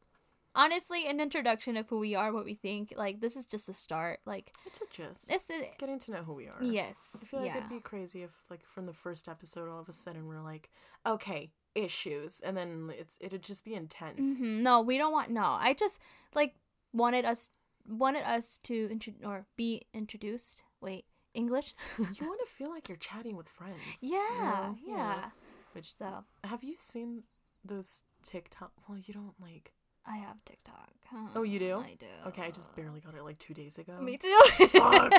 honestly 0.54 1.06
an 1.06 1.20
introduction 1.20 1.76
of 1.78 1.88
who 1.88 1.98
we 2.00 2.14
are, 2.14 2.32
what 2.34 2.44
we 2.44 2.54
think. 2.54 2.92
Like 2.96 3.20
this 3.20 3.34
is 3.36 3.46
just 3.46 3.68
a 3.70 3.72
start. 3.72 4.20
Like 4.26 4.52
It's 4.66 4.80
a 4.80 4.84
gist. 4.90 5.28
this 5.28 5.48
is 5.48 5.64
Getting 5.78 5.98
to 6.00 6.12
know 6.12 6.22
who 6.22 6.34
we 6.34 6.48
are. 6.48 6.62
yes. 6.62 7.16
I 7.20 7.24
feel 7.24 7.40
like 7.40 7.48
yeah. 7.48 7.58
it'd 7.58 7.70
be 7.70 7.80
crazy 7.80 8.22
if, 8.22 8.32
like, 8.50 8.66
from 8.66 8.84
the 8.84 8.92
first 8.92 9.26
episode, 9.28 9.70
all 9.70 9.80
of 9.80 9.88
a 9.88 9.92
sudden 9.92 10.26
we're 10.26 10.42
like, 10.42 10.70
okay, 11.06 11.50
issues, 11.74 12.40
and 12.40 12.56
then 12.56 12.90
it's 12.94 13.16
it'd 13.20 13.42
just 13.42 13.64
be 13.64 13.74
intense. 13.74 14.40
Mhm. 14.40 14.60
No, 14.60 14.80
we 14.82 14.98
don't 14.98 15.12
want. 15.12 15.30
No, 15.30 15.56
I 15.58 15.72
just 15.72 15.98
like 16.34 16.54
wanted 16.92 17.24
us 17.24 17.50
wanted 17.88 18.24
us 18.24 18.58
to 18.64 18.88
intro 18.90 19.12
or 19.24 19.46
be 19.56 19.82
introduced. 19.94 20.62
Wait, 20.80 21.04
English? 21.34 21.74
You 21.98 22.26
want 22.26 22.40
to 22.44 22.52
feel 22.58 22.70
like 22.70 22.88
you're 22.88 22.98
chatting 22.98 23.36
with 23.36 23.48
friends. 23.48 23.76
you 24.00 24.14
yeah, 24.14 24.72
know? 24.72 24.76
yeah. 24.86 25.24
Which 25.72 25.94
So 25.96 26.24
have 26.44 26.64
you 26.64 26.76
seen 26.78 27.24
those 27.64 28.02
TikTok? 28.22 28.72
Well, 28.88 28.98
you 28.98 29.12
don't 29.14 29.34
like. 29.40 29.72
I 30.06 30.16
have 30.18 30.36
TikTok. 30.44 30.90
Oh, 31.34 31.42
you 31.42 31.58
do? 31.58 31.78
I 31.84 31.96
do. 31.98 32.06
Okay, 32.28 32.42
I 32.42 32.50
just 32.50 32.74
barely 32.76 33.00
got 33.00 33.14
it 33.14 33.24
like 33.24 33.38
two 33.38 33.54
days 33.54 33.76
ago. 33.78 33.98
Me 34.00 34.16
too. 34.16 34.38
Fuck. 34.72 35.12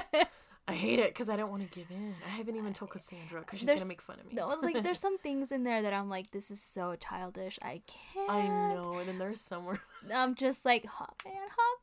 I 0.70 0.74
hate 0.74 1.00
it 1.00 1.10
because 1.14 1.30
I 1.30 1.38
don't 1.38 1.50
want 1.50 1.64
to 1.64 1.80
give 1.80 1.90
in. 1.92 2.14
I 2.26 2.30
haven't 2.30 2.58
even 2.58 2.74
told 2.74 2.92
Cassandra 2.92 3.40
because 3.40 3.60
she's 3.60 3.68
There's- 3.68 3.80
gonna 3.82 3.88
make 3.88 4.02
fun 4.02 4.20
of 4.20 4.26
me. 4.28 4.34
no, 4.36 4.50
like 4.62 4.84
there's 4.84 5.00
some 5.08 5.18
things 5.18 5.52
in 5.54 5.64
there 5.64 5.82
that 5.82 5.94
I'm 5.94 6.10
like, 6.10 6.32
this 6.32 6.52
is 6.52 6.62
so 6.62 6.96
childish. 7.00 7.58
I 7.62 7.82
can't. 7.88 8.30
I 8.30 8.48
know, 8.48 8.96
and 9.00 9.08
then 9.08 9.18
there's 9.18 9.40
somewhere 9.40 9.80
I'm 10.14 10.36
just 10.36 10.66
like, 10.66 10.86
hot 10.86 11.16
man, 11.24 11.34
hot 11.36 11.78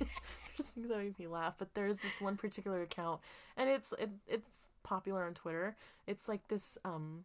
man. 0.00 0.08
there's 0.56 0.70
things 0.70 0.88
that 0.88 0.98
make 0.98 1.18
me 1.18 1.26
laugh. 1.26 1.54
But 1.58 1.74
there's 1.74 1.98
this 1.98 2.20
one 2.20 2.36
particular 2.36 2.80
account, 2.82 3.20
and 3.56 3.68
it's 3.68 3.92
it, 3.98 4.10
it's 4.28 4.68
popular 4.84 5.24
on 5.24 5.34
Twitter. 5.34 5.76
It's 6.06 6.28
like 6.28 6.46
this 6.48 6.78
um 6.84 7.24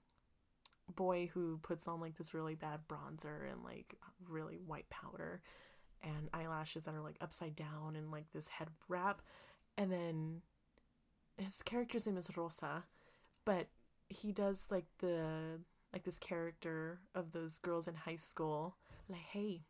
boy 0.95 1.29
who 1.33 1.59
puts 1.63 1.87
on 1.87 1.99
like 1.99 2.17
this 2.17 2.33
really 2.33 2.55
bad 2.55 2.79
bronzer 2.87 3.51
and 3.51 3.63
like 3.63 3.95
really 4.27 4.55
white 4.65 4.89
powder 4.89 5.41
and 6.03 6.29
eyelashes 6.33 6.83
that 6.83 6.93
are 6.93 7.01
like 7.01 7.17
upside 7.21 7.55
down 7.55 7.95
and 7.95 8.11
like 8.11 8.25
this 8.33 8.47
head 8.47 8.69
wrap, 8.87 9.21
and 9.77 9.91
then 9.91 10.41
his 11.37 11.61
character's 11.63 12.05
name 12.07 12.17
is 12.17 12.29
Rosa, 12.35 12.83
but 13.45 13.67
he 14.09 14.31
does 14.31 14.65
like 14.69 14.85
the 14.99 15.59
like 15.93 16.03
this 16.03 16.19
character 16.19 16.99
of 17.13 17.31
those 17.31 17.57
girls 17.59 17.87
in 17.87 17.95
high 17.95 18.15
school 18.17 18.75
like 19.09 19.21
hey 19.31 19.61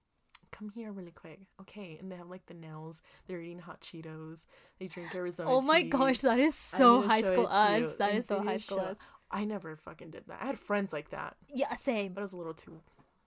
come 0.52 0.70
here 0.70 0.92
really 0.92 1.12
quick 1.12 1.42
okay 1.62 1.98
and 2.00 2.12
they 2.12 2.16
have 2.16 2.30
like 2.30 2.46
the 2.48 2.54
nails 2.54 3.02
they're 3.28 3.42
eating 3.42 3.60
hot 3.60 3.80
cheetos 3.82 4.46
they 4.80 4.88
drink 4.88 5.14
arizona 5.16 5.50
oh 5.52 5.62
my 5.62 5.84
tea. 5.84 5.90
gosh, 5.90 6.20
that 6.22 6.40
is 6.40 6.56
so 6.56 7.02
high 7.02 7.22
school 7.22 7.48
us. 7.48 7.96
That 7.98 8.10
And 8.10 8.20
is 8.20 8.26
so 8.26 8.42
high 8.42 8.58
school 8.58 8.78
show- 8.80 8.84
us. 8.86 8.98
i 9.32 9.46
never 9.46 9.76
fucking 9.76 10.10
did 10.12 10.24
that 10.28 10.40
i 10.42 10.46
had 10.48 10.58
friends 10.58 10.92
like 10.94 11.10
that 11.12 11.36
Yeah, 11.54 11.74
same. 11.76 12.14
but 12.14 12.22
i 12.22 12.24
was 12.24 12.34
a 12.34 12.38
little 12.38 12.54
too 12.54 12.80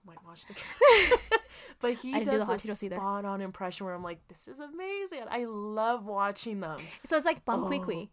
whitewashed 0.03 0.47
but 1.79 1.93
he 1.93 2.13
I 2.13 2.19
didn't 2.19 2.25
do 2.25 2.31
the 2.31 2.37
does 2.39 2.47
hot 2.47 2.63
a 2.65 2.67
Cheetos 2.67 2.83
either. 2.83 2.95
spot 2.95 3.25
on 3.25 3.41
impression 3.41 3.85
where 3.85 3.95
i'm 3.95 4.03
like 4.03 4.19
this 4.27 4.47
is 4.47 4.59
amazing 4.59 5.23
i 5.29 5.45
love 5.45 6.05
watching 6.05 6.59
them 6.59 6.79
So 7.05 7.15
it's 7.15 7.25
like 7.25 7.45
Bon 7.45 7.59
Oh. 7.59 7.61
Bon 7.63 7.69
Qui 7.69 7.79
Qui. 7.79 8.11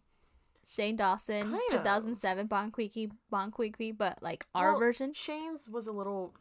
Shane 0.67 0.95
Dawson, 0.97 1.43
Kind 1.51 1.61
2007 1.69 2.47
Bon 2.47 2.69
Bonquiqui, 2.71 3.09
Bon 3.29 3.49
Bonquiqui, 3.51 3.97
but 3.97 4.21
like 4.21 4.45
our 4.53 4.71
Well, 4.71 4.79
version, 4.79 5.13
shane's 5.13 5.69
was 5.69 5.87
a 5.87 5.91
little 5.91 6.33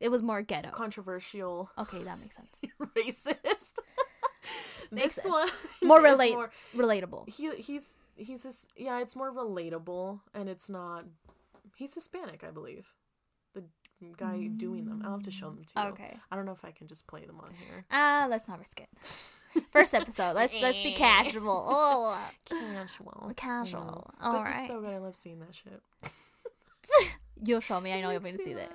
it 0.00 0.10
was 0.10 0.22
more 0.22 0.42
ghetto. 0.42 0.70
controversial 0.70 1.70
Okay, 1.78 2.02
that 2.02 2.20
makes 2.20 2.36
sense. 2.36 2.60
racist 2.96 3.78
Makes 4.90 5.14
this 5.16 5.24
sense. 5.24 5.28
one 5.32 5.48
More 5.82 6.00
relate- 6.10 6.34
more- 6.34 6.50
Relatable. 6.76 7.28
he 7.28 7.54
he's 7.56 7.96
he's 8.16 8.42
his 8.44 8.66
yeah 8.76 9.00
it's 9.00 9.16
more 9.16 9.32
relatable 9.32 10.20
and 10.34 10.48
it's 10.48 10.68
not 10.68 11.04
he's 11.76 11.94
hispanic 11.94 12.44
i 12.44 12.50
believe 12.50 12.86
guy 14.16 14.48
doing 14.56 14.84
them 14.84 15.02
i'll 15.04 15.12
have 15.12 15.22
to 15.22 15.30
show 15.30 15.50
them 15.50 15.64
to 15.64 15.80
you 15.82 15.88
Okay. 15.88 16.16
i 16.30 16.36
don't 16.36 16.44
know 16.46 16.52
if 16.52 16.64
i 16.64 16.70
can 16.70 16.86
just 16.86 17.06
play 17.06 17.24
them 17.24 17.38
on 17.40 17.50
here 17.50 17.84
Ah, 17.90 18.26
let's 18.28 18.46
not 18.48 18.58
risk 18.58 18.80
it. 18.80 18.88
First 19.70 19.94
episode. 19.94 20.34
Let's 20.34 20.60
let's 20.60 20.80
be 20.82 20.92
casual. 20.96 21.66
Oh, 21.70 22.18
casual 22.46 23.32
casual. 23.36 24.10
but 24.18 24.26
All 24.26 24.34
it's 24.44 24.56
right. 24.58 24.66
so 24.68 24.80
good 24.80 24.90
i 24.92 24.98
love 24.98 25.14
seeing 25.14 25.38
that 25.40 25.54
shit 25.54 25.80
You'll 27.42 27.60
show 27.60 27.80
me. 27.80 27.92
I 27.92 28.00
know 28.00 28.10
you'll 28.10 28.20
be 28.20 28.30
to 28.32 28.38
see 28.42 28.54
that. 28.54 28.72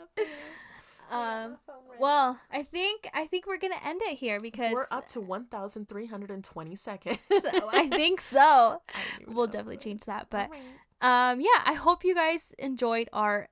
Um. 1.11 1.57
Well, 1.99 2.37
I 2.51 2.61
think 2.63 3.09
I 3.13 3.25
think 3.25 3.47
we're 3.47 3.57
gonna 3.57 3.79
end 3.83 4.01
it 4.03 4.17
here 4.17 4.39
because 4.39 4.73
we're 4.73 4.85
up 4.91 5.07
to 5.09 5.21
1320 5.21 6.75
seconds 6.75 7.17
so, 7.29 7.69
I 7.73 7.87
think 7.87 8.21
so. 8.21 8.39
I 8.39 8.81
We'll 9.27 9.47
definitely 9.47 9.77
but 9.77 9.83
change 9.83 10.01
that, 10.05 10.27
but 10.29 10.49
fine. 10.49 11.31
um, 11.33 11.41
yeah. 11.41 11.61
I 11.65 11.73
hope 11.73 12.03
you 12.03 12.13
guys 12.13 12.53
enjoyed 12.59 13.09
our 13.11 13.47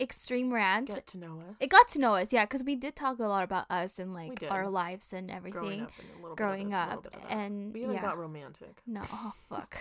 extreme 0.00 0.52
rant. 0.52 0.88
get 0.90 1.06
to 1.08 1.18
know 1.18 1.40
us. 1.48 1.56
It 1.60 1.70
got 1.70 1.88
to 1.88 2.00
know 2.00 2.14
us, 2.14 2.32
yeah, 2.32 2.44
because 2.44 2.64
we 2.64 2.76
did 2.76 2.96
talk 2.96 3.18
a 3.18 3.24
lot 3.24 3.44
about 3.44 3.66
us 3.70 3.98
and 3.98 4.12
like 4.14 4.44
our 4.50 4.68
lives 4.68 5.12
and 5.12 5.30
everything 5.30 5.82
up 5.82 5.92
and 5.98 6.08
a 6.18 6.22
little 6.22 6.36
growing 6.36 6.66
this, 6.68 6.74
up, 6.74 7.02
bit 7.04 7.14
of 7.14 7.22
that. 7.22 7.32
and 7.32 7.72
we 7.72 7.82
even 7.82 7.94
yeah, 7.94 8.02
got 8.02 8.18
romantic. 8.18 8.82
No, 8.86 9.02
oh, 9.12 9.32
fuck, 9.48 9.76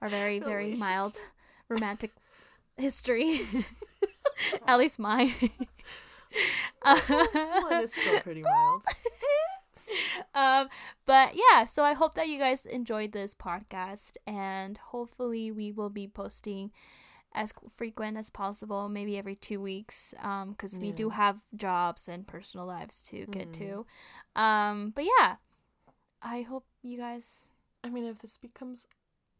our 0.00 0.08
very 0.08 0.38
very 0.52 0.74
mild 0.74 1.16
romantic 1.68 2.12
history, 2.76 3.40
at 4.66 4.78
least 4.78 4.98
mine. 4.98 5.32
Uh, 6.82 7.00
Mine 7.70 7.82
is 7.84 7.92
still 7.94 8.20
pretty 8.20 8.42
mild. 8.42 8.82
Um 10.34 10.68
but 11.06 11.34
yeah 11.34 11.64
so 11.64 11.84
i 11.84 11.92
hope 11.92 12.14
that 12.16 12.28
you 12.28 12.38
guys 12.38 12.66
enjoyed 12.66 13.12
this 13.12 13.34
podcast 13.34 14.16
and 14.26 14.76
hopefully 14.78 15.50
we 15.52 15.70
will 15.70 15.88
be 15.90 16.08
posting 16.08 16.72
as 17.36 17.52
frequent 17.74 18.16
as 18.16 18.30
possible 18.30 18.88
maybe 18.88 19.16
every 19.18 19.36
two 19.36 19.60
weeks 19.60 20.14
um 20.22 20.50
because 20.52 20.78
we 20.78 20.90
do 20.90 21.10
have 21.10 21.38
jobs 21.54 22.08
and 22.08 22.26
personal 22.26 22.66
lives 22.66 23.02
to 23.10 23.26
get 23.26 23.48
Mhm. 23.48 23.52
to 23.52 23.86
um 24.40 24.90
but 24.96 25.04
yeah 25.04 25.36
i 26.22 26.42
hope 26.42 26.64
you 26.82 26.96
guys 26.98 27.50
I 27.84 27.88
mean, 27.88 28.04
if 28.06 28.18
this 28.20 28.36
becomes 28.36 28.86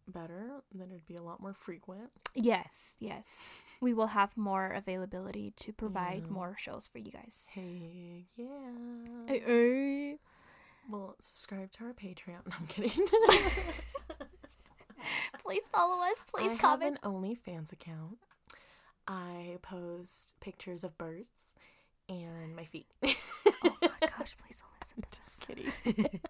better, 0.06 0.62
then 0.72 0.88
it'd 0.92 1.06
be 1.06 1.16
a 1.16 1.22
lot 1.22 1.40
more 1.40 1.52
frequent. 1.52 2.10
Yes, 2.32 2.94
yes. 3.00 3.48
We 3.80 3.92
will 3.92 4.06
have 4.08 4.36
more 4.36 4.70
availability 4.70 5.52
to 5.56 5.72
provide 5.72 6.22
Yeah. 6.26 6.32
more 6.32 6.54
shows 6.56 6.86
for 6.86 6.98
you 6.98 7.10
guys. 7.10 7.48
Hey, 7.50 8.26
yeah. 8.36 9.26
Hey, 9.26 9.40
hey. 9.40 10.18
Well, 10.88 11.16
subscribe 11.18 11.72
to 11.72 11.84
our 11.86 11.92
Patreon. 11.94 12.46
No, 12.46 12.54
I'm 12.60 12.66
kidding. 12.68 13.08
Please 15.42 15.62
follow 15.72 16.02
us. 16.02 16.22
Please 16.32 16.52
I 16.52 16.56
comment. 16.56 16.98
have 17.02 17.12
an 17.12 17.12
OnlyFans 17.12 17.72
account. 17.72 18.18
I 19.08 19.58
post 19.62 20.36
pictures 20.40 20.82
of 20.84 20.96
birds 20.98 21.30
and 22.08 22.54
my 22.56 22.64
feet. 22.64 22.86
Oh 23.64 23.76
my 23.82 23.88
gosh, 24.18 24.36
please 24.36 24.60
don't 24.60 24.72
listen 24.80 25.02
to 25.02 25.20
this. 25.20 25.38
Kidding. 25.46 26.20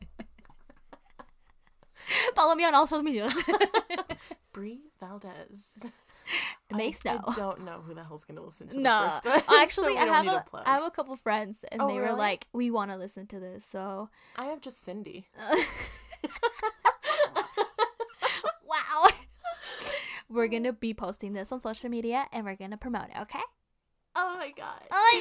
Follow 2.35 2.55
me 2.55 2.64
on 2.64 2.74
all 2.74 2.87
social 2.87 3.03
medias. 3.03 3.35
Bree 4.53 4.81
Valdez. 5.01 5.72
It 6.70 6.77
makes 6.77 7.05
I, 7.07 7.14
no. 7.14 7.24
I 7.29 7.35
don't 7.35 7.64
know 7.64 7.81
who 7.87 7.95
the 7.95 8.03
hell's 8.05 8.24
gonna 8.24 8.43
listen 8.43 8.68
to 8.68 8.77
the 8.77 8.83
No, 8.83 9.09
first 9.11 9.27
one. 9.27 9.61
actually, 9.61 9.95
so 9.95 9.99
I 10.01 10.05
have 10.07 10.24
need 10.24 10.33
a 10.33 10.64
have 10.64 10.83
a 10.85 10.91
couple 10.91 11.14
friends, 11.16 11.64
and 11.70 11.81
Oh, 11.83 11.89
they 11.89 11.95
were 12.01 12.12
like, 12.12 12.47
"We 12.53 12.70
want 12.70 12.91
to 12.91 12.97
listen 12.97 13.27
to 13.29 13.39
this." 13.41 13.64
So, 13.64 14.09
I 14.37 14.47
have 14.47 14.61
just 14.61 14.81
Cindy. 14.83 15.27
wow, 18.66 19.09
we're 20.37 20.49
gonna 20.49 20.72
be 20.72 20.95
posting 20.95 21.32
this 21.32 21.51
on 21.51 21.61
social 21.61 21.89
media, 21.91 22.26
and 22.32 22.45
we're 22.45 22.57
gonna 22.57 22.76
promote 22.76 23.07
it. 23.14 23.20
Okay? 23.22 23.41
Oh 24.14 24.37
my 24.39 24.51
god. 24.57 24.82
Oh 24.91 25.20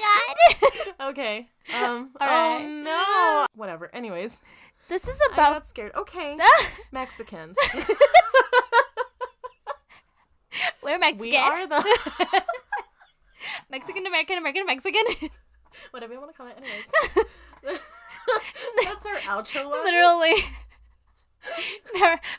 my 0.59 0.69
god! 0.97 1.09
Okay. 1.09 1.49
Um. 1.75 2.11
All 2.21 2.27
oh 2.29 2.59
no. 2.83 3.45
Whatever. 3.55 3.89
Anyways, 3.93 4.41
this 4.87 5.07
is 5.07 5.19
I 5.29 5.33
about 5.33 5.53
got 5.53 5.67
scared. 5.67 5.91
Okay. 5.95 6.37
Mexicans. 6.91 7.55
we're 10.83 10.97
Mexican. 10.99 11.29
we 11.29 11.35
are 11.35 11.67
the. 11.67 12.43
Mexican 13.69 14.05
American 14.07 14.37
American 14.37 14.65
Mexican. 14.65 15.03
Whatever 15.91 16.13
you 16.13 16.19
want 16.19 16.31
to 16.31 16.37
call 16.37 16.47
it 16.47 16.55
Anyways. 16.57 17.79
That's 18.83 19.05
our 19.05 19.15
outro. 19.41 19.69
line. 19.69 19.83
Literally, 19.83 20.33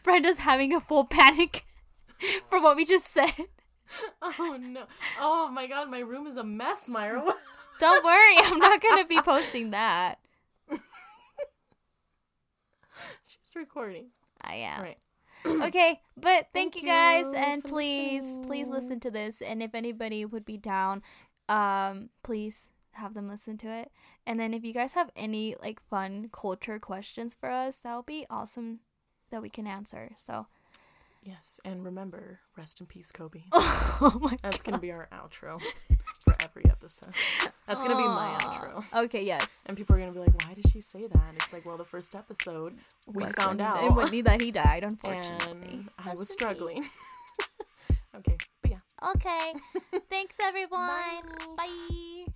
Brenda's 0.03 0.39
having 0.39 0.73
a 0.75 0.81
full 0.81 1.05
panic 1.05 1.66
for 2.51 2.61
what 2.61 2.77
we 2.77 2.85
just 2.85 3.07
said. 3.07 3.33
Oh 4.23 4.59
no. 4.61 4.85
Oh 5.21 5.49
my 5.49 5.67
god, 5.67 5.91
my 5.91 6.01
room 6.01 6.27
is 6.27 6.37
a 6.37 6.45
mess, 6.45 6.89
Mayra. 6.89 7.33
Don't 7.81 8.05
worry, 8.05 8.37
I'm 8.39 8.59
not 8.59 8.81
gonna 8.81 9.07
be 9.07 9.21
posting 9.21 9.71
that. 9.71 10.19
She's 13.27 13.55
recording. 13.55 14.07
I 14.41 14.55
am. 14.55 14.83
Right. 14.83 14.99
okay, 15.47 15.99
but 16.17 16.49
thank, 16.53 16.75
Thank 16.75 16.77
you 16.77 16.89
guys, 16.89 17.27
you 17.27 17.35
and 17.35 17.63
please, 17.63 18.39
please 18.45 18.69
listen 18.69 18.99
to 19.01 19.11
this. 19.11 19.43
And 19.43 19.63
if 19.63 19.75
anybody 19.75 20.25
would 20.25 20.45
be 20.45 20.57
down, 20.57 21.03
um, 21.49 22.11
please 22.23 22.71
have 22.93 23.15
them 23.15 23.29
listen 23.29 23.57
to 23.59 23.69
it. 23.71 23.91
And 24.27 24.41
then 24.41 24.55
if 24.55 24.65
you 24.65 24.73
guys 24.73 24.95
have 24.95 25.11
any 25.15 25.55
like 25.63 25.81
fun 25.89 26.31
culture 26.33 26.79
questions 26.79 27.37
for 27.39 27.51
us, 27.51 27.79
that 27.79 27.95
would 27.95 28.07
be 28.07 28.27
awesome 28.29 28.81
that 29.31 29.43
we 29.43 29.51
can 29.51 29.67
answer. 29.67 30.13
So, 30.17 30.47
Yes, 31.27 31.59
and 31.65 31.85
remember, 31.85 32.39
rest 32.57 32.81
in 32.81 32.87
peace, 32.87 33.11
Kobe. 33.11 33.43
oh 33.53 34.17
my 34.23 34.37
That's 34.45 34.63
gonna 34.63 34.79
be 34.79 34.93
our 34.93 35.09
outro 35.13 35.61
for 36.21 36.35
every 36.41 36.65
episode. 36.71 37.13
That's 37.67 37.83
gonna 37.83 37.97
be 37.97 38.05
my 38.05 38.39
outro. 38.41 39.05
Okay, 39.05 39.25
yes. 39.25 39.65
And 39.67 39.77
people 39.77 39.97
are 39.97 39.99
gonna 39.99 40.13
be 40.13 40.21
like, 40.21 40.47
"Why 40.47 40.55
did 40.55 40.71
she 40.71 40.81
say 40.81 41.01
that?" 41.01 41.25
And 41.29 41.37
it's 41.37 41.53
like, 41.53 41.67
well, 41.67 41.77
the 41.77 41.85
first 41.85 42.15
episode 42.15 42.75
we 43.13 43.27
found 43.27 43.61
out. 43.61 43.83
It 43.83 43.93
would 43.93 44.13
be 44.13 44.23
that 44.23 44.41
he 44.41 44.53
died, 44.53 44.85
unfortunately. 44.85 45.69
and 45.69 45.89
I 45.99 46.15
was 46.15 46.29
struggling. 46.29 46.85
okay, 48.17 48.37
but 48.63 48.71
yeah. 48.71 49.11
Okay. 49.17 49.55
Thanks 50.09 50.37
everyone. 50.41 50.87
Bye. 50.87 51.21
Bye. 51.57 52.27